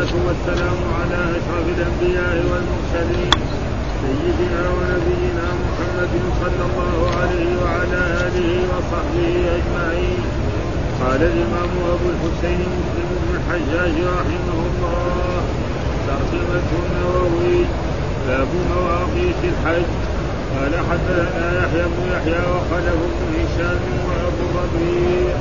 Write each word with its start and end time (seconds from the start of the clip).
والصلاة 0.00 0.26
والسلام 0.28 0.78
على 1.00 1.20
أشرف 1.36 1.66
الأنبياء 1.76 2.36
والمرسلين 2.50 3.30
سيدنا 4.00 4.62
ونبينا 4.76 5.46
محمد 5.64 6.14
صلى 6.40 6.62
الله 6.68 6.96
عليه 7.20 7.50
وعلى 7.62 8.00
آله 8.26 8.50
وصحبه 8.70 9.34
أجمعين. 9.56 10.22
قال 11.00 11.20
الإمام 11.30 11.72
أبو 11.94 12.06
الحسين 12.14 12.60
مسلم 12.76 13.08
بن 13.20 13.28
الحجاج 13.38 13.94
رحمه 14.16 14.58
الله 14.68 15.42
ترجمة 16.08 16.68
النووي 16.80 17.58
باب 18.28 18.48
مواقيت 18.70 19.40
الحج. 19.52 19.90
قال 20.54 20.72
حدثنا 20.90 21.46
يحيى 21.60 21.84
بن 21.94 22.02
يحيى 22.14 22.42
وخلف 22.52 23.00
بن 23.18 23.28
هشام 23.40 23.82
وأبو 24.06 24.44
الربيع 24.48 25.34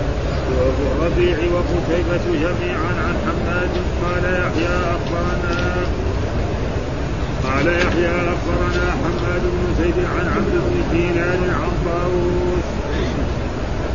وابو 0.58 0.84
الربيع 0.92 1.38
وقتيبة 1.54 2.26
جميعا 2.44 2.92
عن 3.06 3.16
حماد 3.26 3.74
قال 4.04 4.24
يحيى 4.24 4.76
أخبرنا. 4.96 5.76
قال 7.44 7.68
يحيى 7.68 8.16
أخبرنا 8.34 8.86
حماد 9.02 9.42
بن 9.42 9.84
زيد 9.84 9.98
عن 10.16 10.28
عبد 10.36 10.54
بن 10.54 10.98
دينار 10.98 11.40
عن 11.62 11.72
طاووس. 11.86 12.66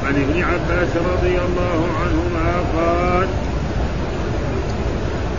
عن 0.06 0.14
ابن 0.14 0.42
عباس 0.42 0.88
رضي 0.96 1.38
الله 1.46 1.80
عنهما 2.00 2.50
قال 2.76 3.28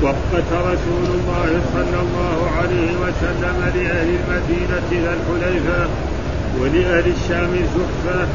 وقت 0.01 0.49
رسول 0.51 1.05
الله 1.15 1.61
صلى 1.73 1.99
الله 2.05 2.49
عليه 2.57 2.91
وسلم 3.03 3.57
لأهل 3.75 4.09
المدينة 4.19 5.05
ذا 5.05 5.13
الحليفة 5.13 5.87
ولأهل 6.61 7.11
الشام 7.11 7.53
الزحفة 7.53 8.27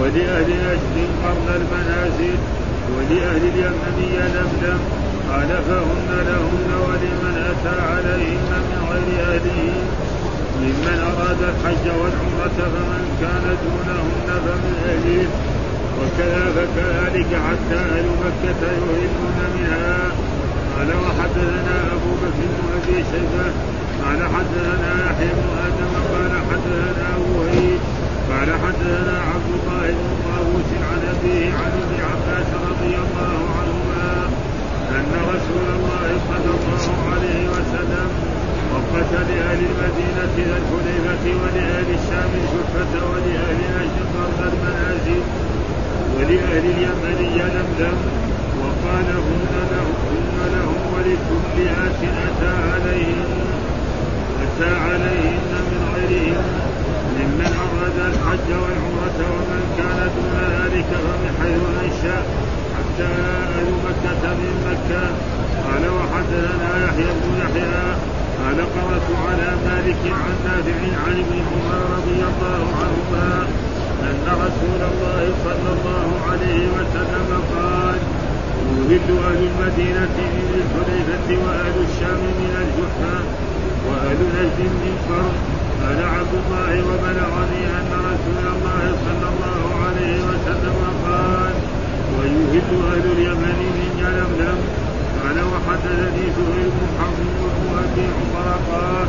ولأهل 0.00 0.48
نجد 0.66 0.96
قرن 1.22 1.48
المنازل 1.60 2.38
ولأهل 2.94 3.42
اليمن 3.52 3.96
يلملم 4.18 4.80
قال 5.30 5.48
فهن 5.68 6.10
لهن 6.28 6.70
ولمن 6.84 7.36
أتى 7.52 7.76
عليهن 7.92 8.52
من 8.68 8.80
غير 8.90 9.08
أهلهن 9.28 9.86
ممن 10.62 10.98
أراد 11.10 11.40
الحج 11.52 11.84
والعمرة 12.00 12.58
فمن 12.72 13.04
كان 13.20 13.44
دونهن 13.62 14.28
فمن 14.44 14.74
أهله. 14.88 15.26
وكذا 15.98 16.44
فكذلك 16.56 17.30
حتى 17.46 17.78
أهل 17.94 18.06
مكة 18.24 18.62
يهلون 18.72 19.38
منها. 19.54 19.98
قال 20.74 20.88
وحدثنا 21.04 21.76
أبو 21.96 22.10
بكر 22.22 22.42
بن 22.52 22.66
أبي 22.76 23.04
شيبة 23.10 23.46
قال 24.04 24.20
حدثنا 24.34 24.90
يحيى 25.06 25.30
بن 25.38 25.48
آدم 25.66 25.92
قال 26.12 26.32
حدثنا 26.48 27.08
وهيب 27.34 27.80
قال 28.30 28.48
حدثنا 28.62 29.16
عبد 29.30 29.50
الله 29.56 29.86
بن 29.98 30.08
طاووس 30.24 30.70
ابيه 31.22 31.54
عن 31.54 31.72
ابن 31.82 31.96
عباس 32.10 32.48
رضي 32.70 32.94
الله 33.04 33.38
عنهما 33.58 34.28
أن 34.98 35.10
رسول 35.34 35.66
الله 35.76 36.08
صلى 36.30 36.50
الله 36.58 36.88
عليه 37.12 37.42
وسلم 37.54 38.08
وقت 38.74 39.12
لأهل 39.12 39.60
المدينة 39.70 40.34
ذا 40.48 40.56
الحليفه 40.62 41.24
ولأهل 41.42 41.88
الشام 41.98 42.30
الجحفه 42.40 42.92
ولأهل 43.10 43.58
نجد 43.76 43.98
فرد 44.14 44.40
المنازل 44.52 45.22
ولأهل 46.16 46.64
اليمن 46.74 47.18
يلملم 47.40 47.96
وقال 48.60 49.08
هن 49.26 49.54
لهم 49.72 49.96
هن 50.10 50.38
لهم 50.54 50.80
ولكل 50.94 51.68
آت 51.68 52.00
أتى 52.26 52.52
عليهن 52.72 53.30
أتى 54.44 54.70
عليهن 54.74 55.52
من 55.70 55.80
غيرهن 55.94 56.71
ممن 57.18 57.50
أراد 57.64 57.98
الحج 58.10 58.48
والعمرة 58.62 59.18
ومن 59.34 59.62
كان 59.78 59.98
دون 60.16 60.36
ذلك 60.56 60.90
فمن 61.04 61.32
حيث 61.40 61.62
أنشأ 61.84 62.18
حتى 62.76 63.10
أهل 63.56 63.68
مكة 63.86 64.24
من 64.40 64.52
مكة. 64.68 65.04
قال 65.66 65.84
وحدثنا 65.96 66.70
يحيى 66.84 67.10
بن 67.20 67.30
يحيى 67.42 67.84
قال 68.38 68.58
قرأت 68.76 69.08
على 69.26 69.48
مالك 69.66 70.02
عن 70.22 70.34
نافع 70.44 70.78
عن 71.04 71.14
ابن 71.24 71.36
عمر 71.48 71.78
رضي 71.96 72.20
الله 72.30 72.62
عنهما 72.80 73.46
أن 74.08 74.24
رسول 74.44 74.80
الله 74.90 75.22
صلى 75.44 75.70
الله 75.76 76.08
عليه 76.30 76.62
وسلم 76.76 77.28
قال 77.54 77.98
يهل 78.90 79.10
أهل 79.28 79.42
المدينة 79.50 80.16
من 80.36 80.48
الحليفة 80.60 81.44
وأهل 81.44 81.76
الشام 81.88 82.22
من 82.40 82.52
الجحفة 82.62 83.14
وأهل 83.86 84.18
نجد 84.36 84.70
من 84.82 84.94
قرن 85.08 85.51
قال 85.82 86.00
عبد 86.16 86.34
الله 86.42 86.72
وبلغني 86.88 87.62
أن 87.78 87.90
رسول 88.10 88.44
الله 88.54 88.84
صلى 89.06 89.26
الله 89.32 89.62
عليه 89.84 90.16
وسلم 90.30 90.76
قال 91.06 91.54
ويهل 92.18 92.70
أهل 92.92 93.04
اليمن 93.16 93.58
من 93.78 93.90
يلملم 94.04 94.58
قال 95.22 95.36
وحدثني 95.52 96.24
زهير 96.36 96.68
بن 96.76 96.86
حرب 96.98 97.18
وابن 97.42 97.66
أبي 97.84 98.06
عمر 98.18 98.46
قال 98.72 99.06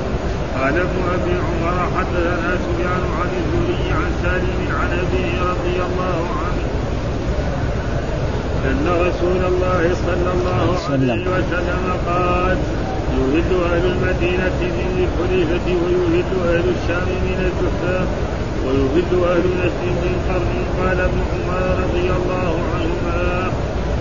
قال 0.58 0.76
ابن 0.88 1.00
أبي 1.16 1.34
عمر 1.48 1.78
حدثنا 1.98 2.52
سفيان 2.64 3.04
عن 3.20 3.30
الزهري 3.42 3.92
عن 4.00 4.12
سالم 4.24 4.60
عن 4.80 4.90
أبيه 5.04 5.34
رضي 5.52 5.78
الله 5.88 6.22
عنه 6.44 6.66
أن 8.70 8.86
رسول 9.08 9.46
الله 9.52 9.96
صلى 10.06 10.30
الله 10.36 10.78
عليه 10.90 11.24
وسلم 11.28 11.94
قال 12.08 12.58
يهد 13.20 13.52
أهل 13.72 13.86
المدينة 13.86 14.60
من 14.62 15.08
الحليفة 15.08 15.68
ويهد 15.84 16.32
أهل 16.50 16.66
الشام 16.76 17.10
من 17.28 17.40
الجحفة 17.50 18.06
ويهد 18.66 19.12
أهل 19.32 19.46
نجد 19.62 19.94
من 20.04 20.16
قرن 20.28 20.56
قال 20.80 21.00
ابن 21.00 21.20
عمر 21.32 21.62
رضي 21.84 22.08
الله 22.20 22.54
عنهما 22.74 23.52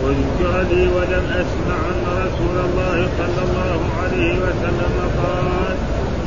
وذكر 0.05 0.63
لي 0.71 0.83
ولم 0.89 1.25
أسمع 1.43 1.79
أن 1.93 2.05
رسول 2.27 2.57
الله 2.65 3.09
صلى 3.19 3.43
الله 3.47 3.81
عليه 4.03 4.33
وسلم 4.35 4.95
قال 5.23 5.77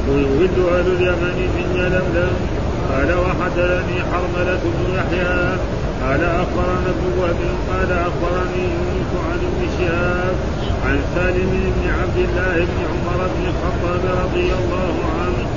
ويهد 0.09 0.57
أهل 0.73 0.87
اليمن 0.97 1.37
من 1.55 1.67
يلملم. 1.75 2.35
قال 2.91 3.09
وحدثني 3.19 3.97
حرملة 4.11 4.63
بن 4.63 4.95
يحيى. 4.95 5.57
قال 6.03 6.23
أخبرنا 6.23 6.89
ابن 6.95 7.19
وهب. 7.19 7.39
قال 7.69 7.91
أخبرني 7.91 8.63
يونس 8.63 9.11
عن 9.29 9.39
ابن 9.49 9.61
شهاب. 9.79 10.54
عن 10.85 10.97
سالم 11.15 11.51
بن 11.75 11.83
عبد 11.99 12.17
الله 12.17 12.55
بن 12.69 12.79
عمر 12.91 13.19
بن 13.35 13.43
الخطاب 13.51 14.03
رضي 14.23 14.49
الله 14.59 14.95
عنه 15.19 15.47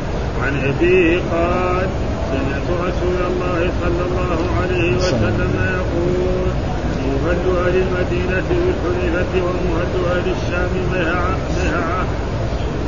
عن 0.43 0.55
ابيه 0.71 1.21
قال 1.33 1.89
سمعت 2.31 2.69
رسول 2.87 3.19
الله 3.31 3.61
صلى 3.83 4.03
الله 4.09 4.41
عليه 4.61 4.97
وسلم 4.97 5.53
يقول 5.77 6.49
مهد 7.09 7.45
أهل 7.65 7.77
المدينة 7.85 8.49
بالحليفة 8.49 9.33
ومهد 9.47 9.95
أهل 10.13 10.27
الشام 10.37 10.73
مهعه 10.93 12.07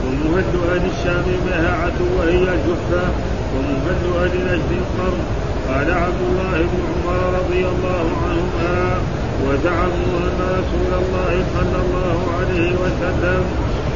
ومهد 0.04 0.54
أهل 0.72 0.84
الشام 0.92 1.26
مهعه 1.50 1.98
وهي 2.16 2.44
الجحفه 2.56 3.06
ومهد 3.54 4.02
أهل 4.20 4.34
نجد 4.48 4.82
قرن. 4.98 5.20
قال 5.68 5.90
عبد 5.90 6.20
الله 6.30 6.58
بن 6.72 6.80
عمر 6.90 7.38
رضي 7.38 7.62
الله 7.72 8.06
عنهما 8.24 9.00
ان 9.48 10.38
رسول 10.58 10.92
الله 11.02 11.44
صلى 11.56 11.78
الله 11.84 12.18
عليه 12.38 12.72
وسلم 12.84 13.42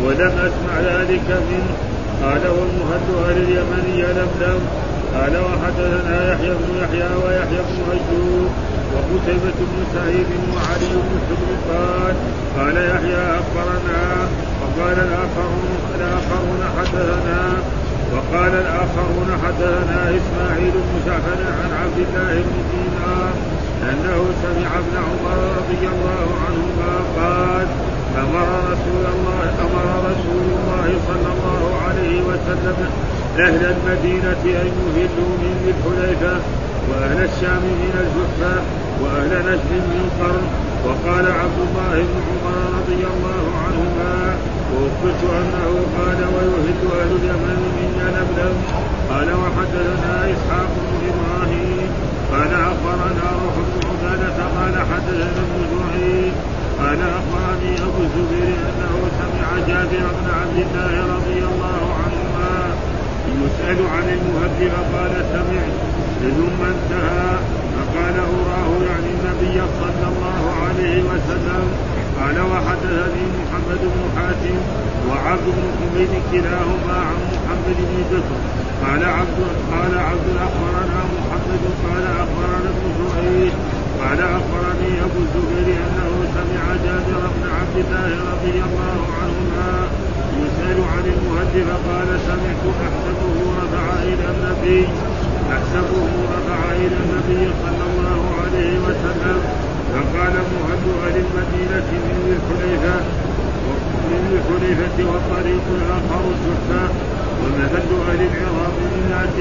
ولم 0.04 0.34
اسمع 0.48 0.74
ذلك 0.80 1.28
منه 1.50 1.74
قال 2.22 2.42
والمهد 2.56 3.06
أهل 3.24 3.36
اليمن 3.36 3.84
يلملم 3.94 4.60
قال 5.14 5.34
وحدثنا 5.46 6.32
يحيى 6.32 6.50
بن 6.50 6.70
يحيى 6.82 7.10
ويحيى 7.24 7.60
بن 7.68 7.78
ايوب 7.92 8.50
وقتيبة 8.94 9.58
بن 9.70 9.78
سعيد 9.94 10.30
وعلي 10.54 10.94
بن 11.06 11.14
حجر 11.26 11.50
قال 11.70 12.14
قال 12.58 12.76
يحيى 12.76 13.22
أخبرنا. 13.40 14.02
وقال 14.60 14.96
الآخرون 15.08 15.78
الآخرون 15.94 16.60
حدثنا. 16.78 17.42
وقال 18.12 18.52
الآخرون 18.54 19.28
حدثنا 19.44 20.00
إسماعيل 20.18 20.72
بن 20.72 21.12
عن 21.62 21.70
عبد 21.82 21.98
الله 21.98 22.34
بن 22.34 22.56
دينار 22.70 23.53
أنه 23.90 24.18
سمع 24.42 24.70
ابن 24.82 24.94
عمر 25.08 25.38
رضي 25.58 25.82
الله 25.94 26.26
عنهما 26.44 26.92
قال 27.20 27.66
أمر 28.24 28.46
رسول 28.72 29.04
الله 29.14 29.44
أمر 29.66 29.86
رسول 30.10 30.44
الله 30.56 30.88
صلى 31.08 31.30
الله 31.34 31.62
عليه 31.86 32.20
وسلم 32.22 32.76
أهل 33.38 33.74
المدينة 33.74 34.42
أن 34.62 34.72
يهلوا 34.96 35.34
من 35.42 35.52
ذي 35.64 35.70
الحليفة 35.76 36.34
وأهل 36.88 37.24
الشام 37.24 37.62
من 37.82 37.94
الجحفة 38.04 38.54
وأهل 39.02 39.32
نجد 39.48 39.82
من 39.94 40.04
قرن 40.20 40.46
وقال 40.86 41.26
عبد 41.40 41.58
الله 41.66 41.94
بن 42.08 42.16
عمر 42.28 42.56
رضي 42.78 43.02
الله 43.14 43.44
عنهما 43.64 44.36
وأخبرت 44.74 45.22
أنه 45.40 45.70
قال 45.98 46.20
ويهد 46.34 46.80
أهل 47.00 47.12
اليمن 47.20 47.58
من 47.76 47.88
يلملم 48.00 48.56
قال 49.10 49.28
وحدثنا 49.42 50.14
إسحاق 50.34 50.70
بن 50.86 51.00
إبراهيم. 51.10 51.88
قال 52.32 52.52
أخبرنا 52.70 53.26
روح 53.42 53.56
بن 53.66 53.80
عبادة. 53.88 54.38
قال 54.58 54.74
حدثنا 54.90 55.42
ابن 55.46 55.60
جعيد 55.72 56.34
قال 56.80 57.00
أخبرني 57.18 57.72
أبو 57.86 58.00
الزبير 58.06 58.56
أنه 58.68 58.94
سمع 59.18 59.48
جابر 59.68 60.06
بن 60.18 60.26
عبد 60.40 60.58
الله 60.64 60.92
رضي 61.16 61.38
الله 61.50 61.82
عنهما 62.02 62.52
يسأل 63.42 63.78
عن 63.94 64.06
المهد 64.16 64.58
فقال 64.74 65.12
سمعت. 65.32 65.76
ثم 66.20 66.60
انتهى. 66.74 67.30
فقال 67.76 68.16
أراه 68.18 68.70
يعني 68.90 69.10
النبي 69.16 69.56
صلى 69.80 70.06
الله 70.12 70.42
عليه 70.64 71.02
وسلم. 71.02 71.64
قال 72.18 72.36
وحدثني 72.50 73.22
محمد 73.40 73.80
بن 73.94 74.02
حاتم 74.16 74.56
وعبد 75.08 75.46
بن 75.56 75.64
حميد 75.78 76.12
كلاهما 76.32 76.96
عن 77.08 77.18
محمد 77.34 77.78
بن 77.90 77.98
بكر 78.12 78.36
قال 78.84 79.04
عبد 79.04 79.38
قال 79.72 79.92
عبد 80.08 80.28
اخبرنا 80.46 81.00
محمد 81.16 81.62
قال 81.86 82.04
أخبرنا 82.22 82.68
ابن 82.74 82.86
زهير 83.00 83.52
قال 84.02 84.20
أخبرني 84.38 84.90
أبو 85.06 85.18
الزبير 85.26 85.76
أنه 85.86 86.10
سمع 86.36 86.64
جابر 86.84 87.22
بن 87.36 87.44
عبد 87.58 87.76
الله 87.84 88.10
رضي 88.32 88.56
الله 88.68 88.98
عنهما 89.20 89.70
يسأل 90.42 90.78
عن 90.92 91.04
المهدي 91.14 91.60
فقال 91.70 92.08
سمعت 92.28 92.64
احسبه 92.86 93.36
رفع 93.62 93.86
إلى 94.02 94.26
النبي 94.34 94.88
أحسبه 95.56 96.04
رفع 96.34 96.60
إلى 96.72 96.96
النبي 97.04 97.42
صلى 97.62 97.82
الله 97.88 97.93
فقال 99.94 100.34
مهد 100.54 100.84
أهل 101.04 101.16
المدينة 101.24 101.88
من 102.06 102.16
ذي 102.24 102.32
الحليفة 102.38 102.96
من 104.10 104.20
ذي 104.28 104.36
الحليفة 104.40 104.96
والطريق 105.12 105.64
الآخر 105.78 106.22
الجحفه 106.34 106.84
ومهد 107.40 107.74
أهل 108.08 108.20
العراق 108.20 108.76
من 108.94 109.12
عرق. 109.18 109.38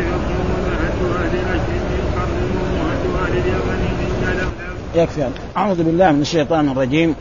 ومهد 0.49 0.99
أهل 1.17 1.33
نجد 1.49 1.81
من 1.91 2.03
قرن. 2.15 2.41
ومهد 2.59 3.03
أهل 3.23 3.33
اليمن 3.37 3.81
من 3.99 4.09
جلب 4.21 4.51
يكفي 4.95 5.29
أعوذ 5.57 5.83
بالله 5.83 6.11
من 6.11 6.21
الشيطان 6.21 6.69
الرجيم. 6.69 7.15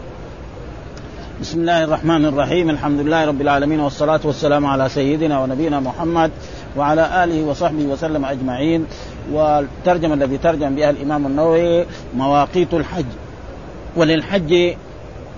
بسم 1.41 1.61
الله 1.61 1.85
الرحمن 1.85 2.25
الرحيم. 2.25 2.71
الحمد 2.71 3.01
لله 3.01 3.25
رب 3.25 3.41
العالمين 3.41 3.81
والصلاة 3.81 4.21
والسلام 4.25 4.67
على 4.67 4.89
سيدنا 4.89 5.41
ونبينا 5.41 5.81
محمد 5.81 6.31
وعلى 6.77 7.25
آله 7.25 7.43
وصحبه 7.45 7.85
وسلم 7.85 8.25
أجمعين. 8.25 8.87
والترجمة 9.33 10.15
الذي 10.15 10.39
ترجم 10.39 10.75
بها 10.75 10.91
الإمام 10.91 11.27
النووي 11.27 11.87
مواقيت 12.17 12.75
الحج. 12.75 13.05
وللحج 13.97 14.75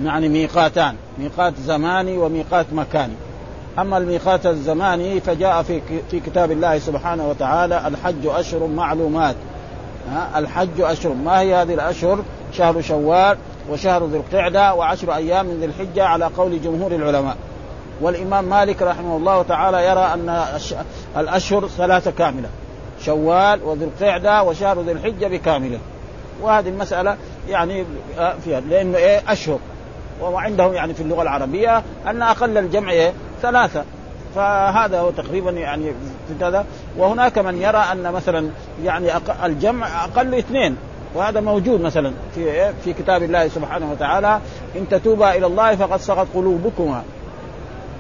يعني 0.05 0.29
ميقاتان 0.29 0.95
ميقات 1.19 1.55
زماني 1.57 2.19
وميقات 2.19 2.67
مكاني. 2.73 3.15
أما 3.79 3.99
الميقات 3.99 4.47
الزماني 4.47 5.21
فجاء 5.21 5.63
في 5.63 5.81
في 6.11 6.21
كتاب 6.21 6.51
الله 6.51 6.79
سبحانه 6.79 7.29
وتعالى 7.29 7.89
الحج 7.89 8.27
أشهر 8.27 8.67
معلومات. 8.67 9.37
الحج 10.37 10.81
أشهر. 10.81 11.13
ما 11.13 11.41
هي 11.41 11.55
هذه 11.55 11.75
الأشهر؟ 11.75 12.19
شهر 12.53 12.81
شوال 12.81 13.37
وشهر 13.71 14.07
ذي 14.07 14.17
القعدة 14.17 14.75
وعشر 14.75 15.15
أيام 15.15 15.47
من 15.47 15.61
ذي 15.61 15.67
الحجة 15.67 16.05
على 16.05 16.25
قول 16.25 16.63
جمهور 16.63 16.93
العلماء. 16.93 17.37
والإمام 18.01 18.45
مالك 18.45 18.83
رحمه 18.83 19.17
الله 19.17 19.43
تعالى 19.43 19.87
يرى 19.87 20.01
أن 20.15 20.45
الأشهر 21.17 21.69
ثلاثة 21.69 22.11
كاملة 22.11 22.49
شوال 23.05 23.63
وذي 23.65 23.85
القعدة 23.85 24.43
وشهر 24.43 24.81
ذي 24.81 24.93
الحجة 24.93 25.27
بكاملة. 25.27 25.79
وهذه 26.43 26.69
المسألة 26.69 27.17
يعني 27.49 27.85
آه، 28.19 28.35
فيها. 28.45 28.61
لأنه 28.61 28.99
إيه 28.99 29.23
أشهر. 29.29 29.59
وعندهم 30.21 30.75
يعني 30.75 30.95
في 30.95 31.03
اللغة 31.03 31.23
العربية 31.23 31.83
أن 32.07 32.23
أقل 32.23 32.59
الجمع 32.59 32.91
إيه 32.91 33.13
ثلاثة. 33.43 33.85
فهذا 34.35 35.01
هو 35.01 35.11
تقريبا 35.11 35.51
يعني 35.51 35.93
كذا 36.41 36.67
وهناك 36.97 37.39
من 37.39 37.63
يرى 37.63 37.85
أن 37.93 38.13
مثلا 38.13 38.49
يعني 38.85 39.09
الجمع 39.45 40.05
أقل 40.05 40.35
اثنين. 40.35 40.77
وهذا 41.15 41.41
موجود 41.41 41.81
مثلا 41.81 42.13
في 42.35 42.73
في 42.85 42.93
كتاب 42.93 43.23
الله 43.23 43.49
سبحانه 43.49 43.93
وتعالى 43.93 44.41
إن 44.77 44.89
تتوبا 44.89 45.35
إلى 45.35 45.47
الله 45.47 45.77
فقد 45.77 46.01
صغت 46.01 46.27
قلوبكما. 46.35 47.03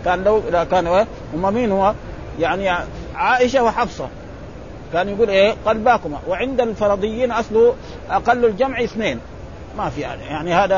كان 0.04 0.24
لو 0.24 0.42
كان 0.70 1.06
هم 1.34 1.54
مين 1.54 1.72
هو؟ 1.72 1.94
يعني 2.40 2.70
عائشة 3.14 3.64
وحفصة. 3.64 4.08
كان 4.92 5.08
يقول 5.08 5.30
إيه 5.30 5.54
قلباكما. 5.66 6.18
وعند 6.28 6.60
الفرضيين 6.60 7.32
أصله 7.32 7.74
أقل 8.10 8.44
الجمع 8.44 8.84
اثنين. 8.84 9.20
ما 9.78 9.90
في 9.90 10.00
يعني, 10.00 10.22
يعني 10.22 10.54
هذا 10.54 10.76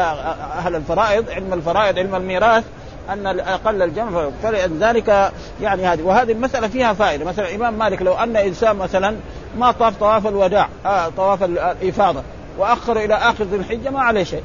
أهل 0.58 0.76
الفرائض 0.76 1.30
علم 1.30 1.52
الفرائض 1.52 1.98
علم 1.98 2.14
الميراث 2.14 2.64
أن 3.12 3.26
أقل 3.40 3.82
الجمع 3.82 4.28
فلذلك 4.42 5.32
يعني 5.60 5.86
هذه. 5.86 6.02
وهذه 6.02 6.32
المسألة 6.32 6.68
فيها 6.68 6.92
فائدة. 6.92 7.24
مثلا 7.24 7.48
الإمام 7.48 7.74
مالك 7.74 8.02
لو 8.02 8.14
أن 8.14 8.36
إنسان 8.36 8.76
مثلا 8.76 9.16
ما 9.58 9.72
طاف 9.72 9.96
طواف 10.00 10.26
الوداع 10.26 10.68
آه 10.86 11.08
طواف 11.08 11.42
الإفاضة 11.42 12.22
وأخر 12.58 12.96
إلى 12.96 13.14
آخر 13.14 13.44
ذي 13.44 13.56
الحجة 13.56 13.90
ما 13.90 14.00
عليه 14.00 14.24
شيء 14.24 14.42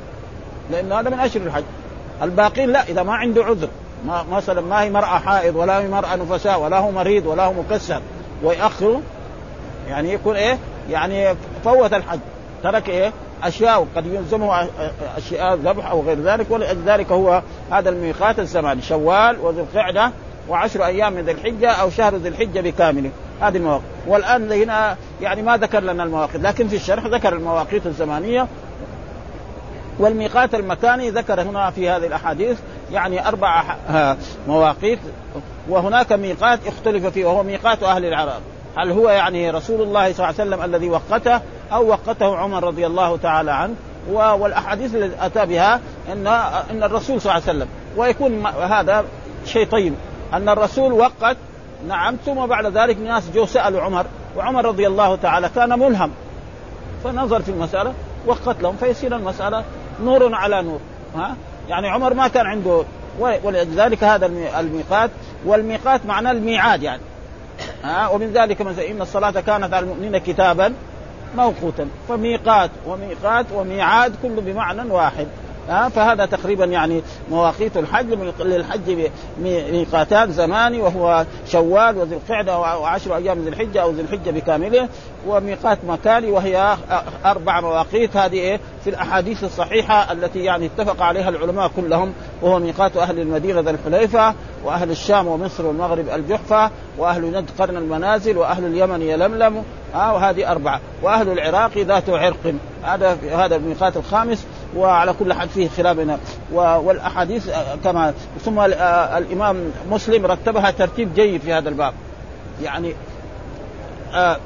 لأنه 0.71 0.99
هذا 0.99 1.09
من 1.09 1.19
اشهر 1.19 1.43
الحج. 1.43 1.63
الباقين 2.21 2.69
لا 2.69 2.83
إذا 2.83 3.03
ما 3.03 3.13
عنده 3.13 3.43
عذر 3.43 3.67
ما 4.05 4.25
مثلا 4.31 4.61
ما 4.61 4.81
هي 4.81 4.89
مرأة 4.89 5.19
حائض 5.19 5.55
ولا 5.55 5.79
هي 5.79 5.87
مرأة 5.87 6.15
نفساء 6.15 6.59
ولا 6.59 6.77
هو 6.77 6.91
مريض 6.91 7.25
ولا 7.25 7.45
هو 7.45 7.53
مكسر 7.53 8.01
ويأخره 8.43 9.01
يعني 9.89 10.13
يكون 10.13 10.35
إيه؟ 10.35 10.57
يعني 10.89 11.35
فوت 11.63 11.93
الحج. 11.93 12.19
ترك 12.63 12.89
إيه؟ 12.89 13.11
أشياء 13.43 13.87
قد 13.95 14.05
يلزمه 14.05 14.67
أشياء 15.17 15.55
ذبح 15.55 15.91
أو 15.91 16.01
غير 16.01 16.21
ذلك 16.21 16.45
ولذلك 16.49 17.11
هو 17.11 17.41
هذا 17.71 17.89
الميقات 17.89 18.39
الزمان 18.39 18.81
شوال 18.81 19.39
وذو 19.39 19.59
القعدة 19.59 20.11
وعشر 20.49 20.85
أيام 20.85 21.13
من 21.13 21.21
ذي 21.21 21.31
الحجة 21.31 21.71
أو 21.71 21.89
شهر 21.89 22.15
ذي 22.15 22.29
الحجة 22.29 22.61
بكامله. 22.61 23.11
هذه 23.41 23.57
المواقيت 23.57 23.85
والآن 24.07 24.51
هنا 24.51 24.97
يعني 25.21 25.41
ما 25.41 25.57
ذكر 25.57 25.79
لنا 25.79 26.03
المواقيت 26.03 26.41
لكن 26.41 26.67
في 26.67 26.75
الشرح 26.75 27.05
ذكر 27.05 27.33
المواقيت 27.33 27.85
الزمانية. 27.85 28.47
والميقات 29.99 30.55
المكاني 30.55 31.09
ذكر 31.09 31.41
هنا 31.41 31.69
في 31.69 31.89
هذه 31.89 32.07
الأحاديث 32.07 32.59
يعني 32.91 33.27
أربع 33.27 33.63
مواقيت 34.47 34.99
وهناك 35.69 36.13
ميقات 36.13 36.59
اختلف 36.67 37.05
فيه 37.05 37.25
وهو 37.25 37.43
ميقات 37.43 37.83
أهل 37.83 38.05
العراق. 38.05 38.41
هل 38.77 38.91
هو 38.91 39.09
يعني 39.09 39.49
رسول 39.49 39.81
الله 39.81 40.13
صلى 40.13 40.29
الله 40.29 40.39
عليه 40.39 40.49
وسلم 40.49 40.61
الذي 40.63 40.89
وقته 40.89 41.41
أو 41.71 41.87
وقته 41.87 42.37
عمر 42.37 42.63
رضي 42.63 42.87
الله 42.87 43.17
تعالى 43.17 43.51
عنه؟ 43.51 43.75
والأحاديث 44.11 44.95
التي 44.95 45.25
أتى 45.25 45.45
بها 45.45 45.79
ان 46.11 46.27
إن 46.71 46.83
الرسول 46.83 47.21
صلى 47.21 47.31
الله 47.31 47.43
عليه 47.47 47.57
وسلم. 47.57 47.67
ويكون 47.97 48.45
هذا 48.45 49.05
شيء 49.45 49.67
طيب 49.67 49.93
أن 50.33 50.49
الرسول 50.49 50.93
وقت 50.93 51.37
نعم 51.87 52.15
ثم 52.25 52.45
بعد 52.45 52.65
ذلك 52.65 52.97
ناس 52.97 53.29
جو 53.35 53.45
سألوا 53.45 53.81
عمر 53.81 54.05
وعمر 54.37 54.65
رضي 54.65 54.87
الله 54.87 55.15
تعالى 55.15 55.49
كان 55.55 55.79
ملهم. 55.79 56.11
فنظر 57.03 57.41
في 57.41 57.51
المسألة 57.51 57.93
وقت 58.25 58.61
لهم 58.61 58.75
فيصير 58.75 59.15
المسألة 59.15 59.63
نور 60.03 60.35
على 60.35 60.61
نور. 60.61 60.79
ها؟ 61.15 61.35
يعني 61.69 61.89
عمر 61.89 62.13
ما 62.13 62.27
كان 62.27 62.45
عنده 62.45 62.83
ولذلك 63.19 64.03
هذا 64.03 64.25
الميقات. 64.59 65.09
والميقات 65.45 66.05
معناه 66.05 66.31
الميعاد 66.31 66.83
يعني. 66.83 67.01
ها؟ 67.83 68.07
ومن 68.07 68.31
ذلك 68.33 68.61
مثلا 68.61 68.87
إن 68.87 69.01
الصلاة 69.01 69.31
كانت 69.31 69.73
على 69.73 69.79
المؤمنين 69.79 70.17
كتابا 70.17 70.73
موقوتا. 71.35 71.87
فميقات 72.09 72.71
وميقات 72.85 73.45
وميعاد 73.53 74.15
كله 74.23 74.41
بمعنى 74.41 74.91
واحد. 74.91 75.27
ها 75.71 75.89
فهذا 75.89 76.25
تقريبا 76.25 76.65
يعني 76.65 77.01
مواقيت 77.31 77.77
الحج 77.77 78.13
للحج 78.39 79.09
ميقاتان 79.41 80.31
زماني 80.31 80.81
وهو 80.81 81.25
شوال 81.47 81.97
وذي 81.97 82.15
القعدة 82.15 82.59
وعشر 82.59 83.15
أيام 83.15 83.39
ذي 83.39 83.49
الحجة 83.49 83.81
أو 83.81 83.91
ذي 83.91 84.01
الحجة 84.01 84.31
بكامله 84.31 84.89
وميقات 85.27 85.77
مكاني 85.87 86.31
وهي 86.31 86.77
أربع 87.25 87.61
مواقيت. 87.61 88.17
هذه 88.17 88.33
إيه؟ 88.33 88.59
في 88.83 88.89
الأحاديث 88.89 89.43
الصحيحة 89.43 90.11
التي 90.11 90.39
يعني 90.39 90.65
اتفق 90.65 91.01
عليها 91.01 91.29
العلماء 91.29 91.71
كلهم 91.75 92.13
وهو 92.41 92.59
ميقات 92.59 92.97
أهل 92.97 93.19
المدينة 93.19 93.59
ذا 93.59 93.71
الحليفة 93.71 94.35
وأهل 94.63 94.91
الشام 94.91 95.27
ومصر 95.27 95.65
والمغرب 95.65 96.09
الجحفة 96.09 96.71
وأهل 96.97 97.31
نجد 97.31 97.49
قرن 97.59 97.77
المنازل 97.77 98.37
وأهل 98.37 98.65
اليمن 98.65 99.01
يلملم 99.01 99.63
ها 99.93 100.11
وهذه 100.11 100.51
أربعة. 100.51 100.79
وأهل 101.01 101.29
العراق 101.29 101.77
ذات 101.77 102.09
عرق. 102.09 102.53
هذا 102.83 103.17
هذا 103.31 103.55
الميقات 103.55 103.97
الخامس 103.97 104.45
وعلى 104.75 105.13
كل 105.13 105.33
حال 105.33 105.49
فيه 105.49 105.69
خلاف 105.69 106.19
والأحاديث 106.53 107.49
كما 107.83 108.13
ثم 108.45 108.59
الإمام 108.59 109.71
مسلم 109.91 110.25
رتبها 110.25 110.71
ترتيب 110.71 111.13
جيد 111.13 111.41
في 111.41 111.53
هذا 111.53 111.69
الباب. 111.69 111.93
يعني 112.63 112.93
آه 114.13 114.37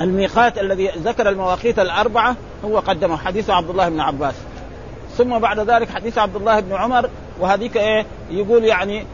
الميقات 0.00 0.58
الذي 0.58 0.88
ذكر 0.88 1.28
المواقيت 1.28 1.78
الأربعة 1.78 2.36
هو 2.64 2.78
قدمه 2.78 3.16
حديث 3.16 3.50
عبد 3.50 3.70
الله 3.70 3.88
بن 3.88 4.00
عباس. 4.00 4.34
ثم 5.18 5.38
بعد 5.38 5.60
ذلك 5.60 5.90
حديث 5.90 6.18
عبد 6.18 6.36
الله 6.36 6.60
بن 6.60 6.72
عمر 6.72 7.10
وهذيك 7.40 7.76
إيه 7.76 8.06
يقول 8.30 8.64
يعني 8.64 9.06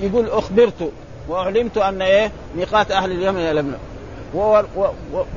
يقول 0.00 0.28
أخبرت 0.30 0.92
واعلمت 1.28 1.78
أن 1.78 2.02
إيه 2.02 2.30
ميقات 2.56 2.90
أهل 2.90 3.12
اليمن 3.12 3.40
يلملم 3.40 3.78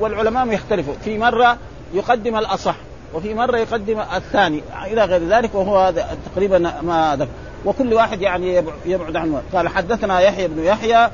والعلماء 0.00 0.52
يختلفوا. 0.52 0.94
في 1.04 1.18
مرة 1.18 1.56
يقدم 1.94 2.36
الأصح 2.36 2.74
وفي 3.14 3.34
مرة 3.34 3.56
يقدم 3.56 4.00
الثاني. 4.16 4.62
إلى 4.86 5.04
غير 5.04 5.28
ذلك 5.28 5.54
وهو 5.54 5.92
تقريبا 6.32 6.58
ما 6.82 7.16
ذكر. 7.16 7.30
وكل 7.64 7.94
واحد 7.94 8.22
يعني 8.22 8.64
يبعد 8.86 9.16
عنه. 9.16 9.42
قال 9.52 9.68
حدثنا 9.68 10.20
يحيى 10.20 10.48
بن 10.48 10.64
يحيى 10.64 11.10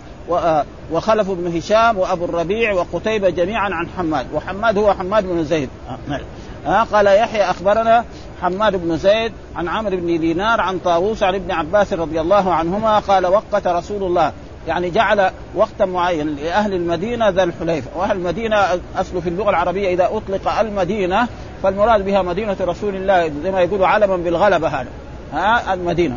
وخلف 0.92 1.30
بن 1.30 1.56
هشام 1.56 1.98
وأبو 1.98 2.24
الربيع 2.24 2.72
وقتيبة 2.72 3.28
جميعا 3.28 3.70
عن 3.74 3.88
حماد. 3.98 4.26
وحماد 4.34 4.78
هو 4.78 4.94
حماد 4.94 5.26
بن 5.26 5.44
زيد. 5.44 5.68
آه 6.66 6.82
قال 6.82 7.06
يحيى 7.06 7.42
أخبرنا 7.42 8.04
حماد 8.42 8.76
بن 8.76 8.96
زيد 8.96 9.32
عن 9.56 9.68
عمرو 9.68 9.96
بن 9.96 10.20
دينار 10.20 10.60
عن 10.60 10.78
طاووس 10.78 11.22
عن 11.22 11.34
ابن 11.34 11.50
عباس 11.50 11.92
رضي 11.92 12.20
الله 12.20 12.54
عنهما 12.54 12.98
قال 12.98 13.26
وقت 13.26 13.66
رسول 13.66 14.02
الله 14.02 14.32
يعني 14.68 14.90
جعل 14.90 15.30
وقتا 15.54 15.84
معين 15.84 16.36
لأهل 16.36 16.74
المدينة 16.74 17.28
ذا 17.28 17.42
الحليفة، 17.42 17.90
وأهل 17.96 18.16
المدينة 18.16 18.56
اصله 18.96 19.20
في 19.20 19.28
اللغة 19.28 19.50
العربية 19.50 19.94
إذا 19.94 20.04
أطلق 20.12 20.58
المدينة 20.60 21.28
فالمراد 21.62 22.04
بها 22.04 22.22
مدينة 22.22 22.56
رسول 22.60 22.96
الله 22.96 23.32
زي 23.42 23.50
ما 23.50 23.60
يقولوا 23.60 23.86
علما 23.86 24.16
بالغلبة 24.16 24.68
هذا. 24.68 24.88
ها 25.32 25.74
المدينة. 25.74 26.16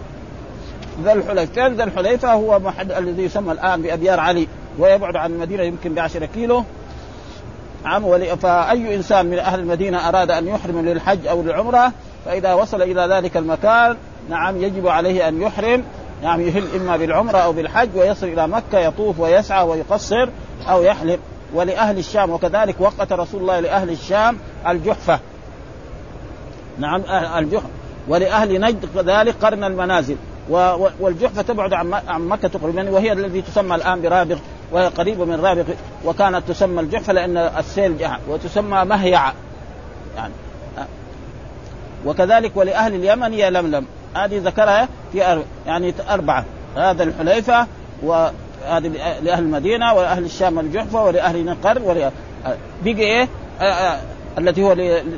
ذا 1.04 1.14
الحليفة. 1.14 1.54
فين 1.54 1.74
ذا 1.74 1.84
الحليفة؟ 1.84 2.34
هو 2.34 2.60
محل 2.60 2.92
الذي 2.92 3.24
يسمى 3.24 3.52
الآن 3.52 3.82
بأبيار 3.82 4.20
علي 4.20 4.48
ويبعد 4.80 5.16
عن 5.16 5.32
المدينة 5.32 5.64
يمكن 5.64 5.94
ب 5.94 6.00
10 6.00 6.26
كيلو 6.26 6.64
نعم 7.84 8.36
فأي 8.36 8.96
إنسان 8.96 9.26
من 9.26 9.40
أهل 9.40 9.60
المدينة 9.60 10.10
أراد 10.10 10.32
أن 10.32 10.48
يحرم 10.48 10.86
للحج 10.86 11.28
أو 11.28 11.42
للعمرة 11.42 11.92
فإذا 12.26 12.54
وصل 12.54 12.82
إلى 12.82 13.02
ذلك 13.02 13.38
المكان 13.38 13.98
نعم 14.30 14.62
يجب 14.64 14.88
عليه 14.88 15.28
أن 15.28 15.42
يحرم. 15.42 15.84
نعم 16.24 16.42
يهل 16.42 16.76
إما 16.76 16.98
بالعمرة 16.98 17.38
أو 17.38 17.54
بالحج 17.54 17.90
ويصل 17.96 18.28
إلى 18.28 18.48
مكة 18.48 18.80
يطوف 18.80 19.20
ويسعى 19.20 19.68
ويقصر 19.68 20.30
أو 20.70 20.84
يحلم 20.84 21.20
ولأهل 21.54 21.98
الشام 21.98 22.30
وكذلك 22.30 22.76
وقت 22.80 23.14
رسول 23.14 23.42
الله 23.42 23.60
لأهل 23.60 23.90
الشام 23.90 24.38
الجحفة. 24.68 25.20
نعم 26.80 27.02
الجحفه 27.38 27.70
ولأهل 28.08 28.62
نجد 28.62 28.86
كذلك 28.96 29.36
قرن 29.42 29.64
المنازل. 29.64 30.16
والجحفة 31.00 31.42
تبعد 31.42 31.74
عن 32.08 32.28
مكة 32.28 32.48
تقريبا 32.48 32.90
وهي 32.90 33.12
التي 33.12 33.42
تسمى 33.42 33.76
الآن 33.76 34.02
برابغ 34.02 34.38
وهي 34.72 34.88
قريبه 34.88 35.26
من 35.26 35.40
رابغ 35.42 35.64
وكانت 36.06 36.48
تسمى 36.48 36.82
الجحفة 36.82 37.14
لأن 37.14 37.38
السيل 37.38 37.96
وتسمى 38.30 38.86
مهيعه 38.86 39.34
يعني 40.18 40.34
وكذلك 42.06 42.52
ولأهل 42.56 42.96
اليمن 42.96 43.34
هي 43.34 43.50
لملم. 43.50 43.86
هذه 44.16 44.42
ذكرها 44.44 44.88
في 45.12 45.44
يعني 45.66 45.94
أربعة. 46.10 46.46
هذا 46.76 47.04
الحليفة 47.04 47.68
وهذه 48.04 48.88
لأهل 49.22 49.44
المدينة 49.44 49.94
ولأهل 49.94 50.26
الشام 50.26 50.60
الجحفة 50.60 51.04
ولأهل 51.04 51.46
نقر 51.46 52.12
بقي 52.84 53.02
إيه؟ 53.02 53.28
التي 54.38 54.64
هو 54.64 54.74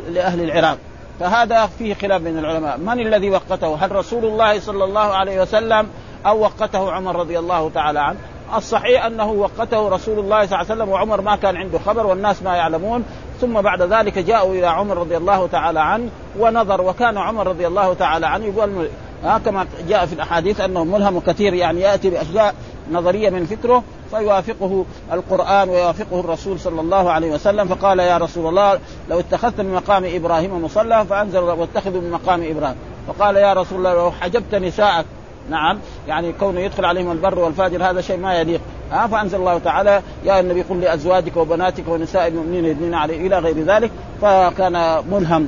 لأهل 0.10 0.42
العراق. 0.42 0.78
فهذا 1.20 1.66
فيه 1.66 1.94
خلاف 1.94 2.22
بين 2.22 2.38
العلماء. 2.38 2.78
من 2.78 3.00
الذي 3.00 3.30
وقته؟ 3.30 3.76
هل 3.76 3.92
رسول 3.92 4.26
الله 4.26 4.60
صلى 4.60 4.84
الله 4.84 5.14
عليه 5.14 5.42
وسلم 5.42 5.88
أو 6.26 6.40
وقته 6.40 6.92
عمر 6.92 7.16
رضي 7.16 7.40
الله 7.40 7.70
تعالى 7.70 8.00
عنه؟ 8.00 8.18
الصحيح 8.56 9.06
أنه 9.06 9.32
وقته 9.32 9.90
رسول 9.90 10.20
الله 10.20 10.46
صلى 10.46 10.62
الله 10.62 10.72
عليه 10.72 10.74
وسلم 10.74 10.90
وعمر 10.90 11.22
ما 11.22 11.36
كان 11.36 11.58
عنده 11.58 11.80
خبر 11.80 12.08
والناس 12.08 12.44
ما 12.44 12.56
يعلمون. 12.56 13.04
ثم 13.42 13.62
بعد 13.62 13.82
ذلك 13.82 14.20
جاءوا 14.20 14.54
إلى 14.54 14.68
عمر 14.68 14.98
رضي 14.98 15.18
الله 15.18 15.48
تعالى 15.48 15.80
عنه 15.80 16.10
ونظر 16.40 16.82
وكان 16.82 17.18
عمر 17.18 17.48
رضي 17.48 17.68
الله 17.68 17.94
تعالى 17.94 18.28
عنه 18.28 18.46
يقول 18.46 18.88
ها 19.24 19.38
كما 19.46 19.68
جاء 19.90 20.06
في 20.06 20.14
الأحاديث 20.14 20.62
أنه 20.62 20.84
ملهم 20.84 21.20
كثير 21.20 21.54
يعني 21.54 21.82
يأتي 21.82 22.10
بأشياء 22.10 22.56
نظرية 22.92 23.30
من 23.30 23.46
فكره 23.46 23.84
فيوافقه 24.12 24.86
القرآن 25.14 25.70
ويوافقه 25.70 26.20
الرسول 26.20 26.60
صلى 26.60 26.82
الله 26.82 27.12
عليه 27.12 27.32
وسلم 27.32 27.68
فقال 27.68 28.00
يا 28.00 28.18
رسول 28.18 28.50
الله 28.50 28.80
لو 29.10 29.20
اتخذت 29.20 29.62
من 29.62 29.74
مقام 29.74 30.06
إبراهيم 30.06 30.66
مصلى 30.66 31.06
فأنزل 31.10 31.40
واتخذوا 31.40 32.02
من 32.02 32.12
مقام 32.12 32.44
إبراهيم. 32.44 32.76
فقال 33.08 33.36
يا 33.36 33.54
رسول 33.54 33.78
الله 33.78 33.94
لو 33.94 34.12
حجبت 34.12 34.56
نساءك 34.56 35.06
نعم 35.50 35.80
يعني 36.08 36.34
كونه 36.34 36.60
يدخل 36.60 36.86
عليهم 36.86 37.12
البر 37.12 37.40
والفاجر 37.40 37.90
هذا 37.90 38.02
شيء 38.02 38.18
ما 38.18 38.34
يليق. 38.34 38.62
ها 38.92 39.08
فأنزل 39.08 39.38
الله 39.40 39.58
تعالى 39.58 40.02
يا 40.26 40.40
النبي 40.40 40.62
قل 40.62 40.82
لأزواجك 40.82 41.38
وبناتك 41.38 41.88
ونساء 41.88 42.28
المؤمنين 42.28 42.66
يدنين 42.66 42.94
عليه 42.94 43.28
إلى 43.28 43.40
غير 43.40 43.60
ذلك 43.60 43.92
فكان 44.22 45.04
ملهم. 45.12 45.48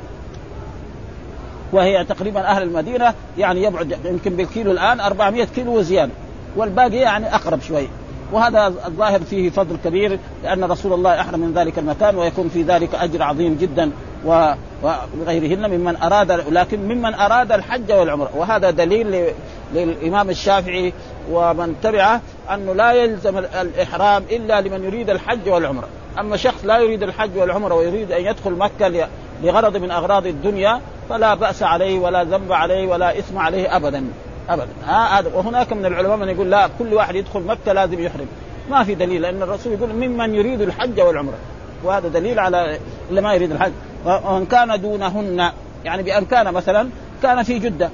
وهي 1.72 2.04
تقريبا 2.04 2.40
أهل 2.40 2.62
المدينة 2.62 3.14
يعني 3.38 3.62
يبعد 3.62 3.98
يمكن 4.04 4.36
بالكيلو 4.36 4.70
الآن 4.70 5.00
400 5.00 5.44
كيلو 5.44 5.78
وزياده 5.78 6.12
والباقي 6.56 6.96
يعني 6.96 7.34
أقرب 7.34 7.60
شوي. 7.60 7.88
وهذا 8.32 8.66
الظاهر 8.66 9.20
فيه 9.20 9.50
فضل 9.50 9.76
كبير 9.84 10.18
لأن 10.44 10.64
رسول 10.64 10.92
الله 10.92 11.20
أحرم 11.20 11.40
من 11.40 11.52
ذلك 11.54 11.78
المكان 11.78 12.16
ويكون 12.16 12.48
في 12.48 12.62
ذلك 12.62 12.94
أجر 12.94 13.22
عظيم 13.22 13.56
جدا 13.60 13.90
وغيرهن 14.24 15.70
ممن 15.70 15.96
أراد 15.96 16.32
لكن 16.32 16.80
ممن 16.80 17.14
أراد 17.14 17.52
الحج 17.52 17.92
والعمرة. 17.92 18.30
وهذا 18.36 18.70
دليل 18.70 19.26
للإمام 19.74 20.30
الشافعي 20.30 20.92
ومن 21.30 21.74
تبعه 21.82 22.20
أنه 22.54 22.72
لا 22.72 22.92
يلزم 22.92 23.38
الإحرام 23.38 24.24
إلا 24.30 24.60
لمن 24.60 24.84
يريد 24.84 25.10
الحج 25.10 25.48
والعمرة، 25.48 25.88
أما 26.18 26.36
شخص 26.36 26.64
لا 26.64 26.78
يريد 26.78 27.02
الحج 27.02 27.30
والعمرة 27.36 27.74
ويريد 27.74 28.12
أن 28.12 28.24
يدخل 28.24 28.50
مكة 28.50 29.08
لغرض 29.42 29.76
من 29.76 29.90
أغراض 29.90 30.26
الدنيا 30.26 30.80
فلا 31.08 31.34
بأس 31.34 31.62
عليه 31.62 31.98
ولا 31.98 32.24
ذنب 32.24 32.52
عليه 32.52 32.88
ولا 32.88 33.18
إثم 33.18 33.38
عليه 33.38 33.76
ابدا. 33.76 34.04
ابدا. 34.48 34.68
هذا. 34.86 35.30
وهناك 35.34 35.72
من 35.72 35.86
العلماء 35.86 36.16
من 36.16 36.28
يقول 36.28 36.50
لا 36.50 36.68
كل 36.78 36.94
واحد 36.94 37.14
يدخل 37.14 37.40
مكة 37.40 37.72
لازم 37.72 38.00
يحرم. 38.00 38.26
ما 38.70 38.84
في 38.84 38.94
دليل 38.94 39.22
لأن 39.22 39.42
الرسول 39.42 39.72
يقول 39.72 39.92
ممن 39.92 40.34
يريد 40.34 40.60
الحج 40.60 41.00
والعمرة. 41.00 41.38
وهذا 41.84 42.08
دليل 42.08 42.38
على 42.38 42.78
اللي 43.10 43.20
ما 43.20 43.34
يريد 43.34 43.52
الحج. 43.52 43.72
ومن 44.06 44.46
كان 44.46 44.80
دونهن 44.80 45.50
يعني 45.84 46.02
بأن 46.02 46.24
كان 46.24 46.52
مثلا 46.52 46.88
كان 47.22 47.42
في 47.42 47.58
جدة. 47.58 47.90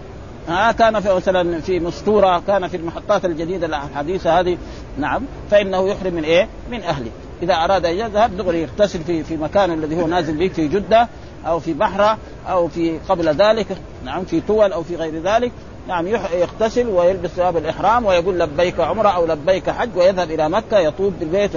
ها 0.49 0.73
كان 0.73 1.01
في 1.01 1.15
مثلا 1.15 1.61
في 1.61 1.81
مستورة 1.81 2.43
كان 2.47 2.69
في 2.69 2.77
المحطات 2.77 3.25
الجديدة 3.25 3.67
الحديثة 3.67 4.41
هذه. 4.41 4.59
نعم. 4.99 5.23
فإنه 5.51 5.89
يحرم 5.89 6.15
من 6.15 6.25
إيه؟ 6.25 6.49
من 6.71 6.83
أهله. 6.83 7.11
إذا 7.43 7.55
أراد 7.55 7.87
أن 7.87 7.95
يذهب 7.95 8.37
دغري 8.37 8.63
يغتسل 8.63 9.01
في 9.01 9.25
في 9.25 9.37
مكان 9.37 9.71
الذي 9.71 10.03
هو 10.03 10.07
نازل 10.07 10.37
به 10.37 10.49
في 10.49 10.69
جدة 10.69 11.09
أو 11.47 11.61
في 11.61 11.73
بحره 11.73 12.19
أو 12.49 12.69
في 12.69 12.99
قبل 13.09 13.29
ذلك. 13.29 13.67
نعم 14.05 14.25
في 14.25 14.41
طول 14.41 14.73
أو 14.73 14.83
في 14.83 14.97
غير 14.97 15.23
ذلك. 15.23 15.53
نعم 15.91 16.07
يغتسل 16.33 16.87
ويلبس 16.87 17.31
ثياب 17.31 17.57
الإحرام 17.57 18.07
ويقول 18.07 18.39
لبيك 18.39 18.81
عمرة 18.81 19.09
أو 19.09 19.27
لبيك 19.27 19.71
حج 19.71 19.97
ويذهب 19.97 20.31
إلى 20.31 20.49
مكة 20.49 20.79
يطوف 20.79 21.13
بالبيت 21.21 21.51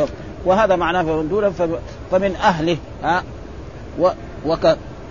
وهذا 0.45 0.75
معناه 0.75 1.01
فمندولا 1.01 1.51
فمن 2.11 2.35
أهله 2.35 2.77
ها 3.03 3.23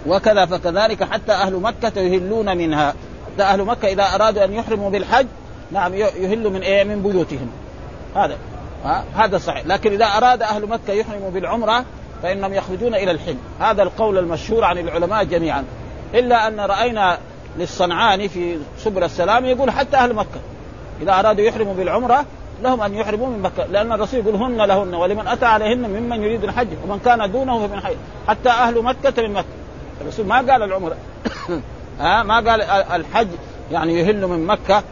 وكذا 0.07 0.47
فكذلك 0.47 1.05
حتى 1.05 1.33
أهل 1.33 1.55
مكة 1.55 2.01
يهلون 2.01 2.57
منها. 2.57 2.95
حتى 3.27 3.43
أهل 3.43 3.65
مكة 3.65 3.89
إذا 3.89 4.03
أرادوا 4.15 4.45
أن 4.45 4.53
يحرموا 4.53 4.91
بالحج 4.91 5.27
نعم 5.73 5.95
يهلوا 5.95 6.51
من 6.51 6.61
إيه؟ 6.61 6.85
من 6.85 7.03
بيوتهم. 7.03 7.51
هذا 8.17 8.37
ها 8.85 9.05
هذا 9.15 9.39
صحيح. 9.39 9.67
لكن 9.67 9.93
إذا 9.93 10.05
أراد 10.05 10.43
أهل 10.43 10.67
مكة 10.67 10.93
يحرموا 10.93 11.31
بالعمرة 11.31 11.85
فإنهم 12.23 12.55
يخرجون 12.55 12.95
إلى 12.95 13.11
الحل. 13.11 13.37
هذا 13.61 13.83
القول 13.83 14.19
المشهور 14.19 14.65
عن 14.65 14.79
العلماء 14.79 15.25
جميعا. 15.25 15.65
إلا 16.15 16.49
أن 16.49 16.61
رأينا 16.61 17.19
للصنعاني 17.59 18.29
في 18.29 18.59
سبل 18.79 19.05
السلام 19.05 19.45
يقول 19.45 19.71
حتى 19.71 19.97
أهل 19.97 20.15
مكة. 20.15 20.41
إذا 21.01 21.13
أرادوا 21.13 21.45
يحرموا 21.45 21.75
بالعمرة 21.75 22.25
لهم 22.63 22.81
أن 22.81 22.95
يحرموا 22.95 23.29
من 23.29 23.43
مكة. 23.43 23.67
لأن 23.67 23.93
الرسول 23.93 24.21
يقول 24.21 24.35
هن 24.35 24.63
لهن 24.63 24.95
ولمن 24.95 25.27
أتى 25.27 25.47
عليهن 25.47 25.91
ممن 25.91 26.23
يريد 26.23 26.45
الحج 26.45 26.69
ومن 26.85 26.99
كان 26.99 27.33
دونه 27.33 27.67
فمن 27.67 27.81
حي 27.81 27.97
حتى 28.29 28.49
أهل 28.49 28.83
مكة 28.83 29.23
من 29.23 29.33
مكة. 29.33 29.47
الرسول 30.01 30.27
ما 30.27 30.37
قال 30.37 30.63
العمرة. 30.63 30.97
ها؟ 32.01 32.23
ما 32.23 32.35
قال 32.35 32.63
الحج 32.93 33.29
يعني 33.73 34.01
يهل 34.01 34.27
من 34.27 34.47
مكة 34.47 34.83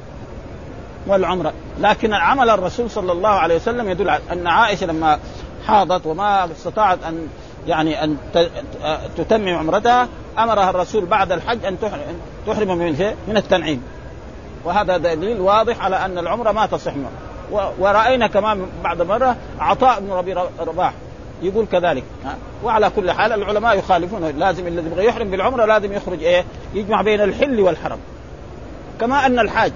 والعمرة. 1.06 1.52
لكن 1.80 2.12
عمل 2.14 2.50
الرسول 2.50 2.90
صلى 2.90 3.12
الله 3.12 3.28
عليه 3.28 3.56
وسلم 3.56 3.88
يدل 3.88 4.10
على 4.10 4.22
أن 4.32 4.46
عائشة 4.46 4.86
لما 4.86 5.18
حاضت 5.66 6.06
وما 6.06 6.44
استطاعت 6.44 6.98
أن 7.04 7.28
يعني 7.66 8.04
أن 8.04 8.16
تتمم 9.16 9.54
عمرتها 9.54 10.08
امرها 10.38 10.70
الرسول 10.70 11.06
بعد 11.06 11.32
الحج 11.32 11.64
أن 11.64 11.80
تحرم 12.46 12.78
من 12.78 13.14
من 13.28 13.36
التنعيم. 13.36 13.82
وهذا 14.64 14.96
دليل 14.96 15.40
واضح 15.40 15.84
على 15.84 15.96
أن 15.96 16.18
العمرة 16.18 16.52
ما 16.52 16.66
تصح 16.66 16.92
ورأينا 17.78 18.26
كمان 18.26 18.66
بعد 18.84 19.02
مرة 19.02 19.36
عطاء 19.60 20.00
بن 20.00 20.12
ربي 20.12 20.34
رباح 20.60 20.92
يقول 21.42 21.66
كذلك 21.72 22.04
وعلى 22.64 22.90
كل 22.90 23.10
حال 23.10 23.32
العلماء 23.32 23.78
يخالفون 23.78 24.24
لازم 24.38 24.66
الذي 24.66 24.86
يبغى 24.86 25.04
يحرم 25.04 25.30
بالعمرة 25.30 25.64
لازم 25.64 25.92
يخرج 25.92 26.22
إيه؟ 26.22 26.44
يجمع 26.74 27.02
بين 27.02 27.20
الحل 27.20 27.60
والحرم. 27.60 27.98
كما 29.00 29.26
أن 29.26 29.38
الحاج 29.38 29.72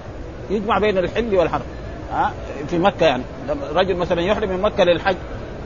يجمع 0.49 0.79
بين 0.79 0.97
الحل 0.97 1.35
والحرم 1.35 1.65
ها؟ 2.11 2.33
في 2.67 2.77
مكة 2.77 3.05
يعني. 3.05 3.23
رجل 3.73 3.95
مثلا 3.95 4.21
يحرم 4.21 4.49
من 4.49 4.61
مكة 4.61 4.83
للحج 4.83 5.15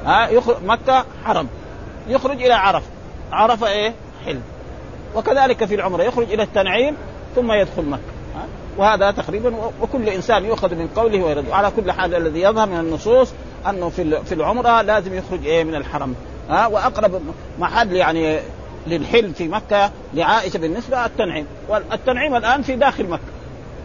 ها؟ 0.06 0.30
يخرج 0.30 0.64
مكة 0.66 1.06
حرم 1.26 1.48
يخرج 2.08 2.44
إلى 2.44 2.54
عرفة. 2.54 2.88
عرفة 3.32 3.68
إيه؟ 3.68 3.94
حل. 4.26 4.40
وكذلك 5.16 5.66
في 5.66 5.76
العمرة 5.76 6.04
يخرج 6.04 6.32
إلى 6.34 6.44
التنعيم 6.44 6.96
ثم 7.36 7.52
يدخل 7.52 7.86
مكة. 7.86 8.02
وهذا 8.78 9.12
تقريبا 9.12 9.54
وكل 9.82 10.10
إنسان 10.10 10.46
يؤخذ 10.46 10.76
من 10.76 10.88
قوله 10.96 11.24
ويرد. 11.24 11.50
على 11.52 11.72
كل 11.76 11.92
حال 11.92 12.16
الذي 12.16 12.42
يظهر 12.42 12.68
من 12.68 12.80
النصوص 12.80 13.34
أنه 13.70 13.90
في 13.90 14.24
في 14.26 14.32
العمرة 14.32 14.82
لازم 14.82 15.14
يخرج 15.14 15.46
إيه 15.46 15.64
من 15.64 15.76
الحرم. 15.76 16.16
ها؟ 16.50 16.68
وأقرب 16.68 17.22
محل 17.60 17.92
يعني 17.92 18.40
للحل 18.88 19.34
في 19.34 19.48
مكة 19.48 19.92
لعائشة 20.14 20.58
بالنسبة 20.58 21.06
التنعيم. 21.06 21.46
والتنعيم 21.70 22.36
الآن 22.36 22.62
في 22.62 22.76
داخل 22.76 23.08
مكة. 23.08 23.24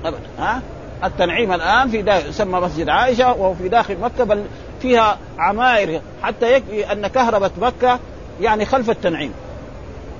ابدا. 0.04 0.20
ها؟ 0.38 0.62
التنعيم 1.04 1.52
الآن 1.52 1.88
في 1.88 2.02
داخل 2.02 2.28
يسمى 2.28 2.60
مسجد 2.60 2.88
عائشة 2.88 3.32
وهو 3.32 3.54
في 3.54 3.68
داخل 3.68 3.96
مكة 4.00 4.24
بل 4.24 4.44
فيها 4.82 5.18
عماير 5.38 6.00
حتى 6.22 6.52
يكفي 6.52 6.92
أن 6.92 7.06
كهرباء 7.06 7.50
مكة 7.60 7.98
يعني 8.40 8.64
خلف 8.64 8.90
التنعيم. 8.90 9.32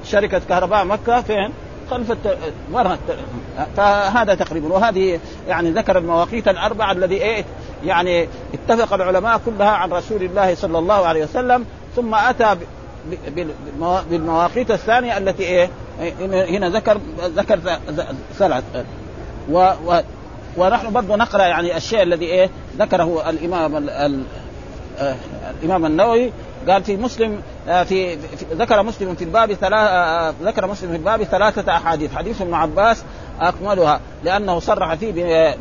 شركة 0.05 0.41
كهرباء 0.49 0.85
مكة 0.85 1.21
فين؟ 1.23 1.51
خلف 1.91 2.11
الت... 2.11 2.39
مرة 2.73 2.99
فهذا 3.77 4.35
تقريبا. 4.35 4.75
وهذه 4.75 5.21
يعني 5.49 5.71
ذكر 5.71 5.99
المواقيت 5.99 6.49
الأربعة 6.49 6.93
الذي 6.93 7.15
إيه 7.15 7.45
يعني 7.85 8.29
اتفق 8.55 8.95
العلماء 8.95 9.41
كلها 9.47 9.71
عن 9.71 9.93
رسول 9.93 10.23
الله 10.23 10.55
صلى 10.55 10.79
الله 10.79 11.07
عليه 11.07 11.25
وسلم. 11.25 11.65
ثم 11.97 12.15
أتى 12.15 12.57
بالمواقيت 14.11 14.71
الثانية 14.71 15.19
التي 15.19 15.43
إيه؟ 15.43 15.71
هنا 16.31 16.69
ذكر 16.69 17.01
ذكر 17.25 17.61
ثلاث. 18.39 18.65
و, 19.51 19.59
و 19.87 20.01
ونحن 20.57 20.93
برضه 20.93 21.17
نقرأ 21.17 21.43
يعني 21.43 21.77
الشيء 21.77 22.03
الذي 22.03 22.25
إيه؟ 22.25 22.51
ذكره 22.79 23.31
الإمام 23.31 23.77
ال 23.77 23.91
ال 23.91 24.23
آه 24.99 25.17
الإمام 25.63 25.87
النووي. 25.87 26.33
قال 26.69 26.85
في 26.85 26.97
مسلم 26.97 27.43
في, 27.65 28.19
في 28.19 28.45
ذكر 28.53 28.83
مسلم 28.83 29.15
في 29.15 29.25
الباب 29.25 29.53
ثلاث 29.53 29.89
آه 29.91 30.35
ذكر 30.43 30.67
مسلم 30.67 30.91
في 30.91 30.97
الباب 30.97 31.23
ثلاثة 31.23 31.77
أحاديث. 31.77 32.15
حديث 32.15 32.43
ابن 32.43 32.55
عباس 32.55 33.05
أكملها 33.41 34.01
لأنه 34.25 34.59
صرح 34.59 34.95
فيه 34.95 35.13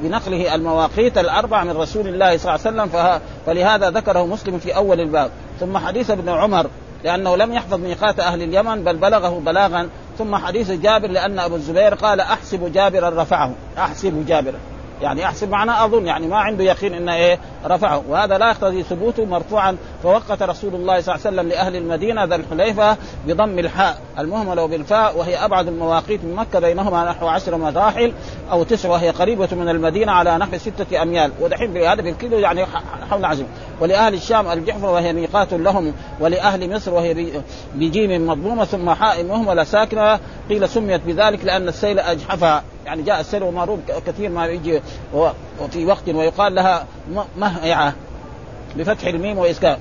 بنقله 0.03 0.55
المواقيت 0.55 1.17
الأربع 1.17 1.63
من 1.63 1.77
رسول 1.77 2.07
الله 2.07 2.37
صلى 2.37 2.55
الله 2.55 2.65
عليه 2.65 2.91
وسلم 2.91 3.19
فلهذا 3.45 3.89
ذكره 3.89 4.25
مسلم 4.25 4.59
في 4.59 4.75
أول 4.75 4.99
الباب. 4.99 5.31
ثم 5.59 5.77
حديث 5.77 6.11
ابن 6.11 6.29
عمر 6.29 6.67
لأنه 7.03 7.35
لم 7.35 7.53
يحفظ 7.53 7.79
ميقات 7.79 8.19
أهل 8.19 8.43
اليمن 8.43 8.83
بل 8.83 8.97
بلغه 8.97 9.41
بلاغا. 9.45 9.89
ثم 10.17 10.35
حديث 10.35 10.71
جابر 10.71 11.07
لأن 11.07 11.39
أبو 11.39 11.55
الزبير 11.55 11.93
قال 11.93 12.19
أحسب 12.19 12.71
جابرا 12.73 13.23
رفعه. 13.23 13.51
أحسب 13.77 14.25
جابرا. 14.25 14.59
يعني 15.03 15.25
أحسب 15.25 15.49
معناه 15.49 15.85
أظن 15.85 16.07
يعني 16.07 16.27
ما 16.27 16.37
عنده 16.37 16.63
يقين 16.63 16.93
إنه 16.93 17.15
إيه 17.15 17.39
رفعه. 17.65 18.03
وهذا 18.09 18.37
لا 18.37 18.49
يقتضي 18.49 18.83
ثبوته 18.83 19.25
مرفوعا. 19.25 19.77
فوقت 20.03 20.43
رسول 20.43 20.75
الله 20.75 21.01
صلى 21.01 21.15
الله 21.15 21.27
عليه 21.27 21.37
وسلم 21.37 21.49
لأهل 21.49 21.75
المدينة 21.75 22.23
ذا 22.23 22.35
الحليفة 22.35 22.97
بضم 23.27 23.59
الحاء 23.59 23.97
المهمله 24.19 24.63
وبالفاء 24.63 25.17
وهي 25.17 25.45
أبعد 25.45 25.67
المواقيت 25.67 26.23
من 26.23 26.35
مكة 26.35 26.59
بينهما 26.59 27.09
نحو 27.09 27.27
عشر 27.27 27.57
مراحل 27.57 28.13
أو 28.51 28.63
تسع 28.63 28.89
وهي 28.89 29.09
قريبة 29.09 29.47
من 29.51 29.69
المدينة 29.69 30.11
على 30.11 30.37
نحو 30.37 30.57
ستة 30.57 31.01
أميال. 31.01 31.31
ودحين 31.41 31.73
بهذا 31.73 32.01
بالكيلو 32.01 32.39
يعني 32.39 32.65
حول 33.09 33.25
عزم 33.25 33.45
ولأهل 33.81 34.13
الشام 34.13 34.51
الجحفه 34.51 34.91
وهي 34.91 35.13
ميقات 35.13 35.53
لهم. 35.53 35.93
ولأهل 36.19 36.75
مصر 36.75 36.93
وهي 36.93 37.41
بجيم 37.75 38.27
مضمومه 38.27 38.65
ثم 38.65 38.89
حاء 38.89 39.23
مهمله 39.23 39.63
ساكنه 39.63 40.19
قيل 40.49 40.69
سميت 40.69 41.01
بذلك 41.05 41.45
لأن 41.45 41.67
السيل 41.67 41.99
أجحفها. 41.99 42.63
يعني 42.85 43.03
جاء 43.03 43.19
السيل 43.19 43.43
ومارون 43.43 43.83
كثير 44.05 44.29
ما 44.29 44.45
يجي 44.45 44.81
وفي 45.13 45.85
وقت 45.85 46.09
ويقال 46.09 46.55
لها 46.55 46.85
مهيعة 47.37 47.93
بفتح 48.75 49.07
الميم 49.07 49.37
واسكان 49.37 49.77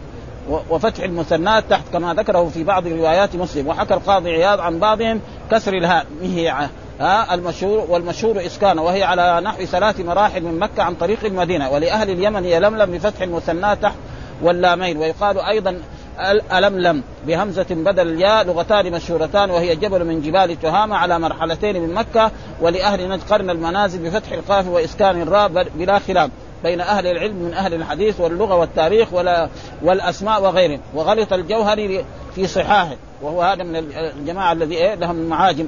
وفتح 0.49 1.05
المثنات 1.05 1.65
تحت 1.71 1.85
كما 1.93 2.15
ذكره 2.15 2.49
في 2.49 2.65
بعض 2.65 2.87
روايات 2.87 3.37
مسلم. 3.37 3.69
وحكى 3.69 3.95
القاضي 3.95 4.31
عياض 4.31 4.61
عن 4.61 4.79
بعضهم 4.79 5.21
كسر 5.51 5.75
الهاء 5.75 6.07
مهيعة. 6.23 6.71
ها 7.01 7.35
المشهور 7.35 7.87
والمشهور 7.89 8.47
إسكان. 8.47 8.79
وهي 8.79 9.03
على 9.03 9.41
نحو 9.41 9.65
ثلاث 9.65 10.01
مراحل 10.01 10.43
من 10.43 10.59
مكة 10.59 10.83
عن 10.83 10.95
طريق 10.95 11.25
المدينة. 11.25 11.71
ولأهل 11.71 12.11
اليمن 12.11 12.45
هي 12.45 12.61
لملم 12.61 12.91
بفتح 12.91 13.23
المثنات 13.23 13.83
تحت 13.83 13.95
واللامين. 14.43 14.97
ويقال 14.97 15.41
أيضا 15.41 15.79
الألملم 16.21 17.02
بهمزة 17.26 17.66
بدل 17.71 18.09
الياء 18.09 18.45
لغتان 18.45 18.92
مشهورتان 18.92 19.50
وهي 19.50 19.76
جبل 19.76 20.04
من 20.04 20.23
جبال 20.23 20.61
تهامة 20.61 20.97
على 20.97 21.19
مرحلتين 21.19 21.83
من 21.83 21.95
مكة 21.95 22.31
ولأهل 22.61 23.09
نجد 23.09 23.23
قرن 23.31 23.50
المنازل 23.50 23.99
بفتح 23.99 24.33
القاف 24.33 24.69
وإسكان 24.69 25.23
الراء 25.23 25.49
بلا 25.75 25.99
خلاف 25.99 26.31
بين 26.62 26.81
أهل 26.81 27.07
العلم 27.07 27.37
من 27.37 27.54
أهل 27.54 27.75
الحديث 27.75 28.21
واللغة 28.21 28.54
والتاريخ 28.54 29.12
ولا 29.12 29.49
والأسماء 29.83 30.42
وغيرهم. 30.42 30.81
وغلط 30.95 31.33
الجوهري 31.33 32.04
في 32.35 32.47
صحاحه 32.47 32.97
وهو 33.23 33.42
هذا 33.42 33.64
من 33.64 33.76
الجماعة 34.19 34.52
الذي 34.52 34.75
إيه؟ 34.75 34.95
لهم 34.95 35.16
المعاجم 35.16 35.66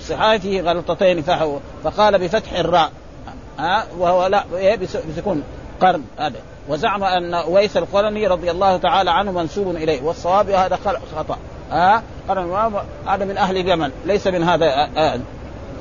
صحاحه 0.00 0.60
غلطتين 0.60 1.22
فقال 1.84 2.18
بفتح 2.18 2.52
الراء. 2.52 2.90
ها؟ 3.58 3.84
وهو 3.98 4.26
لا 4.26 4.44
إيه؟ 4.56 4.76
بسكون 4.76 5.42
قرن 5.80 6.02
هذا. 6.18 6.53
وزعم 6.68 7.04
أن 7.04 7.34
اويس 7.34 7.76
القرني 7.76 8.26
رضي 8.26 8.50
الله 8.50 8.76
تعالى 8.76 9.10
عنه 9.10 9.32
منسوب 9.32 9.76
إليه 9.76 10.02
والصواب 10.02 10.50
هذا 10.50 10.78
خطأ. 11.16 11.38
ها؟ 11.70 12.02
هذا 13.06 13.24
من 13.24 13.36
أهل 13.36 13.56
اليمن 13.56 13.90
ليس 14.06 14.26
من 14.26 14.42
هذا 14.42 14.66
آه 14.96 15.20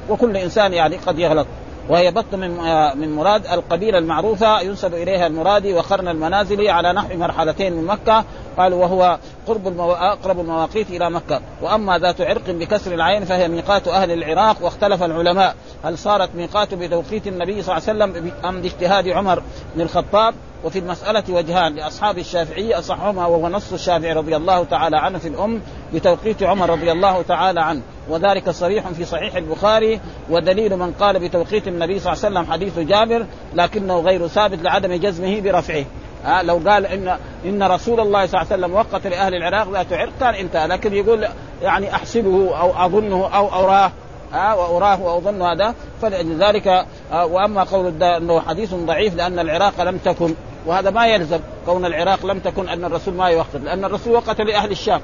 وكل 0.10 0.38
إنسان 0.38 0.74
يعني 0.74 0.98
قد 0.98 1.20
يغلط. 1.20 1.48
وهي 1.90 2.12
بطن 2.12 2.40
من 2.40 2.50
من 2.98 3.16
مراد 3.16 3.48
القبيلة 3.48 3.98
المعروفة 3.98 4.62
ينسب 4.62 4.94
إليها 4.94 5.28
المرادي 5.28 5.74
وقرن 5.74 6.08
المنازل 6.08 6.70
على 6.70 6.94
نحو 6.94 7.18
مرحلتين 7.18 7.74
من 7.74 7.86
مكة. 7.86 8.24
قالوا 8.58 8.82
وهو 8.82 9.18
قرب 9.48 9.68
المو... 9.68 9.92
أقرب 9.92 10.40
المواقيت 10.40 10.90
إلى 10.90 11.10
مكة. 11.10 11.42
وأما 11.62 11.98
ذات 11.98 12.22
عرق 12.22 12.50
بكسر 12.50 12.94
العين 12.94 13.26
فهي 13.26 13.48
ميقات 13.48 13.88
أهل 13.88 14.12
العراق 14.12 14.58
واختلف 14.62 15.04
العلماء. 15.04 15.56
هل 15.84 15.98
صارت 15.98 16.30
ميقات 16.36 16.74
بتوقيت 16.74 17.28
النبي 17.28 17.62
صلى 17.62 17.78
الله 17.78 17.90
عليه 17.90 18.14
وسلم 18.16 18.32
ام 18.46 18.62
باجتهاد 18.62 19.08
عمر 19.08 19.44
بن 19.76 19.82
الخطاب؟ 19.82 20.34
وفي 20.64 20.80
المسألة 20.80 21.24
وجهان 21.30 21.76
لأصحاب 21.76 22.18
الشافعية 22.18 22.80
أصحهما 22.80 23.26
وهو 23.26 23.50
نص 23.50 23.74
الشافعي 23.74 24.14
رضي 24.14 24.36
الله 24.36 24.64
تعالى 24.64 24.98
عنه 24.98 25.20
في 25.20 25.28
الأم 25.28 25.62
بتوقيت 25.94 26.44
عمر 26.44 26.70
رضي 26.70 26.92
الله 26.92 27.22
تعالى 27.22 27.62
عنه. 27.62 27.82
وذلك 28.10 28.50
صريح 28.50 28.88
في 28.88 29.06
صحيح 29.06 29.36
البخاري 29.36 30.00
ودليل 30.30 30.78
من 30.78 30.92
قال 30.92 31.20
بتوقيت 31.20 31.68
النبي 31.68 32.00
صلى 32.00 32.14
الله 32.14 32.26
عليه 32.26 32.40
وسلم 32.40 32.54
حديث 32.54 32.80
جابر 32.80 33.26
لكنه 33.54 34.00
غير 34.00 34.28
ثابت 34.28 34.62
لعدم 34.62 34.94
جزمه 34.94 35.42
برفعه. 35.42 35.86
ها 36.26 36.44
لو 36.44 36.62
قال 36.68 36.86
ان 36.86 37.18
إن 37.46 37.64
رسول 37.64 38.00
الله 38.00 38.26
صلى 38.26 38.42
الله 38.42 38.54
عليه 38.54 38.64
وسلم 38.64 38.74
وقت 38.74 39.08
لأهل 39.08 39.36
العراق 39.36 39.72
ذات 39.72 39.94
عرق 39.94 40.12
كان 40.20 40.34
انتهى 40.34 40.68
لكن 40.68 40.94
يقول 40.94 41.28
يعني 41.62 41.96
أحسبه 41.96 42.58
أو 42.60 42.86
أظنه 42.86 43.28
أو 43.28 43.48
أراه. 43.48 43.92
ها 44.34 44.54
وأراه 44.54 45.02
وأظن 45.02 45.42
هذا. 45.42 45.76
فلذلك 46.02 46.86
وأما 47.14 47.64
قول 47.64 48.04
إنه 48.04 48.40
حديث 48.40 48.74
ضعيف 48.74 49.16
لأن 49.16 49.40
العراق 49.40 49.82
لم 49.84 49.98
تكن. 49.98 50.34
وهذا 50.66 50.90
ما 50.90 51.08
يلزم 51.08 51.40
كون 51.66 51.86
العراق 51.86 52.26
لم 52.26 52.40
تكن 52.40 52.70
أن 52.70 52.86
الرسول 52.86 53.14
ما 53.14 53.28
يوقت 53.28 53.56
لأن 53.64 53.86
الرسول 53.86 54.14
وقت 54.14 54.42
لأهل 54.42 54.72
الشام. 54.72 55.02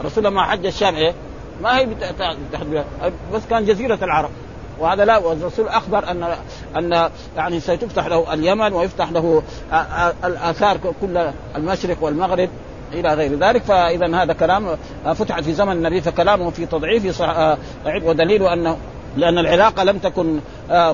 الرسول 0.00 0.24
لما 0.24 0.42
حج 0.42 0.66
الشام 0.66 0.94
إيه؟ 0.94 1.14
ما 1.62 1.78
هي 1.78 1.88
بس 3.34 3.42
كان 3.50 3.64
جزيرة 3.64 3.98
العرب. 4.02 4.30
وهذا 4.78 5.04
لا 5.04 5.18
والرسول 5.18 5.68
أخبر 5.68 6.10
ان 6.10 6.34
أن 6.76 7.10
يعني 7.36 7.60
ستفتح 7.60 8.06
له 8.06 8.34
اليمن 8.34 8.72
ويفتح 8.72 9.12
له 9.12 9.42
الآثار 10.24 10.78
كل 11.00 11.30
المشرق 11.56 11.96
والمغرب 12.00 12.48
إلى 12.92 13.14
غير 13.14 13.38
ذلك. 13.38 13.62
فاذا 13.62 14.22
هذا 14.22 14.32
كلام 14.32 14.76
فتحت 15.14 15.44
في 15.44 15.52
زمن 15.52 15.72
النبي 15.72 16.00
فكلامه 16.00 16.50
في 16.50 16.66
تضعيف 16.66 17.22
ودليل 18.04 18.42
انه 18.42 18.76
لأن 19.16 19.38
العراق 19.38 19.82
لم 19.82 19.98
تكن 19.98 20.40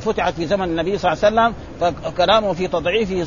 فتحت 0.01 0.35
في 0.35 0.47
زمن 0.47 0.65
النبي 0.65 0.99
صلى 0.99 1.13
الله 1.13 1.25
عليه 1.25 1.35
وسلم 1.35 1.55
فكلامه 1.81 2.53
في 2.53 2.69
تضعيفه 2.69 3.25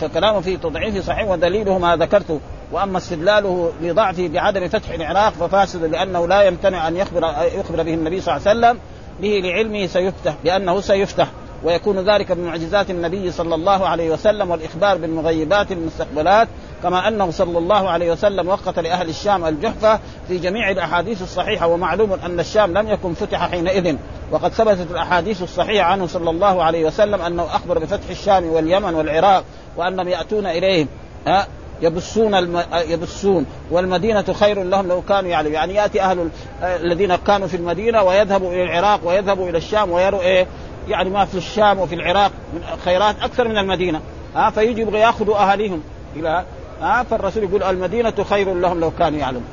فكلامه 0.00 0.40
في 0.40 0.56
تضعيفه 0.56 1.00
صحيح 1.00 1.28
ودليله 1.28 1.78
ما 1.78 1.96
ذكرته. 1.96 2.40
وأما 2.72 2.98
استدلاله 2.98 3.72
لضعفه 3.82 4.28
بعدم 4.28 4.68
فتح 4.68 4.90
العراق 4.90 5.32
ففاسد 5.32 5.84
لأنه 5.84 6.28
لا 6.28 6.42
يمتنع 6.42 6.88
أن 6.88 6.96
يخبر 6.96 7.34
يخبر 7.54 7.82
به 7.82 7.94
النبي 7.94 8.20
صلى 8.20 8.36
الله 8.36 8.48
عليه 8.48 8.58
وسلم 8.58 8.78
به 9.20 9.40
لعلمه 9.48 9.86
سيفتح 9.86 10.34
لأنه 10.44 10.80
سيفتح. 10.80 11.28
ويكون 11.64 12.10
ذلك 12.10 12.32
من 12.32 12.44
معجزات 12.44 12.90
النبي 12.90 13.30
صلى 13.30 13.54
الله 13.54 13.86
عليه 13.88 14.10
وسلم 14.10 14.50
والإخبار 14.50 14.96
بالمغيبات 14.98 15.72
المستقبلات 15.72 16.48
كما 16.82 17.08
أنه 17.08 17.30
صلى 17.30 17.58
الله 17.58 17.88
عليه 17.88 18.12
وسلم 18.12 18.48
وقت 18.48 18.78
لأهل 18.78 19.08
الشام 19.08 19.44
الجحفة 19.44 20.00
في 20.28 20.38
جميع 20.38 20.70
الأحاديث 20.70 21.22
الصحيحة 21.22 21.66
ومعلوم 21.66 22.12
أن 22.12 22.40
الشام 22.40 22.78
لم 22.78 22.88
يكن 22.88 23.14
فتح 23.14 23.50
حينئذ. 23.50 23.96
وقد 24.32 24.52
ثبتت 24.52 24.90
الأحاديث 24.90 25.42
الصحيحة 25.42 25.84
عنه 25.92 26.06
صلى 26.06 26.30
الله 26.30 26.62
عليه 26.62 26.84
وسلم 26.84 27.20
أنه 27.20 27.42
أخبر 27.44 27.78
بفتح 27.78 28.10
الشام 28.10 28.46
واليمن 28.46 28.94
والعراق 28.94 29.44
وأنهم 29.76 30.08
يأتون 30.08 30.46
اليهم 30.46 30.88
ها 31.26 31.46
يبصون 31.82 32.34
الم... 32.34 32.62
يبصون 32.88 33.46
والمدينة 33.70 34.24
خير 34.40 34.62
لهم 34.62 34.88
لو 34.88 35.02
كانوا 35.02 35.30
يعلمون. 35.30 35.54
يعني 35.54 35.74
يأتي 35.74 36.02
أهل 36.02 36.28
الذين 36.62 37.16
كانوا 37.16 37.48
في 37.48 37.56
المدينة 37.56 38.02
ويذهبوا 38.02 38.52
إلى 38.52 38.62
العراق 38.62 39.00
ويذهبوا 39.04 39.48
إلى 39.48 39.58
الشام 39.58 39.90
ويروا 39.90 40.20
إيه؟ 40.20 40.46
يعني 40.88 41.10
ما 41.10 41.24
في 41.24 41.38
الشام 41.38 41.78
وفي 41.78 41.94
العراق 41.94 42.32
من 42.54 42.62
خيرات 42.84 43.16
أكثر 43.22 43.48
من 43.48 43.58
المدينة. 43.58 44.00
ها 44.34 44.50
فيجي 44.50 44.80
يبغى 44.80 44.98
يأخذوا 44.98 45.36
أهاليهم 45.36 45.82
إلى 46.16 46.44
ها 46.80 47.02
فالرسول 47.02 47.42
يقول 47.42 47.62
المدينة 47.62 48.24
خير 48.30 48.54
لهم 48.54 48.80
لو 48.80 48.90
كانوا 48.90 49.18
يعلمون. 49.18 49.44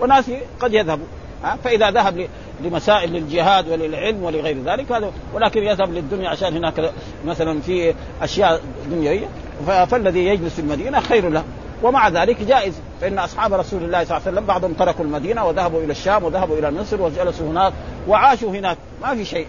وناس 0.00 0.30
قد 0.60 0.74
يذهبوا. 0.74 1.06
ها 1.44 1.56
فإذا 1.64 1.90
ذهب 1.90 2.28
لمسائل 2.64 3.12
للجهاد 3.12 3.68
وللعلم 3.68 4.22
ولغير 4.22 4.56
ذلك 4.64 4.92
هذا 4.92 5.10
ولكن 5.34 5.62
يذهب 5.62 5.92
للدنيا 5.92 6.28
عشان 6.28 6.56
هناك 6.56 6.92
مثلا 7.26 7.60
في 7.60 7.94
أشياء 8.22 8.60
دنيوية 8.90 9.26
فالذي 9.66 10.26
يجلس 10.26 10.54
في 10.54 10.60
المدينة 10.60 11.00
خير 11.00 11.28
له. 11.28 11.44
ومع 11.82 12.08
ذلك 12.08 12.42
جائز 12.42 12.74
فإن 13.00 13.18
أصحاب 13.18 13.54
رسول 13.54 13.82
الله 13.82 14.04
صلى 14.04 14.16
الله 14.16 14.26
عليه 14.26 14.32
وسلم 14.36 14.46
بعضهم 14.46 14.72
تركوا 14.72 15.04
المدينة 15.04 15.44
وذهبوا 15.44 15.80
إلى 15.80 15.92
الشام 15.92 16.24
وذهبوا 16.24 16.58
إلى 16.58 16.70
مصر 16.70 17.02
وجلسوا 17.02 17.50
هناك 17.50 17.72
وعاشوا 18.08 18.50
هناك. 18.50 18.76
ما 19.02 19.14
في 19.14 19.24
شيء 19.24 19.46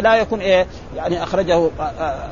لا 0.00 0.16
يكون 0.16 0.40
إيه 0.40 0.66
يعني 0.96 1.22
أخرجه 1.22 1.70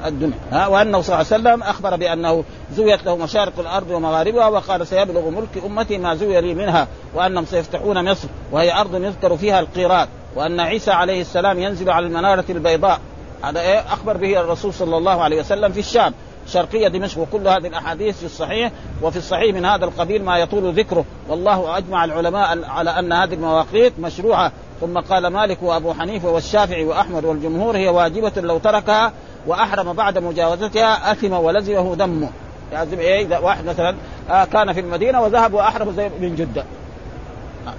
الدنيا. 0.07 0.39
ها 0.53 0.67
وأنه 0.67 1.01
صلى 1.01 1.15
الله 1.15 1.27
عليه 1.33 1.43
وسلم 1.43 1.63
أخبر 1.63 1.97
بأنه 1.97 2.45
زويت 2.73 3.05
له 3.05 3.17
مشارق 3.17 3.53
الأرض 3.59 3.91
ومغاربها 3.91 4.49
وقال 4.49 4.87
سيبلغ 4.87 5.31
ملك 5.31 5.65
أمتي 5.67 5.99
ما 5.99 6.15
زوي 6.15 6.41
لي 6.41 6.55
منها 6.55 6.89
وأنهم 7.15 7.45
سيفتحون 7.45 8.11
مصر 8.11 8.29
وهي 8.53 8.73
أرض 8.73 8.95
يذكر 9.05 9.37
فيها 9.37 9.61
القيراط 9.61 10.09
وأن 10.37 10.61
عيسى 10.61 10.91
عليه 10.91 11.21
السلام 11.21 11.59
ينزل 11.59 11.91
على 11.91 12.07
المنارة 12.07 12.45
البيضاء. 12.51 13.01
هذا 13.43 13.61
إيه 13.61 13.79
أخبر 13.79 14.17
به 14.17 14.41
الرسول 14.41 14.75
صلى 14.75 14.97
الله 14.97 15.23
عليه 15.23 15.41
وسلم 15.41 15.73
في 15.73 15.81
الشام 15.81 16.15
شرقية 16.47 16.89
دمشق 16.89 17.19
وكل 17.19 17.49
هذه 17.49 17.67
الأحاديث 17.67 18.19
في 18.19 18.27
الصحيح 18.27 18.73
وفي 19.03 19.17
الصحيح 19.17 19.55
من 19.55 19.65
هذا 19.65 19.85
القبيل 19.85 20.25
ما 20.25 20.39
يطول 20.39 20.73
ذكره. 20.73 21.05
والله 21.29 21.79
أجمع 21.79 22.05
العلماء 22.05 22.65
على 22.69 22.91
أن 22.91 23.13
هذه 23.13 23.35
المواقيت 23.35 23.93
مشروعة 23.99 24.53
ثم 24.83 24.99
قال 24.99 25.27
مالك 25.27 25.63
وأبو 25.63 25.93
حنيفة 25.93 26.31
والشافعي 26.31 26.85
وأحمد 26.85 27.25
والجمهور 27.25 27.77
هي 27.77 27.89
واجبة 27.89 28.33
لو 28.37 28.59
تركها 28.59 29.13
وأحرم 29.47 29.93
بعد 29.93 30.19
مجاوزتها 30.19 31.13
أثم 31.13 31.33
ولزمه 31.33 31.95
دمه. 31.95 32.29
لازم 32.73 32.99
إيه 32.99 33.27
إذا 33.27 33.39
واحد 33.39 33.65
مثلا 33.65 33.97
آه 34.31 34.45
كان 34.45 34.73
في 34.73 34.81
المدينة 34.81 35.23
وذهب 35.23 35.55
وأحرم 35.55 35.93
زي 35.93 36.11
من 36.21 36.35
جدة. 36.37 36.65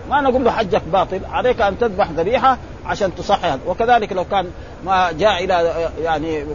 ما 0.10 0.22
نقول 0.22 0.44
له 0.44 0.52
حجك 0.52 0.82
باطل 0.94 1.22
عليك 1.32 1.62
أن 1.62 1.80
تذبح 1.80 2.10
ذبيحة 2.12 2.58
عشان 2.86 3.12
هذا 3.12 3.60
وكذلك 3.68 4.14
لو 4.14 4.26
كان 4.26 4.52
ما 4.86 5.12
جاء 5.12 5.44
إلى 5.44 5.90
يعني 6.04 6.46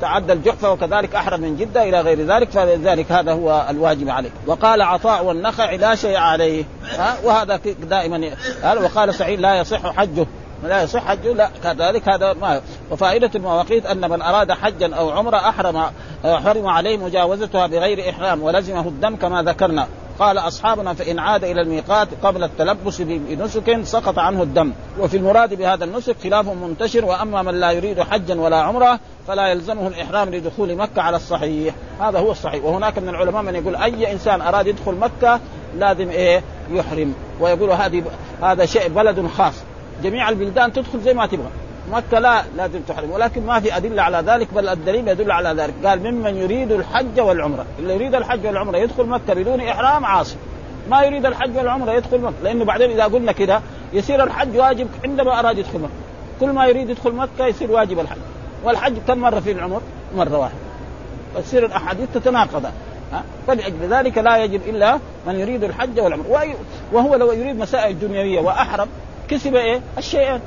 تعدى 0.00 0.32
الجحفة 0.32 0.72
وكذلك 0.72 1.14
أحرم 1.14 1.40
من 1.40 1.56
جدة 1.56 1.82
إلى 1.82 2.00
غير 2.00 2.26
ذلك 2.26 2.50
فلذلك 2.50 3.12
هذا 3.12 3.32
هو 3.32 3.66
الواجب 3.70 4.08
عليه. 4.08 4.30
وقال 4.46 4.82
عطاء 4.82 5.24
والنخع 5.24 5.70
لا 5.72 5.94
شيء 5.94 6.16
عليه. 6.16 6.64
ها؟ 6.98 7.16
وهذا 7.24 7.60
دائما 7.90 8.30
وقال 8.64 9.14
سعيد 9.14 9.40
لا 9.40 9.60
يصح 9.60 9.96
حجه. 9.96 10.26
لا 10.64 10.82
يصح 10.82 11.04
حجه 11.04 11.32
لا. 11.32 11.50
كذلك 11.64 12.08
هذا 12.08 12.32
ما 12.32 12.60
وفائدة 12.90 13.30
المواقيت 13.34 13.86
أن 13.86 14.10
من 14.10 14.22
أراد 14.22 14.52
حجا 14.52 14.94
أو 14.94 15.10
عمرة 15.10 15.36
أحرم 15.36 15.90
حرم 16.24 16.66
عليه 16.66 16.96
مجاوزتها 16.96 17.66
بغير 17.66 18.10
إحرام 18.10 18.42
ولزمه 18.42 18.88
الدم 18.88 19.16
كما 19.16 19.42
ذكرنا. 19.42 19.86
قال 20.18 20.38
أصحابنا 20.38 20.94
فإن 20.94 21.18
عاد 21.18 21.44
إلى 21.44 21.60
الميقات 21.60 22.08
قبل 22.22 22.44
التلبس 22.44 23.02
بنسك 23.02 23.82
سقط 23.82 24.18
عنه 24.18 24.42
الدم. 24.42 24.72
وفي 25.00 25.16
المراد 25.16 25.54
بهذا 25.54 25.84
النسك 25.84 26.16
خلاف 26.22 26.48
منتشر 26.48 27.04
وأما 27.04 27.42
من 27.42 27.60
لا 27.60 27.70
يريد 27.70 28.00
حجا 28.00 28.40
ولا 28.40 28.56
عمرة 28.56 29.00
فلا 29.28 29.48
يلزمه 29.48 29.88
الإحرام 29.88 30.34
لدخول 30.34 30.76
مكة 30.76 31.02
على 31.02 31.16
الصحيح. 31.16 31.74
هذا 32.00 32.18
هو 32.18 32.30
الصحيح. 32.30 32.64
وهناك 32.64 32.98
من 32.98 33.08
العلماء 33.08 33.42
من 33.42 33.54
يقول 33.54 33.76
أي 33.76 34.12
إنسان 34.12 34.40
أراد 34.40 34.66
يدخل 34.66 34.94
مكة 34.94 35.40
لازم 35.78 36.10
إيه؟ 36.10 36.42
يحرم. 36.70 37.14
ويقول 37.40 37.70
هذه 37.70 38.02
هذا 38.42 38.66
شيء 38.66 38.88
بلد 38.88 39.26
خاص. 39.26 39.54
جميع 40.02 40.28
البلدان 40.28 40.72
تدخل 40.72 41.00
زي 41.00 41.14
ما 41.14 41.26
تبغى. 41.26 41.50
مكة 41.90 42.18
لا 42.18 42.42
لازم 42.56 42.80
تحرم 42.80 43.10
ولكن 43.10 43.46
ما 43.46 43.60
في 43.60 43.76
أدلة 43.76 44.02
على 44.02 44.22
ذلك 44.26 44.54
بل 44.54 44.68
الدليل 44.68 45.08
يدل 45.08 45.30
على 45.30 45.62
ذلك. 45.62 45.74
قال 45.84 46.12
ممن 46.12 46.36
يريد 46.36 46.72
الحج 46.72 47.20
والعمرة. 47.20 47.66
اللي 47.78 47.94
يريد 47.94 48.14
الحج 48.14 48.46
والعمرة 48.46 48.76
يدخل 48.76 49.06
مكة 49.06 49.34
بدون 49.34 49.60
إحرام 49.60 50.04
عاصي. 50.04 50.36
ما 50.90 51.02
يريد 51.02 51.26
الحج 51.26 51.56
والعمرة 51.56 51.92
يدخل 51.92 52.20
مكة. 52.20 52.34
لأنه 52.42 52.64
بعدين 52.64 52.90
إذا 52.90 53.04
قلنا 53.04 53.32
كده 53.32 53.60
يصير 53.92 54.24
الحج 54.24 54.56
واجب 54.56 54.88
عندما 55.04 55.38
أراد 55.38 55.58
يدخل 55.58 55.78
مكة. 55.78 55.92
كل 56.40 56.50
ما 56.50 56.66
يريد 56.66 56.90
يدخل 56.90 57.12
مكة 57.12 57.46
يصير 57.46 57.70
واجب 57.70 58.00
الحج. 58.00 58.18
والحج 58.64 58.94
كم 59.08 59.18
مرة 59.18 59.40
في 59.40 59.52
العمر؟ 59.52 59.80
مرة 60.16 60.38
واحدة. 60.38 60.56
تصير 61.42 61.66
الأحاديث 61.66 62.08
تتناقض. 62.14 62.64
فلأجل 63.46 63.88
ذلك 63.90 64.18
لا 64.18 64.44
يجب 64.44 64.60
إلا 64.68 64.98
من 65.26 65.40
يريد 65.40 65.64
الحج 65.64 66.00
والعمرة. 66.00 66.54
وهو 66.92 67.14
لو 67.14 67.32
يريد 67.32 67.56
مسائل 67.56 67.98
دنيوية 67.98 68.40
وأحرم 68.40 68.88
كسب 69.28 69.54
إيه؟ 69.54 69.80
الشيئين 69.98 70.40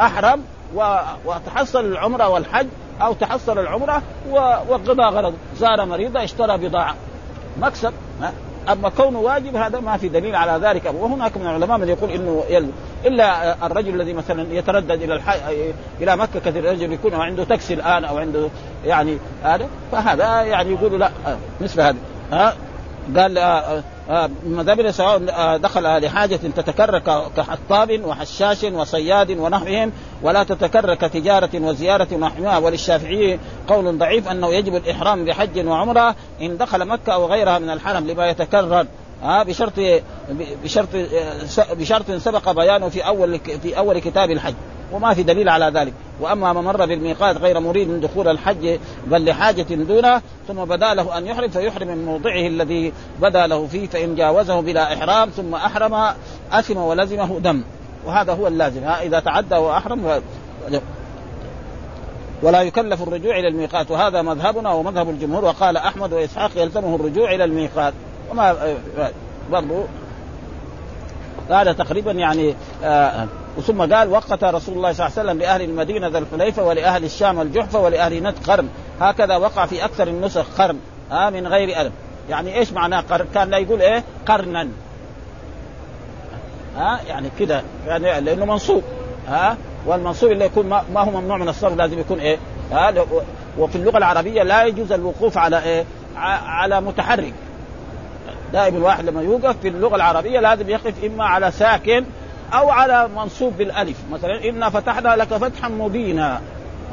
أحرم 0.00 0.42
وتحصل 1.24 1.84
العمرة 1.84 2.28
والحج 2.28 2.66
أو 3.02 3.12
تحصل 3.12 3.58
العمرة 3.58 4.02
وقضى 4.68 5.02
غرض. 5.02 5.34
زار 5.58 5.84
مريضة 5.84 6.24
اشترى 6.24 6.58
بضاعة. 6.58 6.94
مكسب 7.60 7.92
أما 8.68 8.88
كونه 8.88 9.18
واجب 9.18 9.56
هذا 9.56 9.80
ما 9.80 9.96
في 9.96 10.08
دليل 10.08 10.36
على 10.36 10.66
ذلك. 10.66 10.94
وهناك 10.94 11.36
من 11.36 11.46
العلماء 11.46 11.78
من 11.78 11.88
يقول 11.88 12.10
إنه 12.10 12.44
يل... 12.50 12.70
إلا 13.04 13.66
الرجل 13.66 13.94
الذي 13.94 14.12
مثلا 14.12 14.54
يتردد 14.54 15.02
إلى 15.02 15.14
الح... 15.14 15.36
إلى 16.00 16.16
مكة 16.16 16.40
كثير 16.40 16.64
رجل 16.64 16.92
يكون 16.92 17.14
عنده 17.14 17.44
تاكسي 17.44 17.74
الآن 17.74 18.04
أو 18.04 18.18
عنده 18.18 18.48
يعني 18.84 19.18
هذا 19.44 19.66
فهذا 19.92 20.42
يعني 20.42 20.70
يقول 20.70 21.00
لا 21.00 21.10
مثل 21.60 21.80
هذا 21.80 21.98
ها 22.32 22.54
قال 23.16 23.38
آه 24.10 24.30
مذهبنا 24.46 24.90
سواء 24.90 25.22
آه 25.30 25.56
دخل 25.56 26.04
لحاجة 26.04 26.36
تتكرر 26.36 26.98
كحطاب 27.36 28.04
وحشاش 28.04 28.64
وصياد 28.64 29.30
ونحوهم 29.30 29.92
ولا 30.22 30.42
تتكرر 30.42 30.94
كتجارة 30.94 31.50
وزيارة 31.54 32.08
ونحوها. 32.12 32.58
وللشافعي 32.58 33.38
قول 33.68 33.98
ضعيف 33.98 34.28
أنه 34.28 34.48
يجب 34.48 34.76
الإحرام 34.76 35.24
بحج 35.24 35.66
وعمرة 35.66 36.14
إن 36.42 36.56
دخل 36.56 36.84
مكة 36.84 37.12
أو 37.12 37.26
غيرها 37.26 37.58
من 37.58 37.70
الحرم 37.70 38.06
لما 38.06 38.28
يتكرر. 38.28 38.86
ها 39.22 39.42
بشرط 39.42 39.72
بشرط 40.64 40.88
بشرط 41.72 42.10
سبق 42.10 42.50
بيانه 42.50 42.88
في 42.88 43.06
أول 43.06 43.40
في 43.62 43.78
أول 43.78 43.98
كتاب 43.98 44.30
الحج 44.30 44.54
وما 44.92 45.14
في 45.14 45.22
دليل 45.22 45.48
على 45.48 45.70
ذلك. 45.80 45.92
وأما 46.20 46.52
من 46.52 46.60
مر 46.60 46.86
بالميقات 46.86 47.36
غير 47.36 47.60
مريد 47.60 47.88
من 47.88 48.00
دخول 48.00 48.28
الحج 48.28 48.78
بل 49.06 49.24
لحاجة 49.24 49.62
دونه 49.62 50.22
ثم 50.48 50.64
بدا 50.64 50.94
له 50.94 51.18
أن 51.18 51.26
يحرم 51.26 51.48
فيحرم 51.48 51.88
من 51.88 52.04
موضعه 52.04 52.46
الذي 52.46 52.92
بدا 53.20 53.46
له 53.46 53.66
فيه 53.66 53.86
فإن 53.86 54.14
جاوزه 54.14 54.60
بلا 54.60 54.94
إحرام 54.94 55.30
ثم 55.30 55.54
أحرم 55.54 56.14
أثم 56.52 56.76
ولزمه 56.76 57.38
دم. 57.38 57.62
وهذا 58.06 58.32
هو 58.32 58.46
اللازم. 58.46 58.84
ها 58.84 59.02
إذا 59.02 59.20
تعدى 59.20 59.54
وأحرم 59.54 60.20
ولا 62.42 62.62
يكلف 62.62 63.02
الرجوع 63.02 63.38
إلى 63.38 63.48
الميقات. 63.48 63.90
وهذا 63.90 64.22
مذهبنا 64.22 64.72
ومذهب 64.72 65.10
الجمهور 65.10 65.44
وقال 65.44 65.76
أحمد 65.76 66.12
وإسحاق 66.12 66.50
يلزمه 66.56 66.94
الرجوع 66.94 67.34
إلى 67.34 67.44
الميقات. 67.44 67.94
وما 68.30 68.76
برضو 69.50 69.84
هذا 71.50 71.72
تقريبا 71.72 72.12
يعني 72.12 72.54
آه 72.84 73.26
ثم 73.66 73.94
قال 73.94 74.08
وقت 74.08 74.44
رسول 74.44 74.76
الله 74.76 74.92
صلى 74.92 75.06
الله 75.06 75.18
عليه 75.18 75.30
وسلم 75.30 75.38
لأهل 75.38 75.62
المدينة 75.62 76.08
ذا 76.08 76.18
الحليفة 76.18 76.64
ولأهل 76.64 77.04
الشام 77.04 77.40
الجحفه 77.40 77.80
ولأهل 77.80 78.22
نت 78.22 78.50
قرن. 78.50 78.68
هكذا 79.00 79.36
وقع 79.36 79.66
في 79.66 79.84
أكثر 79.84 80.08
النسخ 80.08 80.46
قرن 80.58 80.78
آه 81.12 81.30
من 81.30 81.46
غير 81.46 81.80
الف 81.80 81.92
يعني 82.28 82.58
إيش 82.58 82.72
معناه 82.72 83.00
قرن؟ 83.00 83.26
كان 83.34 83.50
لا 83.50 83.58
يقول 83.58 83.82
إيه؟ 83.82 84.04
قرنا. 84.26 84.68
ها 86.76 87.00
آه 87.00 87.00
يعني 87.08 87.30
كده 87.38 87.62
يعني 87.86 88.20
لأنه 88.20 88.44
منصوب. 88.44 88.82
ها 89.28 89.50
آه 89.50 89.56
والمنصوب 89.86 90.32
اللي 90.32 90.44
يكون 90.44 90.66
ما, 90.66 90.84
ما 90.94 91.00
هو 91.00 91.20
ممنوع 91.20 91.36
من 91.36 91.48
الصرف 91.48 91.76
لازم 91.76 91.98
يكون 91.98 92.20
إيه؟ 92.20 92.38
ها 92.72 92.88
آه 92.88 93.06
وفي 93.58 93.76
اللغة 93.76 93.98
العربية 93.98 94.42
لا 94.42 94.64
يجوز 94.64 94.92
الوقوف 94.92 95.38
على 95.38 95.62
إيه؟ 95.62 95.84
على 96.46 96.80
متحرك. 96.80 97.34
دائما 98.52 98.78
الواحد 98.78 99.04
لما 99.04 99.22
يوقف 99.22 99.56
في 99.62 99.68
اللغة 99.68 99.96
العربية 99.96 100.40
لازم 100.40 100.68
يقف 100.68 101.04
إما 101.04 101.24
على 101.24 101.50
ساكن 101.50 102.04
أو 102.52 102.70
على 102.70 103.08
منصوب 103.16 103.56
بالألف. 103.58 103.96
مثلا 104.12 104.44
إنا 104.48 104.70
فتحنا 104.70 105.16
لك 105.16 105.28
فتحا 105.28 105.68
مبينا. 105.68 106.40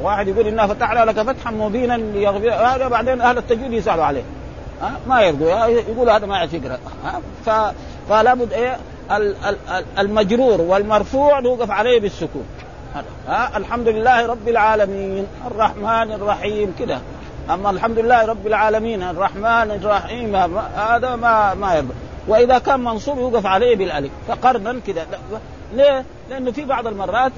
واحد 0.01 0.27
يقول 0.27 0.47
إنا 0.47 0.67
فتحنا 0.67 1.05
لك 1.05 1.21
فتحا 1.21 1.51
مبينا 1.51 1.97
ليغفر 1.97 2.53
هذا 2.53 2.87
بعدين 2.87 3.21
أهل 3.21 3.37
التجويد 3.37 3.73
يسألوا 3.73 4.03
عليه. 4.03 4.23
ها؟ 4.81 4.91
ما 5.07 5.21
يرضوا. 5.21 5.65
يقولوا 5.65 6.13
هذا 6.13 6.25
ما 6.25 6.37
يعرف 6.37 6.53
يقرأ. 6.53 6.79
فلا 8.09 8.33
بد 8.33 8.53
إيه؟ 8.53 8.77
المجرور 9.99 10.61
والمرفوع 10.61 11.39
نوقف 11.39 11.71
عليه 11.71 11.99
بالسكون. 11.99 12.45
ها؟ 13.27 13.57
الحمد 13.57 13.87
لله 13.87 14.25
رب 14.25 14.47
العالمين. 14.47 15.27
الرحمن 15.47 16.11
الرحيم. 16.11 16.73
كده. 16.79 16.99
أما 17.49 17.69
الحمد 17.69 17.99
لله 17.99 18.25
رب 18.25 18.47
العالمين 18.47 19.03
الرحمن 19.03 19.71
الرحيم 19.83 20.35
هذا 20.75 21.15
ما 21.15 21.53
ما 21.53 21.75
يرضى. 21.75 21.93
وإذا 22.27 22.59
كان 22.59 22.79
منصوب 22.79 23.17
يوقف 23.17 23.45
عليه 23.45 23.75
بالألف 23.75 24.11
فقرنا 24.27 24.79
كذا 24.87 25.05
ليه؟ 25.73 26.05
لأنه 26.29 26.51
في 26.51 26.65
بعض 26.65 26.87
المرات 26.87 27.31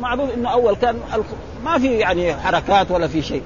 معروف 0.00 0.34
إنه 0.34 0.52
أول 0.52 0.76
كان 0.76 1.00
ما 1.64 1.78
في 1.78 1.98
يعني 1.98 2.34
حركات 2.34 2.90
ولا 2.90 3.08
في 3.08 3.22
شيء. 3.22 3.42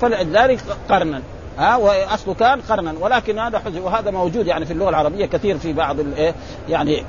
فلذلك 0.00 0.60
قرنا. 0.88 1.22
ها 1.58 1.76
واصله 1.76 2.34
كان 2.34 2.60
قرنا. 2.60 2.94
ولكن 3.00 3.38
هذا 3.38 3.58
حزن 3.58 3.80
وهذا 3.80 4.10
موجود 4.10 4.46
يعني 4.46 4.64
في 4.64 4.72
اللغة 4.72 4.88
العربية 4.88 5.26
كثير 5.26 5.58
في 5.58 5.72
بعض 5.72 6.00
الايه 6.00 6.34
يعني 6.68 7.04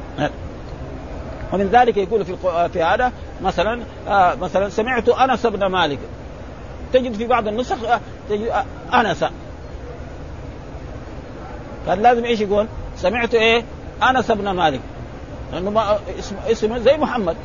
ومن 1.53 1.67
ذلك 1.67 1.97
يقول 1.97 2.25
في 2.25 2.35
في 2.73 2.83
هذا 2.83 3.11
مثلا 3.41 3.81
آه 4.07 4.35
مثلا 4.35 4.69
سمعت 4.69 5.09
أنس 5.09 5.45
بن 5.45 5.65
مالك 5.65 5.99
تجد 6.93 7.13
في 7.13 7.27
بعض 7.27 7.47
النسخ 7.47 7.75
تجد 8.29 8.51
آنس. 8.93 9.25
كان 11.85 12.01
لازم 12.01 12.25
إيش 12.25 12.39
يقول؟ 12.39 12.67
سمعت 12.97 13.33
إيه؟ 13.33 13.63
آنس 14.09 14.31
بن 14.31 14.49
مالك. 14.49 14.79
لأنه 15.53 15.69
ما 15.69 15.97
اسم 16.19 16.35
اسمه 16.51 16.77
زي 16.77 16.97
محمد. 16.97 17.35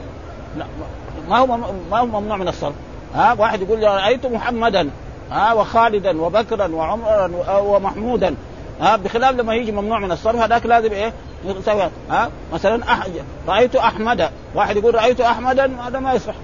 ما 1.28 1.38
هو 1.38 1.46
ما 1.90 1.98
هو 1.98 2.06
ممنوع 2.06 2.36
من 2.36 2.48
الصرف. 2.48 2.74
ها 3.14 3.36
واحد 3.38 3.62
يقول 3.62 3.82
رأيت 3.82 4.26
محمدا 4.26 4.90
ها 5.30 5.52
وخالدا 5.52 6.20
وبكرا 6.20 6.66
وعمرا 6.66 7.30
ومحمودا. 7.60 8.34
ها 8.80 8.96
بخلاف 8.96 9.34
لما 9.34 9.54
يجي 9.54 9.72
ممنوع 9.72 9.98
من 9.98 10.12
الصرف 10.12 10.36
هذاك 10.36 10.66
لازم 10.66 10.92
إيه؟ 10.92 11.12
يسوي 11.44 11.88
ها 12.10 12.30
مثلا 12.52 12.92
أح... 12.92 13.06
رأيت 13.48 13.76
أحمد. 13.76 14.30
واحد 14.54 14.76
يقول 14.76 14.94
رأيت 14.94 15.20
احمدا 15.20 15.80
هذا 15.80 15.98
ما 15.98 16.12
يصح. 16.12 16.34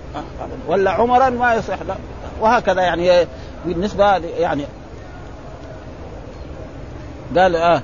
ولا 0.69 0.91
عمرا 0.91 1.31
ما 1.31 1.55
يصح 1.55 1.83
لا. 1.83 1.95
وهكذا 2.41 2.83
يعني 2.83 3.27
بالنسبة 3.65 4.17
يعني 4.17 4.65
قال 7.37 7.57
آه 7.57 7.83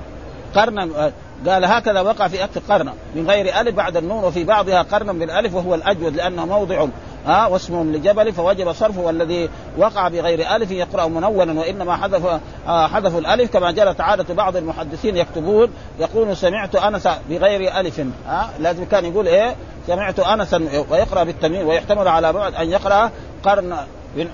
قرنا 0.55 1.11
قال 1.47 1.65
هكذا 1.65 2.01
وقع 2.01 2.27
في 2.27 2.43
أكثر 2.43 2.61
قرن. 2.69 2.93
من 3.15 3.29
غير 3.29 3.59
ألف 3.59 3.75
بعد 3.75 3.97
النون 3.97 4.23
وفي 4.23 4.43
بعضها 4.43 4.81
قرنا 4.81 5.13
بالألف 5.13 5.55
وهو 5.55 5.75
الأجود 5.75 6.15
لأنه 6.15 6.45
موضع 6.45 6.85
ها 7.25 7.47
واسم 7.47 7.91
لجبل 7.91 8.33
فوجب 8.33 8.71
صرفه 8.71 9.01
والذي 9.01 9.49
وقع 9.77 10.07
بغير 10.07 10.55
ألف 10.55 10.71
يقرأ 10.71 11.07
منونا 11.07 11.59
وإنما 11.59 11.95
حذف 11.95 12.39
آه 12.67 12.87
حذف 12.87 13.17
الألف 13.17 13.53
كما 13.53 13.71
جرت 13.71 14.01
عادة 14.01 14.33
بعض 14.33 14.55
المحدثين 14.55 15.17
يكتبون 15.17 15.71
يقول 15.99 16.37
سمعت 16.37 16.75
أنس 16.75 17.07
بغير 17.29 17.79
ألف 17.79 18.01
ها 18.27 18.49
لازم 18.59 18.85
كان 18.85 19.05
يقول 19.05 19.27
إيه 19.27 19.55
سمعت 19.87 20.19
انسا 20.19 20.69
ويقرأ 20.89 21.23
بالتنوين 21.23 21.65
ويحتمل 21.65 22.07
على 22.07 22.33
بعد 22.33 22.55
أن 22.55 22.69
يقرأ 22.69 23.11
قرن 23.43 23.77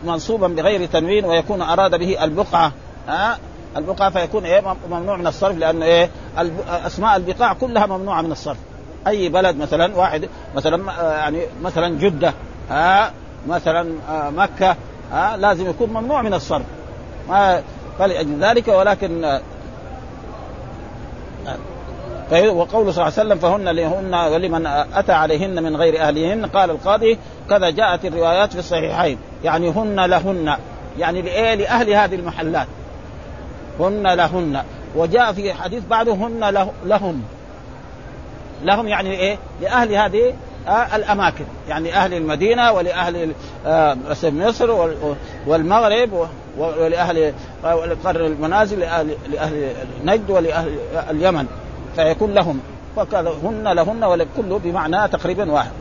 منصوبا 0.03 0.47
بغير 0.47 0.85
تنوين 0.85 1.25
ويكون 1.25 1.61
أراد 1.61 1.99
به 1.99 2.23
البقعة. 2.23 2.71
ها؟ 3.07 3.37
البقعة 3.77 4.09
فيكون 4.09 4.45
إيه؟ 4.45 4.75
ممنوع 4.89 5.17
من 5.17 5.27
الصرف 5.27 5.57
لأنه 5.57 5.85
إيه؟ 5.85 6.09
أسماء 6.69 7.15
البقاع 7.15 7.53
كلها 7.53 7.85
ممنوعة 7.85 8.21
من 8.21 8.31
الصرف. 8.31 8.57
أي 9.07 9.29
بلد 9.29 9.57
مثلا 9.57 9.95
واحد 9.95 10.29
مثلا 10.55 10.91
يعني 11.01 11.41
مثلا 11.63 11.99
جدة 11.99 12.33
ها؟ 12.69 13.11
مثلا 13.47 13.91
مكة 14.29 14.75
ها؟ 15.11 15.37
لازم 15.37 15.69
يكون 15.69 15.89
ممنوع 15.89 16.21
من 16.21 16.33
الصرف. 16.33 16.65
فلأجل 17.99 18.43
ذلك 18.43 18.67
ولكن 18.67 19.39
وقوله 22.31 22.91
صلى 22.91 23.07
الله 23.07 23.19
عليه 23.19 23.27
وسلم 23.29 23.37
فهن 23.37 23.69
لهن 23.69 24.13
ولمن 24.13 24.67
أتى 24.93 25.11
عليهن 25.11 25.63
من 25.63 25.75
غير 25.75 26.01
أهلهن. 26.01 26.45
قال 26.45 26.69
القاضي 26.69 27.17
كذا 27.49 27.69
جاءت 27.69 28.05
الروايات 28.05 28.53
في 28.53 28.59
الصحيحين. 28.59 29.17
يعني 29.43 29.69
هن 29.69 30.05
لهن. 30.05 30.55
يعني 30.99 31.21
لايه 31.21 31.55
لأهل 31.55 31.89
هذه 31.89 32.15
المحلات. 32.15 32.67
هن 33.79 34.07
لهن. 34.07 34.63
وجاء 34.95 35.33
في 35.33 35.53
حديث 35.53 35.83
بعده 35.89 36.13
هن 36.13 36.49
له 36.49 36.71
لهم. 36.85 37.23
لهم 38.63 38.87
يعني 38.87 39.11
إيه؟ 39.11 39.37
لأهل 39.61 39.93
هذه 39.93 40.33
آه 40.67 40.95
الأماكن. 40.95 41.45
يعني 41.69 41.93
أهل 41.93 42.13
المدينة 42.13 42.71
ولأهل 42.71 43.31
آه 43.65 43.97
مصر 44.23 44.87
والمغرب 45.47 46.27
ولأهل 46.57 47.33
قرن 48.03 48.25
المنازل 48.25 48.79
لاهل, 48.79 49.15
لأهل 49.31 49.73
نجد 50.05 50.29
ولاهل 50.29 50.77
اليمن. 51.09 51.47
فيكون 51.97 52.33
لهم. 52.33 52.59
هن 53.43 53.67
لهن 53.67 54.03
ولكل 54.03 54.59
بمعنى 54.63 55.07
تقريبا 55.07 55.51
واحد. 55.51 55.71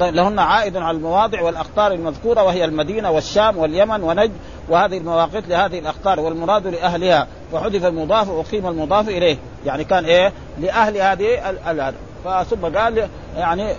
لهن 0.00 0.38
عائد 0.38 0.76
على 0.76 0.96
المواضع 0.96 1.42
والأقطار 1.42 1.92
المذكورة 1.92 2.42
وهي 2.42 2.64
المدينة 2.64 3.10
والشام 3.10 3.56
واليمن 3.58 4.02
ونجد 4.02 4.32
وهذه 4.68 4.98
المواقيت 4.98 5.48
لهذه 5.48 5.78
الأقطار 5.78 6.20
والمراد 6.20 6.66
لأهلها. 6.66 7.26
فحذف 7.52 7.84
المضاف 7.84 8.28
وأقيم 8.28 8.66
المضاف 8.66 9.08
إليه. 9.08 9.36
يعني 9.66 9.84
كان 9.84 10.04
إيه؟ 10.04 10.32
لأهل 10.60 10.96
هذه 10.96 11.50
الأرض 11.50 11.94
فثم 12.24 12.78
قال 12.78 13.08
يعني 13.36 13.72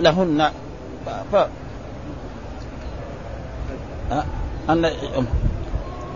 لهن. 0.00 0.50
ف... 1.32 1.36
أن 4.70 4.90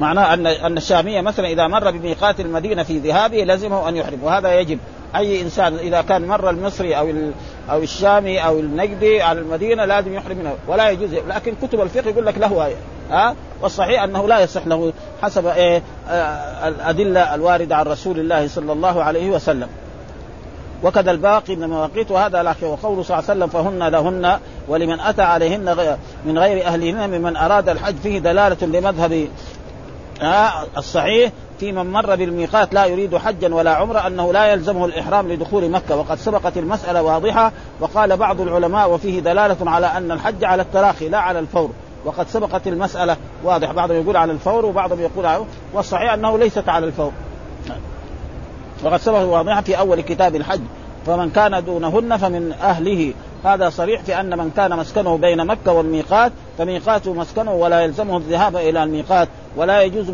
معناه 0.00 0.34
أن 0.34 0.46
أن 0.46 0.76
الشامية 0.76 1.20
مثلا 1.20 1.48
إذا 1.48 1.66
مر 1.66 1.90
بميقات 1.90 2.40
المدينة 2.40 2.82
في 2.82 2.98
ذهابه 2.98 3.44
لزمه 3.44 3.88
أن 3.88 3.96
يحرم 3.96 4.18
وهذا 4.22 4.60
يجب. 4.60 4.78
أي 5.16 5.42
إنسان 5.42 5.74
إذا 5.74 6.02
كان 6.02 6.26
مر 6.26 6.50
المصري 6.50 6.98
أو 6.98 7.12
أو 7.70 7.78
الشامي 7.82 8.38
أو 8.38 8.60
النجدي 8.60 9.22
على 9.22 9.40
المدينة 9.40 9.84
لازم 9.84 10.14
يحرم 10.14 10.38
منه. 10.38 10.54
ولا 10.68 10.90
يجوز. 10.90 11.14
لكن 11.14 11.54
كتب 11.62 11.80
الفقه 11.80 12.10
يقول 12.10 12.26
لك 12.26 12.38
له 12.38 12.72
ها؟ 13.10 13.34
والصحيح 13.62 14.02
أنه 14.02 14.28
لا 14.28 14.40
يصح 14.40 14.66
له 14.66 14.92
حسب 15.22 15.46
إيه 15.46 15.82
الأدلة 16.64 17.34
الواردة 17.34 17.76
عن 17.76 17.86
رسول 17.86 18.18
الله 18.18 18.48
صلى 18.48 18.72
الله 18.72 19.02
عليه 19.02 19.30
وسلم. 19.30 19.68
وكذا 20.82 21.10
الباقي 21.10 21.56
من 21.56 21.62
المواقيت 21.62 22.10
وهذا 22.10 22.42
لكن 22.42 22.66
وقوله 22.66 23.02
صلى 23.02 23.18
الله 23.18 23.30
عليه 23.30 23.44
وسلم 23.44 23.48
فهن 23.48 23.88
لهن 23.88 24.38
ولمن 24.68 25.00
أتى 25.00 25.22
عليهن 25.22 25.96
من 26.26 26.38
غير 26.38 26.66
أهلهن 26.66 27.10
ممن 27.10 27.36
أراد 27.36 27.68
الحج 27.68 27.94
فيه 28.02 28.18
دلالة 28.18 28.66
لمذهب 28.66 29.28
الصحيح 30.76 31.32
في 31.60 31.72
من 31.72 31.92
مر 31.92 32.16
بالميقات 32.16 32.74
لا 32.74 32.86
يريد 32.86 33.16
حجا 33.16 33.54
ولا 33.54 33.74
عمرة 33.74 34.06
أنه 34.06 34.32
لا 34.32 34.52
يلزمه 34.52 34.84
الإحرام 34.84 35.28
لدخول 35.32 35.70
مكة 35.70 35.96
وقد 35.96 36.18
سبقت 36.18 36.56
المسألة 36.56 37.02
واضحة 37.02 37.52
وقال 37.80 38.16
بعض 38.16 38.40
العلماء 38.40 38.90
وفيه 38.90 39.20
دلالة 39.20 39.70
على 39.70 39.86
أن 39.86 40.12
الحج 40.12 40.44
على 40.44 40.62
التراخي 40.62 41.08
لا 41.08 41.18
على 41.18 41.38
الفور 41.38 41.70
وقد 42.04 42.28
سبقت 42.28 42.66
المسألة 42.66 43.16
واضح 43.44 43.72
بعضهم 43.72 44.02
يقول 44.02 44.16
على 44.16 44.32
الفور 44.32 44.66
وبعضهم 44.66 45.00
يقول 45.00 45.26
على 45.26 45.44
والصحيح 45.72 46.12
أنه 46.12 46.38
ليست 46.38 46.68
على 46.68 46.86
الفور. 46.86 47.12
وقد 48.84 49.00
سبق 49.00 49.18
واضحا 49.18 49.60
في 49.60 49.78
أول 49.78 50.00
كتاب 50.00 50.36
الحج 50.36 50.60
فمن 51.06 51.30
كان 51.30 51.64
دونهن 51.64 52.16
فمن 52.16 52.52
أهله. 52.52 53.12
هذا 53.44 53.70
صريح 53.70 54.02
في 54.02 54.20
أن 54.20 54.38
من 54.38 54.50
كان 54.56 54.76
مسكنه 54.76 55.16
بين 55.16 55.46
مكة 55.46 55.72
والميقات 55.72 56.32
فميقاته 56.58 57.14
مسكنه 57.14 57.52
ولا 57.52 57.80
يلزمه 57.80 58.16
الذهاب 58.16 58.56
إلى 58.56 58.82
الميقات 58.82 59.28
ولا 59.56 59.82
يجوز 59.82 60.10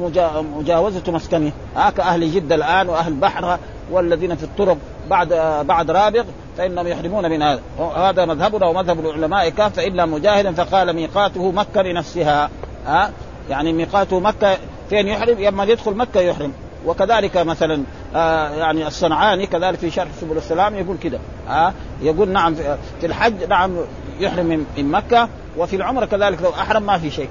مجاوزة 0.59 1.03
مسكنه. 1.13 1.53
هاك 1.77 2.01
أهل 2.01 2.33
جدة 2.33 2.55
الآن 2.55 2.89
وأهل 2.89 3.15
بحر 3.15 3.59
والذين 3.91 4.37
في 4.37 4.45
الطرق 4.45 4.77
بعد 5.11 5.29
بعد 5.67 5.91
رابغ 5.91 6.25
فإنهم 6.59 6.87
يحرمون 6.87 7.31
من 7.31 7.43
هذا. 7.43 7.61
وهذا 7.79 8.25
مذهبنا 8.25 8.67
ومذهب 8.67 9.01
العلماء 9.01 9.49
كافه 9.49 9.87
الا 9.87 10.07
مجاهدا 10.07 10.53
فقال 10.53 10.93
ميقاته 10.93 11.51
مكة 11.51 11.83
لنفسها. 11.83 12.51
ها؟ 12.87 13.11
يعني 13.51 13.73
ميقاته 13.73 14.21
مكة 14.21 14.57
فين 14.91 15.09
يحرم؟ 15.09 15.39
لما 15.39 15.65
يدخل 15.65 15.95
مكة 15.95 16.21
يحرم. 16.21 16.53
وكذلك 16.87 17.37
مثلا 17.37 17.83
آه 18.15 18.49
يعني 18.49 18.87
الصنعاني 18.87 19.47
كذلك 19.47 19.79
في 19.79 19.91
شرح 19.91 20.09
سبل 20.21 20.37
السلام 20.37 20.77
يقول 20.77 20.97
كده 20.97 21.19
آه 21.49 21.73
يقول 22.03 22.29
نعم 22.29 22.55
في 23.01 23.07
الحج 23.07 23.45
نعم 23.49 23.77
يحرم 24.21 24.47
من, 24.47 24.91
مكة 24.91 25.29
وفي 25.59 25.77
العمرة 25.77 26.05
كذلك 26.05 26.43
لو 26.43 26.51
أحرم 26.51 26.83
ما 26.83 26.99
في 26.99 27.11
شيء. 27.11 27.29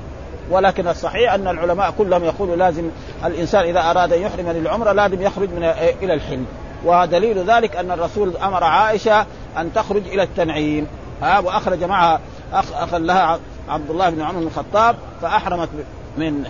ولكن 0.51 0.87
الصحيح 0.87 1.33
أن 1.33 1.47
العلماء 1.47 1.93
كلهم 1.97 2.23
يقولوا 2.23 2.55
لازم 2.55 2.89
الإنسان 3.25 3.63
إذا 3.63 3.79
أراد 3.79 4.13
أن 4.13 4.21
يحرم 4.21 4.49
للعمرة 4.49 4.91
لازم 4.91 5.21
يخرج 5.21 5.49
من 5.49 5.63
إلى 6.01 6.13
الحلم. 6.13 6.45
ودليل 6.85 7.43
ذلك 7.51 7.75
أن 7.75 7.91
الرسول 7.91 8.37
أمر 8.37 8.63
عائشة 8.63 9.25
أن 9.57 9.73
تخرج 9.73 10.07
إلى 10.07 10.23
التنعيم 10.23 10.87
ها 11.21 11.39
وأخرج 11.39 11.83
معها 11.83 12.19
أخ 12.53 12.73
اخ 12.73 12.93
لها 12.93 13.39
عبد 13.69 13.89
الله 13.89 14.09
بن 14.09 14.21
عمر 14.21 14.39
بن 14.39 14.47
الخطاب 14.47 14.95
فأحرمت 15.21 15.69
من 16.17 16.45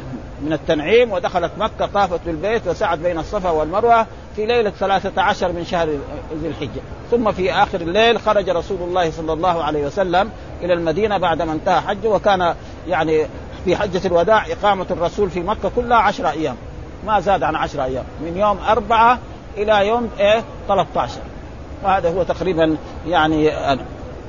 من 0.46 0.54
التنعيم 0.54 1.12
ودخلت 1.12 1.52
مكة 1.58 1.86
طافت 1.86 2.20
بالبيت 2.26 2.68
وسعت 2.68 2.98
بين 2.98 3.20
الصفا 3.20 3.50
والمروة 3.50 4.06
في 4.36 4.46
ليلة 4.46 4.70
ثلاثة 4.70 5.22
عشر 5.22 5.52
من 5.52 5.66
شهر 5.66 5.90
ذي 6.42 6.48
الحجة. 6.48 6.82
ثم 7.12 7.32
في 7.32 7.54
آخر 7.54 7.82
الليل 7.82 8.20
خرج 8.20 8.50
رسول 8.50 8.78
الله 8.82 9.12
صلى 9.12 9.34
الله 9.34 9.64
عليه 9.64 9.86
وسلم 9.86 10.32
إلى 10.62 10.74
المدينة 10.74 11.18
بعدما 11.18 11.54
انتهى 11.54 11.82
حجه 11.82 12.08
وكان 12.08 12.56
يعني 12.88 13.26
في 13.66 13.76
حجة 13.76 14.08
الوداع 14.08 14.46
إقامة 14.48 14.86
الرسول 14.92 15.30
في 15.30 15.40
مكة 15.40 15.72
كلها 15.76 15.98
عشر 15.98 16.30
أيام. 16.30 16.56
ما 17.06 17.20
زاد 17.20 17.44
عن 17.44 17.56
عشر 17.56 17.84
أيام. 17.84 18.04
من 18.22 18.38
يوم 18.38 18.58
أربعة 18.70 19.20
إلى 19.58 19.88
يوم 19.88 20.10
إيه؟ 20.20 20.44
13 20.68 21.20
وهذا 21.84 22.10
هو 22.10 22.24
تقريبا 22.24 22.78
يعني 23.08 23.52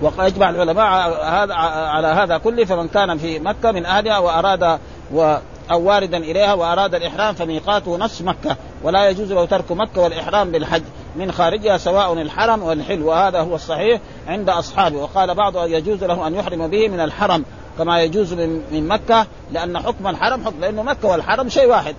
وقد 0.03 0.29
يجمع 0.29 0.51
العلماء 0.51 0.87
هذا 1.25 1.55
على 1.55 2.07
هذا 2.07 2.39
كله 2.39 2.65
فمن 2.65 2.89
كان 2.89 3.19
في 3.19 3.39
مكة 3.39 3.73
من 3.73 3.87
أهلها 3.87 4.19
وأراد 4.19 4.79
و 5.15 5.37
أو 5.73 5.83
واردا 5.83 6.17
إليها 6.17 6.55
وأراد 6.55 6.95
الإحرام 6.95 7.35
فميقاته 7.35 7.97
نصف 7.97 8.23
مكة 8.23 8.57
ولا 8.83 9.09
يجوز 9.09 9.33
له 9.33 9.45
ترك 9.45 9.73
مكة 9.73 10.01
والإحرام 10.01 10.51
بالحج. 10.51 10.83
من 11.17 11.33
خارجها 11.33 11.79
سواء 11.79 12.13
الحرم 12.13 12.63
والحل 12.63 13.03
وهذا 13.03 13.41
هو 13.41 13.55
الصحيح 13.55 14.01
عند 14.27 14.49
أصحابه. 14.49 14.97
وقال 14.97 15.35
بعض 15.35 15.69
يجوز 15.69 16.05
له 16.05 16.27
أن 16.27 16.35
يحرم 16.35 16.69
به 16.69 16.89
من 16.89 17.01
الحرم 17.01 17.45
كما 17.79 18.03
يجوز 18.03 18.33
من, 18.33 18.89
مكة 18.89 19.27
لأن 19.53 19.79
حكم 19.79 20.07
الحرم 20.07 20.45
حكم 20.45 20.61
لأنه 20.61 20.83
مكة 20.83 21.09
والحرم 21.09 21.49
شيء 21.49 21.67
واحد. 21.67 21.95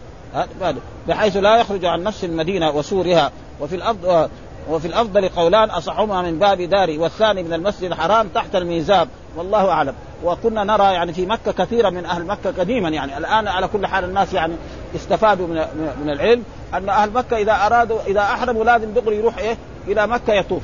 بحيث 1.08 1.38
لا 1.38 1.58
يخرج 1.58 1.86
عن 1.86 2.04
نفس 2.04 2.24
المدينة 2.24 2.72
وسورها. 2.72 3.32
وفي 3.62 3.76
الأفضل 3.76 4.30
وفي 4.70 4.88
الافضل 4.88 5.30
قولان 5.30 5.70
أصحهما 5.70 6.22
من 6.22 6.40
باب 6.40 6.62
داري 6.62 6.98
والثاني 6.98 7.44
من 7.44 7.54
المسجد 7.54 7.84
الحرام 7.84 8.28
تحت 8.28 8.56
الميزاب. 8.56 9.08
والله 9.38 9.70
أعلم. 9.70 9.94
وكنا 10.24 10.64
نرى 10.64 10.84
يعني 10.84 11.14
في 11.14 11.26
مكة 11.26 11.52
كثيرا 11.52 11.90
من 11.90 12.06
أهل 12.06 12.26
مكة 12.26 12.52
قديما 12.60 12.90
يعني. 12.90 13.18
الآن 13.18 13.48
على 13.48 13.68
كل 13.68 13.88
حال 13.88 14.04
الناس 14.04 14.34
يعني 14.34 14.54
استفادوا 14.96 15.48
من 15.48 15.56
من 16.04 16.10
العلم 16.10 16.44
أن 16.74 16.90
أهل 16.90 17.12
مكة 17.12 17.38
إذا 17.38 17.66
أرادوا 17.66 18.00
إذا 18.08 18.22
أحرموا 18.22 18.64
لازم 18.64 18.94
دغري 18.94 19.16
يروح 19.16 19.38
إيه؟ 19.38 19.58
إلى 19.88 20.08
مكة 20.08 20.34
يطوف. 20.34 20.64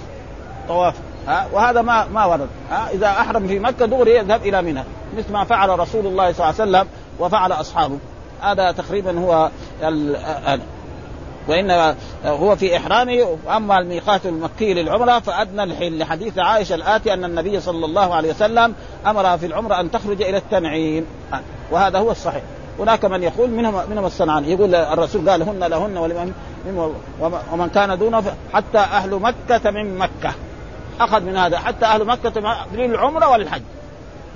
طواف. 0.67 0.95
ها؟ 1.27 1.47
وهذا 1.53 1.81
ما 1.81 2.05
ما 2.05 2.25
ورد. 2.25 2.49
ها؟ 2.71 2.89
إذا 2.93 3.07
أحرم 3.07 3.47
في 3.47 3.59
مكة 3.59 3.85
دغري 3.85 4.15
يذهب 4.15 4.41
إلى 4.41 4.61
منى. 4.61 4.83
مثل 5.17 5.33
ما 5.33 5.43
فعل 5.43 5.79
رسول 5.79 6.07
الله 6.07 6.33
صلى 6.33 6.49
الله 6.49 6.61
عليه 6.61 6.71
وسلم 6.71 6.87
وفعل 7.19 7.51
أصحابه. 7.51 7.97
هذا 8.41 8.71
تقريبا 8.71 9.19
هو 9.19 9.49
وان 11.49 11.95
هو 12.25 12.55
في 12.55 12.77
إحرامه 12.77 13.37
وأما 13.45 13.79
الميقات 13.79 14.25
المكي 14.25 14.73
للعمرة 14.73 15.19
فأدنى 15.19 15.63
الحل 15.63 15.99
لحديث 15.99 16.37
عائشة 16.37 16.75
الاتي 16.75 17.13
أن 17.13 17.25
النبي 17.25 17.59
صلى 17.59 17.85
الله 17.85 18.15
عليه 18.15 18.29
وسلم 18.29 18.73
امرها 19.07 19.37
في 19.37 19.45
العمرة 19.45 19.79
أن 19.79 19.91
تخرج 19.91 20.21
إلى 20.21 20.37
التنعيم. 20.37 21.05
وهذا 21.71 21.99
هو 21.99 22.11
الصحيح. 22.11 22.43
هناك 22.79 23.05
من 23.05 23.23
يقول 23.23 23.49
منهم 23.49 23.89
منهم 23.89 24.05
الصنعاني 24.05 24.51
يقول 24.51 24.75
الرسول 24.75 25.29
قال 25.29 25.43
هن 25.43 25.63
لهن 25.63 25.97
ولمن 25.97 26.33
ومن 27.51 27.69
كان 27.69 27.99
دونه 27.99 28.23
حتى 28.53 28.77
أهل 28.77 29.15
مكة 29.15 29.71
من 29.71 29.97
مكة. 29.97 30.33
أخذ 30.99 31.21
من 31.21 31.37
هذا 31.37 31.57
حتى 31.57 31.85
أهل 31.85 32.05
مكة 32.05 32.55
للعمرة 32.73 33.29
والحج. 33.29 33.61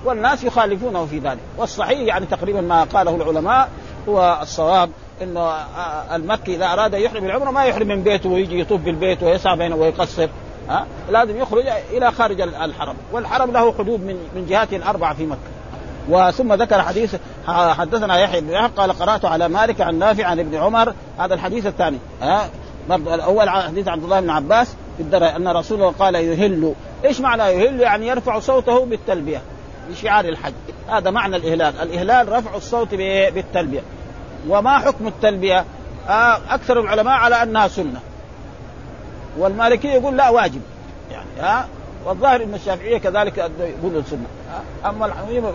والناس 0.05 0.43
يخالفونه 0.43 1.05
في 1.05 1.19
ذلك. 1.19 1.39
والصحيح 1.57 1.99
يعني 1.99 2.25
تقريبا 2.25 2.61
ما 2.61 2.83
قاله 2.83 3.15
العلماء 3.15 3.69
هو 4.09 4.39
الصواب. 4.41 4.89
إنه 5.21 5.51
المكي 6.15 6.55
إذا 6.55 6.65
أراد 6.65 6.93
يحرم 6.93 7.25
العمره 7.25 7.51
ما 7.51 7.65
يحرم 7.65 7.87
من 7.87 8.03
بيته 8.03 8.29
ويجي 8.29 8.59
يطوف 8.59 8.81
بالبيت 8.81 9.23
ويسعى 9.23 9.57
بينه 9.57 9.75
ويقصر 9.75 10.27
ها 10.69 10.85
لازم 11.09 11.37
يخرج 11.37 11.67
إلى 11.91 12.11
خارج 12.11 12.41
الحرم. 12.41 12.95
والحرم 13.11 13.51
له 13.51 13.73
حدود 13.73 13.99
من 13.99 14.15
من 14.35 14.45
جهات 14.45 14.73
أربعة 14.73 15.13
في 15.13 15.25
مكة. 15.25 15.39
وثم 16.09 16.53
ذكر 16.53 16.81
حديث 16.81 17.15
حدثنا 17.47 18.19
يحيى 18.19 18.41
بن 18.41 18.49
يحيى 18.49 18.69
قال 18.77 18.93
قرأت 18.93 19.25
على 19.25 19.47
مالك 19.47 19.81
عن 19.81 19.99
نافع 19.99 20.25
عن 20.25 20.39
ابن 20.39 20.55
عمر 20.55 20.93
هذا 21.19 21.33
الحديث 21.33 21.65
الثاني 21.65 21.97
ها 22.21 22.49
برضه 22.89 23.15
الأول 23.15 23.49
حديث 23.49 23.87
عبد 23.87 24.03
الله 24.03 24.19
بن 24.19 24.29
عباس 24.29 24.75
في 24.97 25.03
الدرع 25.03 25.35
أن 25.35 25.47
رسول 25.47 25.77
الله 25.77 25.91
قال 25.91 26.15
يهل 26.15 26.73
إيش 27.05 27.21
معنى 27.21 27.43
يهل؟ 27.43 27.79
يعني 27.79 28.07
يرفع 28.07 28.39
صوته 28.39 28.85
بالتلبية 28.85 29.41
بشعار 29.89 30.25
الحج. 30.25 30.53
هذا 30.89 31.11
معنى 31.11 31.35
الإهلال. 31.35 31.73
الإهلال 31.81 32.31
رفع 32.31 32.55
الصوت 32.55 32.95
بالتلبية. 32.95 33.81
وما 34.49 34.79
حكم 34.79 35.07
التلبية؟ 35.07 35.65
آه 36.09 36.39
أكثر 36.49 36.79
العلماء 36.79 37.13
على 37.13 37.43
أنها 37.43 37.67
سنة. 37.67 37.99
والمالكية 39.37 39.91
يقول 39.91 40.17
لا 40.17 40.29
واجب. 40.29 40.61
يعني 41.11 41.27
ها 41.39 41.67
والظاهر 42.05 42.43
إن 42.43 42.53
الشافعية 42.53 42.97
كذلك 42.97 43.37
يقولوا 43.59 44.01
السنة. 44.01 44.25
أما 44.85 45.05
الحميم 45.05 45.53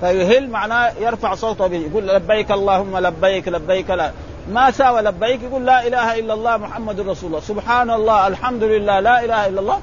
فيهل 0.00 0.50
معناه 0.50 0.92
يرفع 1.00 1.34
صوته 1.34 1.66
به 1.66 1.76
يقول 1.76 2.08
لبيك 2.08 2.50
اللهم 2.50 2.98
لبيك 2.98 3.48
لبيك 3.48 3.90
لا. 3.90 4.10
ما 4.52 4.70
ساوى 4.70 5.00
لبيك؟ 5.00 5.42
يقول 5.42 5.66
لا 5.66 5.86
إله 5.86 6.18
إلا 6.18 6.34
الله 6.34 6.56
محمد 6.56 7.00
رسول 7.00 7.30
الله. 7.30 7.40
سبحان 7.40 7.90
الله 7.90 8.26
الحمد 8.26 8.62
لله 8.62 9.00
لا 9.00 9.24
إله 9.24 9.46
إلا 9.46 9.60
الله. 9.60 9.80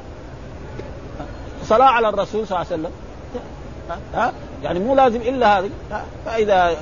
صلاة 1.64 1.88
على 1.88 2.10
الرسول 2.10 2.48
صلى 2.48 2.62
الله 2.62 2.72
عليه 2.72 2.82
وسلم. 2.82 2.92
ها 4.14 4.34
يعني 4.64 4.80
مو 4.80 4.96
لازم 4.96 5.22
إلا 5.22 5.60
هذه. 5.60 5.70
فإذا 6.26 6.76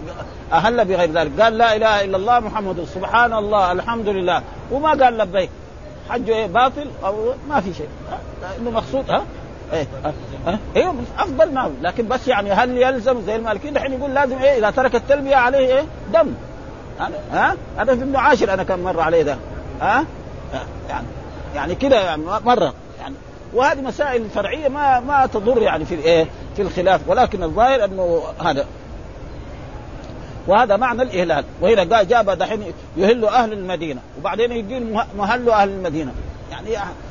أهل 0.52 0.86
بغير 0.86 1.12
ذلك. 1.12 1.42
قال 1.42 1.58
لا 1.58 1.76
إله 1.76 2.04
إلا 2.04 2.18
الله 2.18 2.40
محمد 2.40 2.86
سبحان 2.96 3.34
الله 3.34 3.72
الحمد 3.72 4.08
لله. 4.08 4.42
وما 4.72 4.90
قال 4.90 5.18
لبيك. 5.18 5.50
حجه 6.10 6.32
إيه؟ 6.34 6.48
باطل؟ 6.48 6.88
أو 7.06 7.16
ما 7.50 7.62
في 7.62 7.74
شيء. 7.74 7.88
إنه 8.60 8.72
مقصود. 8.72 9.10
ها؟ 9.10 9.24
إيه. 9.74 9.88
ها؟ 10.48 10.60
أيوه 10.76 10.96
أفضل 11.20 11.54
ما 11.54 11.72
لكن 11.82 12.08
بس 12.08 12.28
يعني 12.28 12.52
هل 12.52 12.78
يلزم 12.78 13.22
زي 13.22 13.36
المالكين 13.36 13.74
دحين 13.74 13.94
يقول 13.94 14.14
لازم 14.14 14.38
إيه؟ 14.38 14.58
إذا 14.58 14.70
ترك 14.70 14.96
التلبيه 14.96 15.36
عليه 15.36 15.58
إيه؟ 15.58 15.84
دم. 16.14 16.34
ها؟ 17.32 17.56
هذا 17.78 17.96
في 17.96 18.04
ابن 18.04 18.16
عاشر 18.16 18.54
أنا 18.54 18.64
كم 18.64 18.80
مر 18.80 19.00
عليه 19.00 19.24
ده 19.24 19.38
ها؟ 19.82 20.06
يعني 20.90 21.08
يعني 21.56 21.76
كده 21.76 22.02
يعني 22.02 22.24
مرة. 22.46 22.74
وهذه 23.54 23.82
مسائل 23.82 24.30
فرعية 24.30 24.68
ما 24.68 25.00
ما 25.00 25.26
تضر 25.26 25.62
يعني 25.62 25.86
في 25.86 25.96
إيه 25.96 26.28
في 26.56 26.62
الخلاف. 26.62 27.02
ولكن 27.08 27.44
الظاهر 27.44 27.86
أنه 27.86 28.24
هذا. 28.40 28.66
وهذا 30.48 30.78
معنى 30.78 31.02
الإهلال. 31.02 31.44
وهنا 31.62 32.04
جاب 32.04 32.30
دحين 32.30 32.64
يهل 32.98 33.26
أهل 33.26 33.54
المدينة. 33.54 34.02
وبعدين 34.20 34.52
يقول 34.52 35.04
مهل 35.18 35.50
أهل 35.50 35.70
المدينة. 35.70 36.12
يعني 36.52 36.70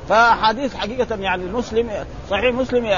فأحاديث 0.09 0.75
حقيقة 0.77 1.17
يعني 1.17 1.45
المسلم 1.45 1.91
صحيح 2.31 2.55
مسلم 2.55 2.91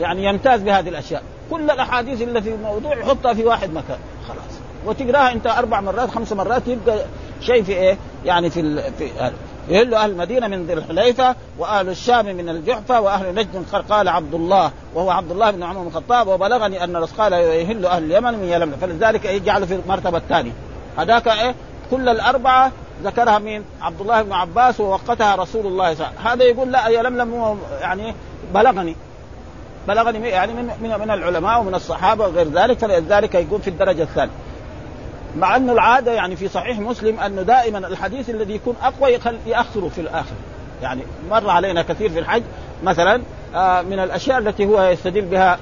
يعني 0.00 0.24
يمتاز 0.24 0.60
بهذه 0.62 0.88
الأشياء. 0.88 1.22
كل 1.50 1.70
الأحاديث 1.70 2.22
اللي 2.22 2.42
في 2.42 2.54
الموضوع 2.54 2.98
يحطها 2.98 3.34
في 3.34 3.44
واحد 3.44 3.70
مكان. 3.70 3.98
خلاص. 4.28 4.58
وتقراها 4.86 5.32
أنت 5.32 5.46
أربع 5.46 5.80
مرات 5.80 6.10
خمس 6.10 6.32
مرات 6.32 6.62
يبقى 6.68 6.98
شيء 7.40 7.62
في 7.62 7.72
إيه؟ 7.72 7.96
يعني 8.24 8.50
في 8.50 8.60
ال... 8.60 8.82
في 8.98 9.30
يهل 9.68 9.94
أهل 9.94 10.10
المدينة 10.10 10.48
من 10.48 10.66
ذي 10.66 10.72
الحليفة 10.72 11.34
وأهل 11.58 11.88
الشام 11.88 12.26
من 12.26 12.48
الجحفة 12.48 13.00
وأهل 13.00 13.34
نجد 13.34 13.64
قال 13.90 14.08
عبد 14.08 14.34
الله 14.34 14.70
وهو 14.94 15.10
عبد 15.10 15.30
الله 15.30 15.50
بن 15.50 15.62
عمر 15.62 15.80
بن 15.80 15.86
الخطاب 15.86 16.26
وبلغني 16.26 16.84
أن 16.84 16.96
قال 16.96 17.32
يهل 17.32 17.86
أهل 17.86 18.04
اليمن 18.04 18.38
من 18.38 18.44
يلملم 18.44 18.76
فلذلك 18.80 19.24
يجعل 19.24 19.66
في 19.66 19.74
المرتبة 19.74 20.18
الثانية. 20.18 20.52
هذاك 20.98 21.28
إيه؟ 21.28 21.54
كل 21.90 22.08
الأربعة 22.08 22.72
ذكرها 23.04 23.38
مين؟ 23.38 23.64
عبد 23.80 24.00
الله 24.00 24.22
بن 24.22 24.32
عباس 24.32 24.80
ووقتها 24.80 25.34
رسول 25.34 25.66
الله 25.66 25.94
صلى 25.94 26.06
الله 26.06 26.20
عليه 26.20 26.20
وسلم. 26.20 26.28
هذا 26.28 26.44
يقول 26.44 26.72
لا 26.72 26.88
يلملم 26.88 27.58
يعني 27.80 28.14
بلغني. 28.54 28.96
بلغني 29.88 30.28
يعني 30.28 30.52
من 30.52 30.64
من, 30.82 31.00
من 31.00 31.10
العلماء 31.10 31.60
ومن 31.60 31.74
الصحابة 31.74 32.26
وغير 32.26 32.48
ذلك 32.48 32.78
فلذلك 32.78 33.34
يقول 33.34 33.62
في 33.62 33.70
الدرجة 33.70 34.02
الثانية. 34.02 34.32
مع 35.38 35.56
انه 35.56 35.72
العادة 35.72 36.12
يعني 36.12 36.36
في 36.36 36.48
صحيح 36.48 36.78
مسلم 36.78 37.20
انه 37.20 37.42
دائما 37.42 37.78
الحديث 37.78 38.30
الذي 38.30 38.54
يكون 38.54 38.74
أقوى 38.82 39.18
ياخره 39.46 39.88
في 39.88 40.00
الآخر. 40.00 40.34
يعني 40.82 41.02
مر 41.30 41.50
علينا 41.50 41.82
كثير 41.82 42.10
في 42.10 42.18
الحج. 42.18 42.42
مثلا 42.82 43.22
آه، 43.54 43.82
من 43.82 43.98
الأشياء 43.98 44.38
التي 44.38 44.66
هو 44.66 44.82
يستدل 44.82 45.20
بها 45.20 45.58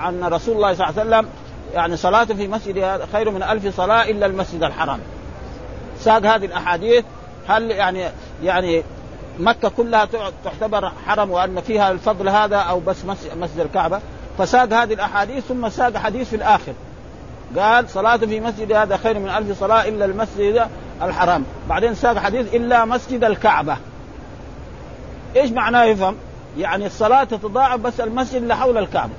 عن 0.00 0.24
رسول 0.24 0.56
الله 0.56 0.74
صلى 0.74 0.88
الله 0.88 1.00
عليه 1.00 1.10
وسلم 1.10 1.28
يعني 1.74 1.96
صلاة 1.96 2.24
في 2.24 2.48
مسجد 2.48 3.00
خير 3.12 3.30
من 3.30 3.42
ألف 3.42 3.76
صلاة 3.76 4.10
إلا 4.10 4.26
المسجد 4.26 4.62
الحرام. 4.62 4.98
ساق 6.00 6.26
هذه 6.26 6.44
الأحاديث 6.44 7.04
هل 7.48 7.70
يعني 7.70 8.04
يعني 8.42 8.82
مكة 9.38 9.68
كلها 9.68 10.08
تعتبر 10.44 10.92
حرم 11.06 11.30
وأن 11.30 11.60
فيها 11.60 11.90
الفضل 11.90 12.28
هذا 12.28 12.56
أو 12.56 12.80
بس 12.80 13.04
مسجد 13.36 13.60
الكعبة؟ 13.60 14.00
فساق 14.38 14.72
هذه 14.72 14.94
الأحاديث 14.94 15.44
ثم 15.44 15.68
ساق 15.68 15.96
حديث 15.96 16.28
في 16.28 16.36
الآخر. 16.36 16.72
قال 17.58 17.88
صلاة 17.88 18.16
في 18.16 18.40
مسجد 18.40 18.72
هذا 18.72 18.96
خير 18.96 19.18
من 19.18 19.28
ألف 19.28 19.60
صلاة 19.60 19.88
إلا 19.88 20.04
المسجد 20.04 20.68
الحرام. 21.02 21.44
بعدين 21.68 21.94
ساق 21.94 22.18
حديث 22.18 22.54
إلا 22.54 22.84
مسجد 22.84 23.24
الكعبة. 23.24 23.76
إيش 25.36 25.50
معناه 25.50 25.84
يفهم؟ 25.84 26.16
يعني 26.58 26.86
الصلاة 26.86 27.24
تتضاعف 27.24 27.80
بس 27.80 28.00
المسجد 28.00 28.42
اللي 28.42 28.56
حول 28.56 28.78
الكعبة. 28.78 29.12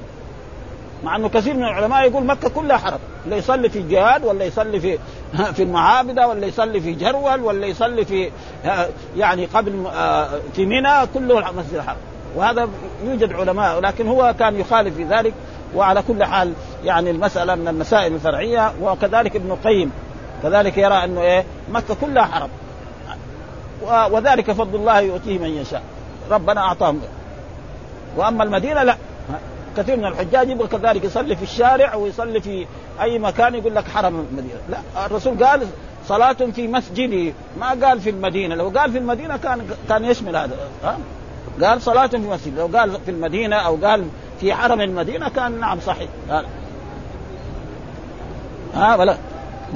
مع 1.04 1.16
إنه 1.16 1.30
كثير 1.30 1.54
من 1.54 1.63
العلماء 1.63 2.10
يقول 2.10 2.26
مكة 2.26 2.50
كلها 2.50 2.78
حرم. 2.78 3.00
اللي 3.26 3.38
يصلي 3.38 3.70
في 3.70 3.80
الجهاد 3.80 4.26
ولا 4.26 4.46
يصلي 4.46 4.80
في 4.80 5.00
في 5.56 5.63
المعابده 5.63 6.28
ولا 6.28 6.48
يصلي 6.48 6.82
في 6.82 6.94
جرول 6.94 7.42
ولا 7.42 7.68
يصلي 7.68 8.06
في 8.06 8.32
يعني 9.18 9.46
قبل 9.46 9.86
آه، 9.88 10.30
في 10.54 10.66
منى 10.66 11.08
كله 11.13 11.52
مسجد 11.52 11.74
الحرم 11.74 11.98
وهذا 12.36 12.70
يوجد 13.04 13.34
علماء 13.34 13.78
ولكن 13.78 14.08
هو 14.08 14.36
كان 14.40 14.60
يخالف 14.60 14.96
في 14.96 15.04
ذلك. 15.04 15.34
وعلى 15.75 16.03
كل 16.08 16.23
حال 16.23 16.53
يعني 16.84 17.12
المسألة 17.12 17.56
من 17.56 17.67
المسائل 17.67 18.13
الفرعية 18.13 18.73
وكذلك 18.82 19.36
ابن 19.36 19.51
القيم 19.51 19.91
كذلك 20.43 20.77
يرى 20.77 20.93
أنه 20.93 21.21
إيه 21.21 21.45
مكة 21.71 21.95
كلها 22.01 22.25
حرم 22.25 22.49
وذلك 24.13 24.51
فضل 24.51 24.75
الله 24.75 24.99
يؤتيه 24.99 25.39
من 25.39 25.49
يشاء. 25.49 25.82
ربنا 26.32 26.62
أعطاهم. 26.62 27.01
وأما 28.17 28.43
المدينة 28.43 28.84
لا. 28.84 28.97
كثير 29.77 29.97
من 29.97 30.06
الحجاج 30.06 30.49
يبغى 30.49 30.67
كذلك 30.67 31.03
يصلي 31.03 31.36
في 31.36 31.43
الشارع 31.43 31.95
ويصلي 31.95 32.41
في 32.41 32.65
أي 33.01 33.19
مكان 33.19 33.56
يقول 33.56 33.75
لك 33.75 33.88
حرم 33.88 34.25
المدينة. 34.32 34.60
لا 34.69 35.06
الرسول 35.06 35.45
قال 35.45 35.67
صلاة 36.08 36.34
في 36.34 36.67
مسجدي 36.67 37.34
ما 37.60 37.69
قال 37.69 37.99
في 38.01 38.10
المدينة. 38.10 38.56
لو 38.56 38.69
قال 38.69 38.91
في 38.91 38.97
المدينة 38.97 39.38
كان 39.38 39.69
كان 39.89 40.06
يشمل 40.06 40.36
هذا. 40.36 40.56
ها؟ 40.84 40.97
قال 41.62 41.82
صلاة 41.82 42.08
في 42.08 42.17
مسجد. 42.17 42.58
لو 42.58 42.69
قال 42.77 42.97
في 43.06 43.12
المدينة 43.12 43.56
أو 43.56 43.75
قال 43.75 44.08
في 44.39 44.54
حرم 44.54 44.82
المدينة 44.82 45.30
كان 45.30 45.60
نعم 45.60 45.80
صحيح. 45.80 46.10
قال. 46.30 46.45
ها 48.76 48.95
ولا. 48.95 49.17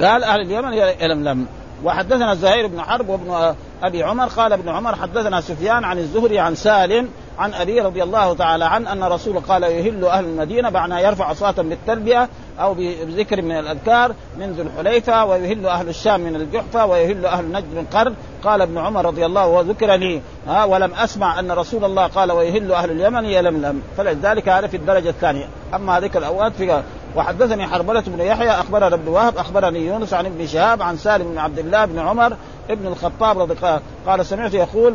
قال 0.00 0.24
أهل 0.24 0.40
اليمن 0.40 0.72
يلملم 0.72 1.46
وحدثنا 1.84 2.34
زهير 2.34 2.66
بن 2.66 2.80
حرب 2.80 3.08
وابن 3.08 3.54
أبي 3.82 4.02
عمر 4.02 4.26
قال 4.26 4.52
ابن 4.52 4.68
عمر 4.68 4.96
حدثنا 4.96 5.40
سفيان 5.40 5.84
عن 5.84 5.98
الزهري 5.98 6.38
عن 6.38 6.54
سالم 6.54 7.08
عن 7.38 7.54
ابي 7.54 7.80
رضي 7.80 8.02
الله 8.02 8.34
تعالى 8.34 8.64
عنه 8.64 8.92
أن 8.92 9.04
رسول 9.04 9.40
قال 9.40 9.62
يهل 9.62 10.04
أهل 10.04 10.24
المدينة 10.24 10.70
معناه 10.70 11.00
يرفع 11.00 11.32
اصواتا 11.32 11.62
بالتلبية 11.62 12.28
أو 12.60 12.74
بذكر 12.74 13.42
من 13.42 13.58
الأذكار 13.58 14.14
من 14.38 14.52
ذو 14.52 14.62
الحليفة 14.62 15.24
ويهل 15.24 15.66
أهل 15.66 15.88
الشام 15.88 16.20
من 16.20 16.36
الجحفة 16.36 16.86
ويهل 16.86 17.26
أهل 17.26 17.52
نجد 17.52 17.74
من 17.74 17.86
قرن. 17.92 18.14
قال 18.44 18.62
ابن 18.62 18.78
عمر 18.78 19.04
رضي 19.04 19.26
الله 19.26 19.46
وذكر 19.46 19.94
لي 19.94 20.20
ها 20.46 20.64
ولم 20.64 20.94
أسمع 20.94 21.38
أن 21.38 21.52
رسول 21.52 21.84
الله 21.84 22.06
قال 22.06 22.32
ويهل 22.32 22.72
أهل 22.72 22.90
اليمن 22.90 23.24
يلملم. 23.24 23.82
فلذلك 23.96 24.48
هذا 24.48 24.66
في 24.66 24.76
الدرجة 24.76 25.08
الثانية. 25.08 25.48
أما 25.74 25.98
هذيك 25.98 26.16
الأوقات 26.16 26.52
في 26.52 26.82
وحدثني 27.16 27.66
حربلة 27.66 28.00
بن 28.06 28.20
يحيى 28.20 28.50
أخبرنا 28.50 28.94
ابن 28.94 29.08
وهب 29.08 29.36
أخبرني 29.36 29.86
يونس 29.86 30.14
عن 30.14 30.26
ابن 30.26 30.46
شهاب 30.46 30.82
عن 30.82 30.96
سالم 30.96 31.24
بن 31.24 31.38
عبد 31.38 31.58
الله 31.58 31.84
بن 31.84 31.98
عمر 31.98 32.36
ابن 32.70 32.86
الخطاب 32.86 33.38
رضي 33.38 33.54
الله 33.54 33.80
قال 34.06 34.26
سمعت 34.26 34.54
يقول 34.54 34.94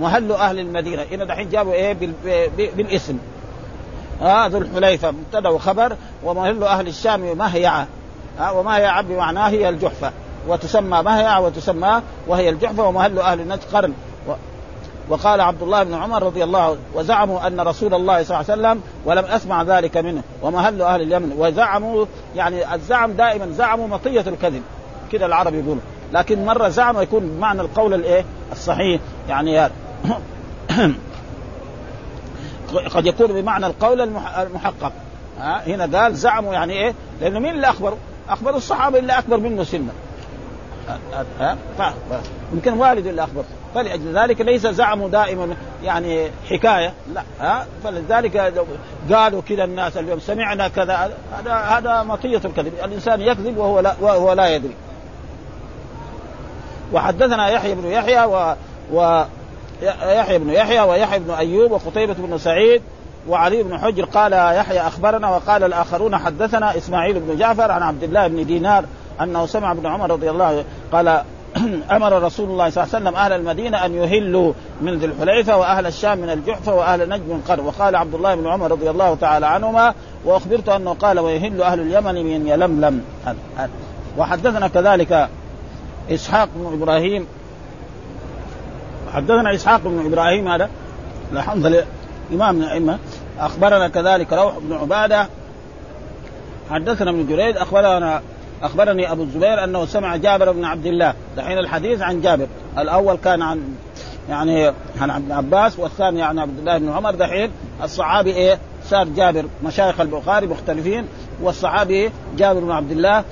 مهل 0.00 0.32
أهل 0.32 0.58
المدينة. 0.58 1.02
هنا 1.10 1.24
دحين 1.24 1.48
جابوا 1.48 1.72
إيه 1.72 1.96
بالاسم. 2.76 3.18
آه 4.22 4.46
ذو 4.46 4.58
الحليفة. 4.58 5.10
مبتدأ 5.10 5.48
وخبر 5.48 5.96
ومهل 6.24 6.64
أهل 6.64 6.88
الشام 6.88 7.38
مهيعه 7.38 7.86
آه 8.40 8.52
ومهيعه 8.52 9.02
بمعناه 9.02 9.48
هي 9.48 9.68
الجحفة. 9.68 10.12
وتسمى 10.48 11.02
مهيعه 11.02 11.40
وتسمى 11.40 12.02
وهي 12.26 12.48
الجحفة 12.48 12.88
ومهل 12.88 13.18
أهل 13.18 13.48
نجد 13.48 13.60
قرن. 13.72 13.92
وقال 15.08 15.40
عبد 15.40 15.62
الله 15.62 15.82
بن 15.82 15.94
عمر 15.94 16.22
رضي 16.22 16.44
الله 16.44 16.62
عنه 16.62 16.76
وزعموا 16.94 17.46
أن 17.46 17.60
رسول 17.60 17.94
الله 17.94 18.22
صلى 18.22 18.40
الله 18.40 18.50
عليه 18.50 18.62
وسلم 18.62 18.82
ولم 19.04 19.24
أسمع 19.24 19.62
ذلك 19.62 19.96
منه. 19.96 20.22
ومهل 20.42 20.82
أهل 20.82 21.02
اليمن. 21.02 21.34
وزعموا 21.38 22.06
يعني 22.36 22.74
الزعم 22.74 23.12
دائما 23.12 23.46
زعموا 23.50 23.88
مطية 23.88 24.24
الكذب. 24.26 24.62
كده 25.12 25.26
العرب 25.26 25.54
يقولوا. 25.54 25.82
لكن 26.12 26.44
مرة 26.44 26.68
زعم 26.68 27.02
يكون 27.02 27.20
بمعنى 27.20 27.60
القول 27.60 27.94
الإيه؟ 27.94 28.24
الصحيح. 28.52 29.00
يعني 29.28 29.62
قد 32.94 33.06
يكون 33.06 33.26
بمعنى 33.26 33.66
القول 33.66 34.00
المحقق. 34.38 34.92
ها؟ 35.38 35.62
هنا 35.66 35.98
قال 35.98 36.14
زعموا 36.14 36.54
يعني 36.54 36.72
إيه؟ 36.72 36.94
لأنه 37.20 37.38
مين 37.38 37.54
اللي 37.54 37.70
اخبروا؟ 37.70 37.98
اخبروا 38.28 38.56
الصحابة 38.56 38.98
اللي 38.98 39.18
أكبر 39.18 39.36
منه 39.36 39.64
سنا 39.64 39.92
ها؟ 41.40 41.56
يمكن 42.52 42.72
والده 42.72 43.10
اللي 43.10 43.24
أخبر. 43.24 43.44
فلأجل 43.74 44.18
ذلك 44.18 44.40
ليس 44.40 44.66
زعموا 44.66 45.08
دائما 45.08 45.56
يعني 45.82 46.30
حكاية. 46.50 46.92
لا. 47.14 47.22
ها؟ 47.40 47.66
فلذلك 47.84 48.36
قالوا 49.12 49.42
كذا 49.42 49.64
الناس 49.64 49.96
اليوم 49.96 50.18
سمعنا 50.18 50.68
كذا 50.68 51.10
هذا 51.38 51.54
هذا 51.54 52.02
مطية 52.02 52.40
الكذب. 52.44 52.72
الإنسان 52.84 53.20
يكذب 53.20 53.56
وهو 53.56 53.80
لا 53.80 53.94
وهو 54.00 54.32
لا 54.32 54.54
يدري. 54.54 54.74
وحدثنا 56.92 57.48
يحيى 57.48 57.74
بن 57.74 57.86
يحيى 57.86 58.24
و, 58.24 58.54
و 58.92 59.24
يحيى 60.02 60.38
بن 60.38 60.50
يحيى 60.50 60.80
ويحيى 60.80 61.18
بن 61.18 61.30
أيوب 61.30 61.72
وقتيبة 61.72 62.14
بن 62.18 62.38
سعيد 62.38 62.82
وعلي 63.28 63.62
بن 63.62 63.78
حجر 63.78 64.04
قال 64.04 64.32
يحيى 64.32 64.80
أخبرنا 64.80 65.30
وقال 65.30 65.64
الآخرون 65.64 66.16
حدثنا 66.16 66.76
إسماعيل 66.76 67.20
بن 67.20 67.36
جعفر 67.36 67.70
عن 67.70 67.82
عبد 67.82 68.02
الله 68.02 68.26
بن 68.26 68.46
دينار 68.46 68.84
أنه 69.20 69.46
سمع 69.46 69.72
ابن 69.72 69.86
عمر 69.86 70.10
رضي 70.10 70.30
الله 70.30 70.44
عنه 70.44 70.64
قال 70.92 71.22
أمر 71.96 72.22
رسول 72.22 72.50
الله 72.50 72.70
صلى 72.70 72.84
الله 72.84 72.94
عليه 72.94 73.04
وسلم 73.04 73.16
أهل 73.16 73.32
المدينة 73.32 73.86
أن 73.86 73.94
يهلوا 73.94 74.52
من 74.80 74.98
ذي 74.98 75.06
الحليفة 75.06 75.56
وأهل 75.56 75.86
الشام 75.86 76.18
من 76.18 76.30
الجحفه 76.30 76.74
وأهل 76.74 77.08
نجد 77.08 77.28
من 77.28 77.42
قرن 77.48 77.60
وقال 77.60 77.96
عبد 77.96 78.14
الله 78.14 78.34
بن 78.34 78.46
عمر 78.46 78.70
رضي 78.70 78.90
الله 78.90 79.14
تعالى 79.14 79.46
عنهما 79.46 79.94
وأخبرت 80.24 80.68
أنه 80.68 80.94
قال 80.94 81.20
ويهل 81.20 81.62
أهل 81.62 81.80
اليمن 81.80 82.14
من 82.14 82.46
يلملم. 82.46 83.02
وحدثنا 84.18 84.68
كذلك 84.68 85.28
إسحاق 86.10 86.48
بن 86.54 86.82
إبراهيم. 86.82 87.26
حدثنا 89.12 89.54
إسحاق 89.54 89.80
بن 89.84 90.06
إبراهيم 90.06 90.48
هذا 90.48 90.70
الحمد 91.32 91.66
لله 91.66 91.84
إمام 92.32 92.62
الأئمة. 92.62 92.98
أخبرنا 93.38 93.88
كذلك 93.88 94.32
روح 94.32 94.58
بن 94.58 94.72
عبادة. 94.72 95.26
حدثنا 96.70 97.10
ابن 97.10 97.26
جريد 97.26 97.56
أخبرنا 97.56 98.22
أخبرني 98.62 99.12
أبو 99.12 99.22
الزبير 99.22 99.64
أنه 99.64 99.86
سمع 99.86 100.16
جابر 100.16 100.52
بن 100.52 100.64
عبد 100.64 100.86
الله. 100.86 101.14
دحين 101.36 101.58
الحديث 101.58 102.00
عن 102.00 102.20
جابر. 102.20 102.46
الأول 102.78 103.16
كان 103.16 103.42
عن 103.42 103.74
يعني 104.30 104.72
عن 105.00 105.10
ابن 105.10 105.32
عباس 105.32 105.78
والثاني 105.78 106.22
عن 106.22 106.38
عبد 106.38 106.58
الله 106.58 106.78
بن 106.78 106.92
عمر. 106.92 107.14
دحين 107.14 107.50
الصحابي 107.82 108.30
إيه؟ 108.30 108.58
صار 108.84 109.08
جابر. 109.08 109.44
مشايخ 109.64 110.00
البخاري 110.00 110.46
مختلفين 110.46 111.06
والصحابي 111.42 112.10
جابر 112.36 112.60
بن 112.60 112.70
عبد 112.70 112.90
الله 112.90 113.24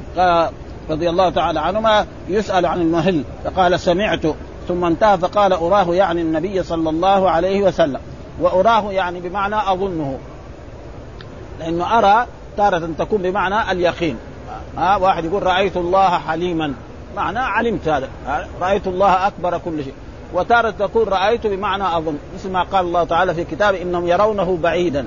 رضي 0.90 1.10
الله 1.10 1.30
تعالى 1.30 1.60
عنهما 1.60 2.06
يسأل 2.28 2.66
عن 2.66 2.80
المهل 2.80 3.24
فقال 3.44 3.80
سمعت 3.80 4.26
ثم 4.68 4.84
انتهى 4.84 5.18
فقال 5.18 5.52
أراه 5.52 5.94
يعني 5.94 6.20
النبي 6.20 6.62
صلى 6.62 6.90
الله 6.90 7.30
عليه 7.30 7.62
وسلم 7.62 8.00
وأراه 8.40 8.92
يعني 8.92 9.20
بمعنى 9.20 9.56
أظنه 9.72 10.18
لأنه 11.60 11.98
أرى 11.98 12.26
تارة 12.56 12.88
تكون 12.98 13.22
بمعنى 13.22 13.72
اليقين. 13.72 14.16
ها 14.76 14.96
واحد 14.96 15.24
يقول 15.24 15.42
رأيت 15.42 15.76
الله 15.76 16.18
حليما 16.18 16.74
معنى 17.16 17.38
علمت 17.38 17.88
هذا 17.88 18.08
رأيت 18.60 18.86
الله 18.86 19.26
أكبر 19.26 19.58
كل 19.58 19.84
شيء. 19.84 19.94
وتارة 20.34 20.70
تكون 20.70 21.08
رأيت 21.08 21.46
بمعنى 21.46 21.96
أظن 21.96 22.18
مثل 22.34 22.50
ما 22.50 22.62
قال 22.62 22.84
الله 22.86 23.04
تعالى 23.04 23.34
في 23.34 23.44
كتابه 23.44 23.82
إنهم 23.82 24.08
يرونه 24.08 24.58
بعيدا. 24.62 25.06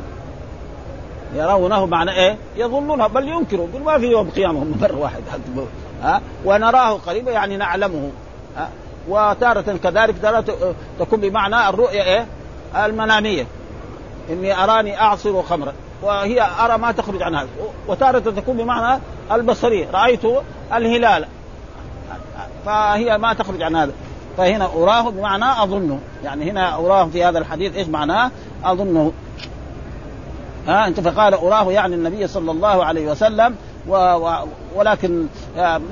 يرونه 1.35 1.85
معنى 1.85 2.11
إيه؟ 2.11 2.37
يظنونه 2.55 3.07
بل 3.07 3.27
ينكروا 3.27 3.67
يقول 3.69 3.83
ما 3.83 3.97
في 3.97 4.05
يوم 4.05 4.29
قيامة 4.29 4.65
مرة 4.81 4.97
واحد. 4.97 5.23
ها؟ 6.03 6.21
ونراه 6.45 6.93
قريبا 6.93 7.31
يعني 7.31 7.57
نعلمه. 7.57 8.11
ها؟ 8.57 8.69
وتارة 9.07 9.77
كذلك 9.83 10.15
تارة 10.21 10.75
تكون 10.99 11.21
بمعنى 11.21 11.69
الرؤية 11.69 12.03
إيه؟ 12.03 12.25
المنامية 12.85 13.47
إني 14.29 14.63
أراني 14.63 15.01
أعصر 15.01 15.41
خمرا. 15.41 15.73
وهي 16.01 16.41
أرى 16.59 16.77
ما 16.77 16.91
تخرج 16.91 17.21
عن 17.21 17.35
هذا 17.35 17.47
وتارة 17.87 18.19
تكون 18.19 18.57
بمعنى 18.57 19.01
البصرية. 19.31 19.87
رأيت 19.93 20.21
الهلال. 20.73 21.25
فهي 22.65 23.17
ما 23.17 23.33
تخرج 23.33 23.61
عن 23.61 23.75
هذا. 23.75 23.91
فهنا 24.37 24.65
أراه 24.65 25.09
بمعنى 25.09 25.63
أظنه. 25.63 25.99
يعني 26.23 26.51
هنا 26.51 26.75
أراه 26.75 27.05
في 27.05 27.23
هذا 27.23 27.39
الحديث 27.39 27.75
إيش 27.75 27.87
معناه؟ 27.87 28.31
أظنه. 28.63 29.11
ها 30.67 30.87
انت 30.87 30.99
فقال 30.99 31.33
أراه 31.33 31.71
يعني 31.71 31.95
النبي 31.95 32.27
صلى 32.27 32.51
الله 32.51 32.85
عليه 32.85 33.11
وسلم 33.11 33.55
و 33.87 33.95
و 33.95 34.47
ولكن 34.75 35.25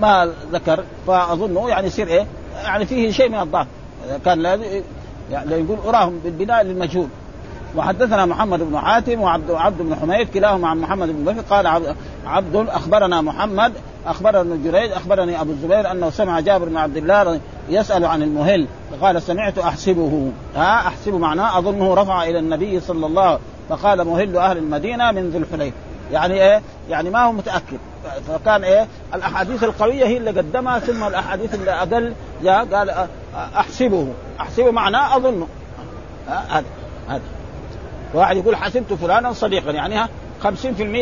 ما 0.01 0.33
ذكر 0.51 0.83
فأظنه 1.07 1.69
يعني 1.69 1.87
يصير 1.87 2.07
إيه؟ 2.07 2.25
يعني 2.63 2.85
فيه 2.85 3.11
شيء 3.11 3.29
من 3.29 3.39
الضعف 3.39 3.67
كان 4.25 4.39
لا 4.39 4.59
يعني 5.31 5.51
يقول 5.51 5.77
أراهم 5.87 6.19
بالبناء 6.23 6.63
للمجهول 6.63 7.07
وحدثنا 7.75 8.25
محمد 8.25 8.59
بن 8.59 8.79
حاتم 8.79 9.21
وعبد 9.21 9.51
عبد 9.51 9.81
بن 9.81 9.95
حميد 9.95 10.29
كلاهما 10.29 10.67
عن 10.67 10.77
محمد 10.77 11.07
بن 11.07 11.33
بكر 11.33 11.41
قال 11.41 11.93
عبد 12.25 12.55
أخبرنا 12.55 13.21
محمد 13.21 13.73
اخبرنا 14.05 14.41
ابن 14.41 14.63
جريج 14.63 14.91
أخبرني 14.91 15.41
أبو 15.41 15.51
الزبير 15.51 15.91
أنه 15.91 16.09
سمع 16.09 16.39
جابر 16.39 16.65
بن 16.65 16.77
عبد 16.77 16.97
الله 16.97 17.39
يسأل 17.69 18.05
عن 18.05 18.23
المهل 18.23 18.67
فقال 18.91 19.21
سمعت 19.21 19.57
أحسبه. 19.57 20.31
ها 20.55 20.87
أحسب 20.87 21.13
معناه 21.13 21.57
أظنه 21.57 21.93
رفع 21.93 22.23
إلى 22.23 22.39
النبي 22.39 22.79
صلى 22.79 23.05
الله 23.05 23.21
عليه 23.21 23.35
وسلم. 23.35 23.51
فقال 23.69 24.03
مهل 24.03 24.37
أهل 24.37 24.57
المدينة 24.57 25.11
من 25.11 25.29
ذي 25.29 25.37
الحليف 25.37 25.73
يعني 26.11 26.33
إيه؟ 26.33 26.61
يعني 26.89 27.09
ما 27.09 27.25
هو 27.25 27.31
متأكد. 27.31 27.77
فكان 28.27 28.63
إيه؟ 28.63 28.87
الأحاديث 29.13 29.63
القوية 29.63 30.05
هي 30.05 30.17
اللي 30.17 30.31
قدمها 30.31 30.79
ثم 30.79 31.03
الأحاديث 31.03 31.55
اللي 31.55 31.71
أقل 31.71 32.13
جاء 32.43 32.65
قال 32.65 33.07
أحسبه. 33.35 34.07
أحسبه 34.39 34.71
معناه 34.71 35.17
أظنه. 35.17 35.47
هذا 36.27 36.65
هذا. 37.09 37.21
واحد 38.13 38.37
يقول 38.37 38.55
حسبت 38.55 38.93
فلانا 38.93 39.33
صديقا. 39.33 39.71
يعني 39.71 39.95
ها 39.95 40.09
50% 40.43 40.47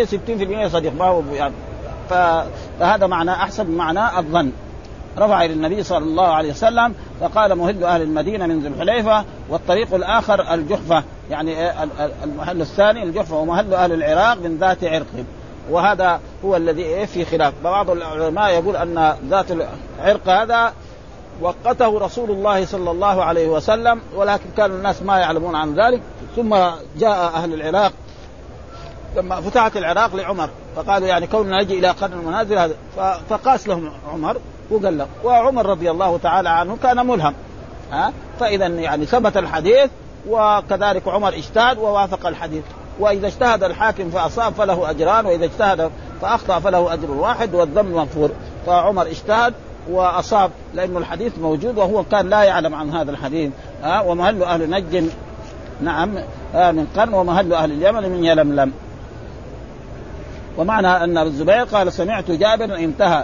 60% 0.06 0.68
صديق. 0.68 0.94
ما 1.00 1.06
هو 1.06 1.22
يعني 1.34 1.54
فهذا 2.10 3.08
معناه 3.08 3.34
احسب 3.34 3.70
معناه 3.70 4.20
الظن. 4.20 4.52
رفع 5.18 5.46
إلى 5.46 5.54
النبي 5.54 5.84
صلى 5.84 5.98
الله 5.98 6.28
عليه 6.28 6.50
وسلم 6.50 6.94
فقال 7.22 7.56
مهل 7.56 7.84
أهل 7.84 8.02
المدينة 8.02 8.46
من 8.46 8.60
ذي 8.60 8.68
الحليفة 8.68 9.26
والطريق 9.50 9.94
الآخر 9.94 10.54
الجحفة. 10.54 11.04
يعني 11.32 11.72
المحل 12.24 12.62
الثاني 12.62 13.04
الجحفة 13.04 13.36
ومهل 13.36 13.74
أهل 13.74 13.94
العراق 13.94 14.38
من 14.38 14.58
ذات 14.58 14.84
عرق. 14.84 15.06
وهذا 15.72 16.20
هو 16.46 16.56
الذي 16.56 17.08
في 17.08 17.26
خلاف. 17.26 17.54
بعض 17.64 17.90
العلماء 17.90 18.50
يقول 18.50 18.76
أن 18.76 19.14
ذات 19.30 19.46
العرق 19.52 20.30
هذا 20.30 20.74
وقته 21.42 22.00
رسول 22.00 22.32
الله 22.32 22.66
صلى 22.66 22.92
الله 22.92 23.24
عليه 23.24 23.48
وسلم 23.48 24.02
ولكن 24.16 24.50
كان 24.58 24.72
الناس 24.72 25.02
ما 25.02 25.18
يعلمون 25.18 25.56
عن 25.56 25.76
ذلك. 25.76 26.02
ثم 26.36 26.56
جاء 26.98 27.32
أهل 27.36 27.54
العراق 27.54 27.92
لما 29.20 29.42
فتحت 29.42 29.78
العراق 29.78 30.16
لعمر 30.16 30.50
فقالوا 30.76 31.08
يعني 31.08 31.28
كوننا 31.28 31.64
نجي 31.64 31.80
إلى 31.80 31.90
قرن 31.90 32.14
المنازل 32.14 32.58
هذا 32.58 32.74
فقاس 33.30 33.68
لهم 33.68 33.92
عمر 34.14 34.38
وقال 34.72 34.98
له 34.98 35.08
وعمر 35.24 35.66
رضي 35.66 35.92
الله 35.92 36.18
تعالى 36.18 36.50
عنه 36.50 36.78
كان 36.84 37.08
ملهم 37.08 37.34
ها؟ 37.92 38.14
فإذا 38.40 38.68
يعني 38.68 39.06
ثبت 39.06 39.38
الحديث 39.38 39.90
وكذلك 40.30 41.08
عمر 41.08 41.34
اجتهد 41.34 41.78
ووافق 41.78 42.28
الحديث 42.28 42.64
وإذا 43.00 43.28
اجتهد 43.28 43.64
الحاكم 43.64 44.10
فأصاب 44.10 44.54
فله 44.54 44.90
أجران 44.90 45.26
وإذا 45.26 45.46
اجتهد 45.46 45.92
فأخطأ 46.22 46.60
فله 46.60 46.94
أجر 46.94 47.12
واحد 47.12 47.56
والذنب 47.56 47.96
مغفور 47.96 48.32
فعمر 48.66 49.08
اجتهد 49.08 49.54
وأصاب 49.90 50.52
لأنه 50.74 51.00
الحديث 51.00 51.40
موجود 51.40 51.78
وهو 51.78 52.04
كان 52.04 52.30
لا 52.30 52.44
يعلم 52.44 52.76
عن 52.76 52.90
هذا 52.92 53.12
الحديث 53.12 53.52
ها؟ 53.84 54.02
ومهل 54.02 54.44
أهل 54.44 54.70
نجد 54.70 55.12
نعم 55.82 56.10
من 56.54 56.88
قرن 56.98 57.14
ومهل 57.14 57.54
أهل 57.54 57.72
اليمن 57.72 58.10
من 58.10 58.26
يلملم. 58.26 58.72
ومعنى 60.58 60.88
أن 60.88 61.18
الزبير 61.18 61.64
قال 61.64 61.94
سمعت 61.94 62.32
جابر 62.32 62.76
انتهى. 62.76 63.24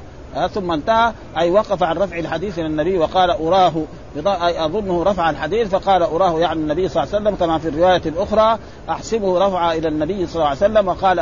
ثم 0.54 0.72
انتهى. 0.72 1.12
أي 1.38 1.52
وقف 1.52 1.84
عن 1.84 1.98
رفع 1.98 2.18
الحديث 2.18 2.60
إلى 2.60 2.68
النبي 2.68 2.98
وقال 2.98 3.30
أراه 3.30 3.74
أي 4.18 4.66
أظنه 4.66 5.04
رفع 5.04 5.30
الحديث 5.30 5.68
فقال 5.70 6.02
أراه 6.02 6.40
يعني 6.40 6.60
النبي 6.60 6.88
صلى 6.88 7.04
الله 7.04 7.16
عليه 7.16 7.24
وسلم 7.24 7.36
كما 7.36 7.58
في 7.58 7.70
الرواية 7.70 8.02
الأخرى 8.06 8.60
أحسبه 8.90 9.48
رفع 9.48 9.74
إلى 9.74 9.88
النبي 9.88 10.28
صلى 10.28 10.36
الله 10.36 10.46
عليه 10.46 10.58
وسلم 10.58 10.88
وقال 10.88 11.20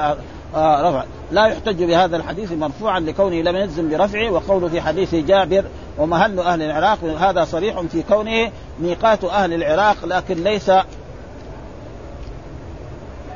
آه 0.55 0.89
رفع. 0.89 1.03
لا 1.31 1.45
يحتج 1.45 1.83
بهذا 1.83 2.17
الحديث 2.17 2.51
مرفوعا 2.51 2.99
لكونه 2.99 3.41
لم 3.41 3.55
يجزم 3.55 3.89
برفعه 3.89 4.31
وقوله 4.31 4.67
في 4.67 4.81
حديث 4.81 5.15
جابر 5.15 5.65
ومهل 5.97 6.39
أهل 6.39 6.61
العراق 6.61 7.03
هذا 7.03 7.45
صريح 7.45 7.81
في 7.81 8.03
كونه 8.03 8.51
ميقات 8.79 9.23
أهل 9.23 9.53
العراق 9.53 9.97
لكن 10.05 10.43
ليس 10.43 10.69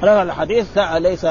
رفع 0.03 0.21
الحديث 0.21 0.77
ليس 0.77 1.27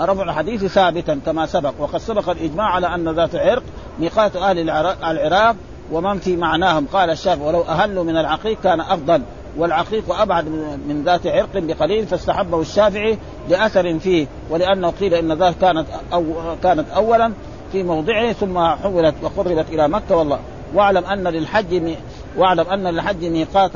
رفع 0.00 0.22
الحديث 0.22 0.64
ثابتا 0.64 1.20
كما 1.26 1.46
سبق. 1.46 1.74
وقد 1.78 1.98
سبق 1.98 2.30
الإجماع 2.30 2.66
على 2.66 2.94
أن 2.94 3.08
ذات 3.08 3.34
عرق 3.34 3.62
ميقات 3.98 4.36
أهل 4.36 4.70
العراق 5.02 5.56
ومن 5.92 6.18
في 6.18 6.36
معناهم. 6.36 6.86
قال 6.92 7.10
الشافعي 7.10 7.46
ولو 7.46 7.62
اهلوا 7.62 8.04
من 8.04 8.16
العقيق 8.16 8.60
كان 8.60 8.80
أفضل 8.80 9.22
والعقيق 9.56 10.14
أبعد 10.14 10.48
من 10.88 11.02
ذات 11.04 11.26
عرق 11.26 11.50
بقليل 11.54 12.06
فاستحبه 12.06 12.60
الشافعي 12.60 13.18
لأثر 13.48 13.98
فيه 13.98 14.26
ولأنه 14.50 14.90
قيل 14.90 15.14
إن 15.14 15.32
ذات 15.32 15.54
كانت 15.60 15.86
أو 16.12 16.24
كانت 16.62 16.90
اولا 16.90 17.32
في 17.72 17.82
موضعه 17.82 18.32
ثم 18.32 18.58
حولت 18.58 19.14
وقربت 19.22 19.66
إلى 19.68 19.88
مكة. 19.88 20.16
والله 20.16 20.38
واعلم 20.74 21.04
أن 21.04 21.28
للحج. 21.28 21.94
واعلم 22.36 22.66
أن 22.72 22.86
للحج 22.86 23.24
ميقات 23.24 23.70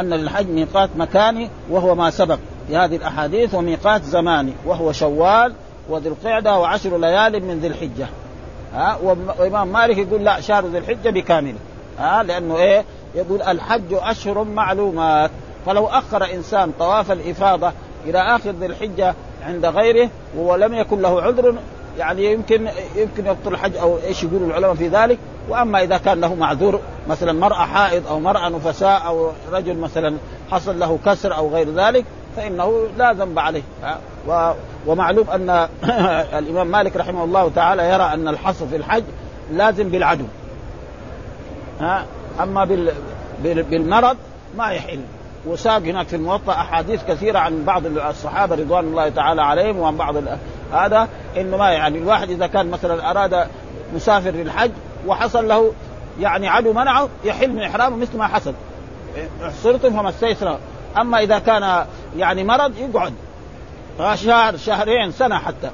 أن 0.00 0.10
للحج 0.10 0.48
ميقات 0.48 0.90
مكاني 0.96 1.50
وهو 1.70 1.94
ما 1.94 2.10
سبق. 2.10 2.38
بهذه 2.72 2.96
الأحاديث 2.96 3.54
وميقات 3.54 4.04
زماني 4.04 4.52
وهو 4.66 4.92
شوال 4.92 5.54
وذي 5.88 6.08
القعدة 6.08 6.58
وعشر 6.58 6.98
ليال 6.98 7.44
من 7.44 7.58
ذي 7.58 7.66
الحجة. 7.66 8.06
ها 8.74 8.98
وإمام 9.38 9.68
مالك 9.68 9.98
يقول 9.98 10.24
لا 10.24 10.40
شهر 10.40 10.66
ذي 10.66 10.78
الحجة 10.78 11.10
بكامله. 11.10 11.58
ها 11.98 12.22
لأنه 12.22 12.56
إيه؟ 12.56 12.84
يقول 13.14 13.42
الحج 13.42 13.92
أشهر 13.92 14.44
معلومات. 14.44 15.30
فلو 15.66 15.86
أخر 15.86 16.34
إنسان 16.34 16.72
طواف 16.78 17.12
الإفاضة 17.12 17.72
إلى 18.06 18.18
آخر 18.18 18.50
ذي 18.50 18.66
الحجة 18.66 19.14
عند 19.46 19.66
غيره 19.66 20.10
ولم 20.36 20.74
يكن 20.74 21.02
له 21.02 21.22
عذر 21.22 21.56
يعني 21.98 22.32
يمكن 22.32 22.68
يمكن 22.96 23.26
يبطل 23.26 23.52
الحج 23.52 23.76
أو 23.76 23.98
إيش 24.06 24.22
يقول 24.22 24.42
العلماء 24.42 24.74
في 24.74 24.88
ذلك. 24.88 25.18
وأما 25.48 25.82
إذا 25.82 25.98
كان 25.98 26.20
له 26.20 26.34
معذور 26.34 26.80
مثلا 27.08 27.32
مرأة 27.32 27.66
حائض 27.66 28.06
أو 28.06 28.20
مرأة 28.20 28.48
نفساء 28.48 29.02
أو 29.06 29.30
رجل 29.52 29.76
مثلا 29.76 30.16
حصل 30.50 30.78
له 30.78 30.98
كسر 31.06 31.36
أو 31.36 31.48
غير 31.48 31.74
ذلك 31.74 32.04
فإنه 32.36 32.86
لا 32.98 33.12
ذنب 33.12 33.38
عليه. 33.38 33.62
ومعلوم 34.86 35.30
أن 35.30 35.68
الإمام 36.38 36.66
مالك 36.66 36.96
رحمه 36.96 37.24
الله 37.24 37.50
تعالى 37.54 37.90
يرى 37.90 38.02
أن 38.02 38.28
الحصر 38.28 38.66
في 38.66 38.76
الحج 38.76 39.04
لازم 39.52 39.88
بالعدو. 39.88 40.24
ها؟ 41.80 42.04
أما 42.42 42.64
بالمرض 43.42 44.16
ما 44.56 44.70
يحل. 44.70 45.00
وساق 45.46 45.78
هناك 45.82 46.08
في 46.08 46.16
الموطأ 46.16 46.52
أحاديث 46.52 47.04
كثيرة 47.08 47.38
عن 47.38 47.64
بعض 47.64 47.86
الصحابة 47.86 48.54
رضوان 48.56 48.84
الله 48.84 49.08
تعالى 49.08 49.42
عليهم 49.42 49.78
وعن 49.78 49.96
بعض 49.96 50.14
هذا 50.72 51.08
إنه 51.36 51.56
ما 51.56 51.70
يعني. 51.70 51.98
الواحد 51.98 52.30
إذا 52.30 52.46
كان 52.46 52.70
مثلا 52.70 53.10
أراد 53.10 53.46
مسافر 53.94 54.30
للحج 54.30 54.70
وحصل 55.06 55.48
له 55.48 55.72
يعني 56.20 56.48
عدو 56.48 56.72
منعه 56.72 57.08
يحل 57.24 57.50
من 57.50 57.62
إحرامه 57.62 57.96
مثل 57.96 58.18
ما 58.18 58.26
حصل. 58.26 58.54
احصرتم 59.44 59.90
فما 59.90 60.08
استيسر 60.08 60.58
أما 60.98 61.18
إذا 61.18 61.38
كان 61.38 61.86
يعني 62.16 62.44
مرض 62.44 62.72
يقعد 62.78 63.12
شهر 64.14 64.56
شهرين 64.56 65.12
سنة 65.12 65.38
حتى. 65.38 65.70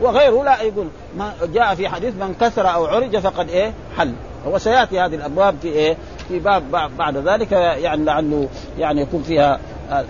وغيره 0.00 0.44
لا 0.44 0.62
يقول 0.62 0.88
ما 1.16 1.32
جاء 1.54 1.74
في 1.74 1.88
حديث 1.88 2.14
من 2.14 2.34
كسر 2.40 2.74
أو 2.74 2.86
عرج 2.86 3.18
فقد 3.18 3.48
إيه؟ 3.48 3.72
حل. 3.98 4.12
وسياتي 4.46 5.00
هذه 5.00 5.14
الأبواب 5.14 5.54
في 5.62 5.68
إيه؟ 5.68 5.96
في 6.28 6.38
باب 6.38 6.90
بعد 6.98 7.16
ذلك 7.16 7.52
يعني 7.52 8.04
لعله 8.04 8.48
يعني 8.78 9.00
يكون 9.00 9.22
فيها 9.22 9.58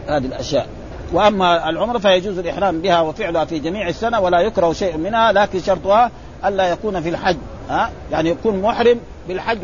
هذه 0.09 0.27
الأشياء. 0.27 0.67
وأما 1.13 1.69
العمره 1.69 1.99
فيجوز 1.99 2.39
الإحرام 2.39 2.81
بها 2.81 3.01
وفعلها 3.01 3.45
في 3.45 3.59
جميع 3.59 3.89
السنة 3.89 4.21
ولا 4.21 4.41
يكره 4.41 4.73
شيء 4.73 4.97
منها 4.97 5.33
لكن 5.33 5.61
شرطها 5.61 6.11
ألا 6.45 6.69
يكون 6.69 7.01
في 7.01 7.09
الحج. 7.09 7.37
ها؟ 7.71 7.91
يعني 8.13 8.31
يكون 8.31 8.63
محرم 8.63 9.01
بالحج 9.29 9.59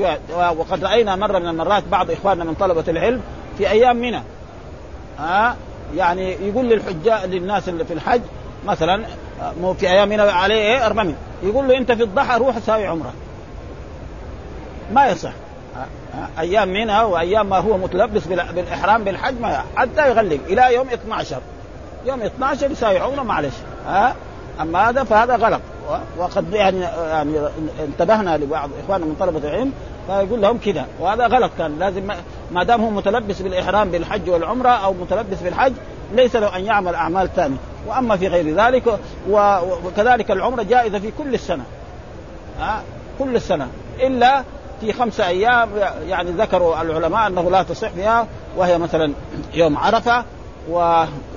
وقد 0.59 0.85
رأينا 0.85 1.17
مرة 1.17 1.39
من 1.39 1.49
المرات 1.49 1.83
بعض 1.91 2.11
إخواننا 2.11 2.45
من 2.45 2.55
طلبة 2.55 2.85
العلم 2.89 3.21
في 3.59 3.71
أيام 3.71 3.97
منى. 3.97 4.23
ها؟ 5.19 5.57
يعني 5.97 6.33
يقول 6.49 6.69
للحجاء 6.69 7.27
للناس 7.27 7.69
اللي 7.69 7.85
في 7.85 7.95
الحج 7.95 8.21
مثلا 8.67 9.05
مو 9.61 9.75
في 9.75 9.89
أيام 9.91 10.09
منى 10.09 10.23
عليه 10.23 10.55
إيه؟ 10.55 10.87
ارممي 10.87 11.15
يقول 11.43 11.69
له 11.69 11.77
أنت 11.77 11.93
في 11.93 12.03
الضحى 12.03 12.39
روح 12.39 12.59
ساوي 12.59 12.87
عمرة. 12.87 13.13
ما 14.93 15.07
يصح. 15.07 15.33
أيام 16.39 16.69
منى 16.69 17.01
وأيام 17.01 17.49
ما 17.49 17.57
هو 17.57 17.77
متلبس 17.77 18.27
بالإحرام 18.27 19.05
بالحج 19.05 19.41
ما 19.41 19.65
حتى 19.77 20.11
يغلق. 20.11 20.41
إلى 20.49 20.75
يوم 20.75 20.89
12 20.89 21.37
يوم 22.07 22.23
12 22.23 22.71
يساوي 22.71 22.99
عمرة 22.99 23.23
معلش. 23.23 23.55
ها؟ 23.87 24.15
أما 24.61 24.89
هذا 24.89 25.05
فهذا 25.05 25.37
غلط. 25.37 25.61
وقد 26.19 26.53
يعني 26.53 26.81
يعني 26.81 27.39
انتبهنا 27.85 28.37
لبعض 28.37 28.71
إخواننا 28.85 29.07
من 29.07 29.17
طلبة 29.21 29.49
العلم 29.49 29.73
فيقول 30.07 30.43
لهم 30.43 30.59
كذا. 30.59 30.87
وهذا 31.01 31.27
غلط. 31.27 31.51
كان 31.59 31.79
لازم 31.79 32.11
ما 32.55 32.63
دام 32.63 32.81
هو 32.81 32.91
متلبس 32.91 33.43
بالإحرام 33.43 33.91
بالحج 33.91 34.31
والعمرة 34.31 34.69
أو 34.69 34.93
متلبس 34.93 35.41
بالحج 35.43 35.73
ليس 36.13 36.37
له 36.37 36.57
أن 36.57 36.65
يعمل 36.65 36.95
أعمال 36.95 37.35
ثانية. 37.37 37.57
وأما 37.87 38.17
في 38.17 38.29
غير 38.29 38.55
ذلك 38.55 38.99
وكذلك 39.85 40.31
العمرة 40.31 40.63
جائزة 40.63 40.99
في 40.99 41.11
كل 41.19 41.35
السنة. 41.35 41.65
ها 42.61 42.83
كل 43.19 43.37
السنة. 43.37 43.69
إلا 44.01 44.43
في 44.81 44.93
خمسة 44.93 45.27
أيام 45.27 45.69
يعني 46.09 46.31
ذكروا 46.31 46.83
العلماء 46.83 47.27
أنه 47.27 47.51
لا 47.51 47.63
تصح 47.63 47.89
فيها 47.89 48.27
وهي 48.57 48.79
مثلا 48.79 49.13
يوم 49.55 49.77
عرفة 49.77 50.25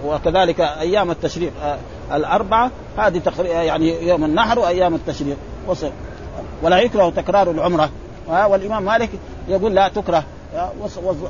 وكذلك 0.06 0.62
أيام 0.62 1.12
التشريق 1.12 1.52
آه، 1.64 1.78
الأربعة. 2.16 2.72
هذه 2.98 3.22
يعني 3.44 4.08
يوم 4.08 4.24
النحر 4.24 4.60
وأيام 4.60 4.96
التشريق. 4.96 5.38
ولا 6.64 6.80
يكره 6.80 7.10
تكرار 7.10 7.52
العمرة. 7.52 7.90
والإمام 8.28 8.84
مالك 8.84 9.10
يقول 9.48 9.76
لا 9.76 9.88
تكره. 9.88 10.24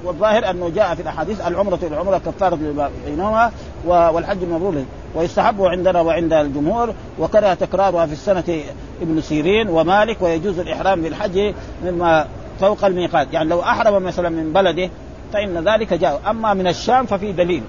والظاهر 0.03 0.49
أنه 0.49 0.70
جاء 0.70 0.95
في 0.95 1.01
الأحاديث 1.01 1.47
العمرة 1.47 1.80
العمرة 1.84 2.18
كفاره 2.18 2.89
بينهما 3.05 3.51
والحج 3.86 4.43
مبرور 4.43 4.84
ويستحب 5.15 5.61
عندنا 5.61 6.01
وعند 6.01 6.34
الجمهور 6.34 6.93
وكره 7.20 7.53
تكرارها 7.53 8.05
في 8.05 8.13
السنة 8.13 8.63
ابن 9.01 9.22
سيرين 9.22 9.70
ومالك 9.70 10.22
ويجوز 10.22 10.59
الإحرام 10.59 11.01
بالحج 11.01 11.53
مما 11.86 12.28
فوق 12.59 12.86
الميقات. 12.86 13.34
يعني 13.34 13.49
لو 13.49 13.61
أحرم 13.61 14.03
مثلا 14.03 14.30
من 14.30 14.53
بلده 14.53 14.89
فإن 15.34 15.68
ذلك 15.70 15.93
جاء. 15.93 16.22
أما 16.30 16.53
من 16.53 16.68
الشام 16.68 17.05
ففي 17.05 17.32
دليل 17.32 17.63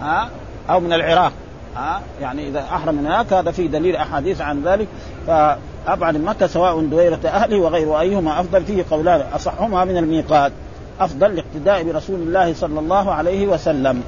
ها 0.00 0.28
أو 0.70 0.80
من 0.80 0.92
العراق 0.92 1.32
ها 1.76 2.00
يعني 2.20 2.48
إذا 2.48 2.60
أحرم 2.60 2.94
من 2.94 3.06
هناك 3.06 3.32
هذا 3.32 3.50
في 3.50 3.68
دليل 3.68 3.96
أحاديث 3.96 4.40
عن 4.40 4.62
ذلك. 4.62 4.88
فأبعد 5.26 6.16
مكة 6.16 6.46
سواء 6.46 6.80
دويرة 6.80 7.20
أهله 7.24 7.58
وغير 7.58 8.00
أيهما 8.00 8.40
أفضل 8.40 8.64
فيه 8.64 8.84
قولان 8.90 9.20
أصحهما 9.34 9.84
من 9.84 9.96
الميقات. 9.96 10.52
أفضل 11.00 11.26
الاقتداء 11.26 11.82
برسول 11.82 12.20
الله 12.20 12.54
صلى 12.54 12.80
الله 12.80 13.12
عليه 13.12 13.46
وسلم. 13.46 14.02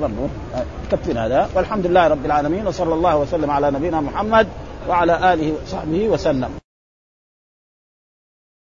برضو 0.00 0.28
كفنا 0.92 1.26
هذا. 1.26 1.48
والحمد 1.54 1.86
لله 1.86 2.08
رب 2.08 2.24
العالمين 2.26 2.66
وصلى 2.66 2.94
الله 2.94 3.16
وسلم 3.16 3.50
على 3.50 3.70
نبينا 3.70 4.00
محمد 4.00 4.46
وعلى 4.88 5.32
آله 5.32 5.52
وصحبه 5.62 6.08
وسلم. 6.08 6.67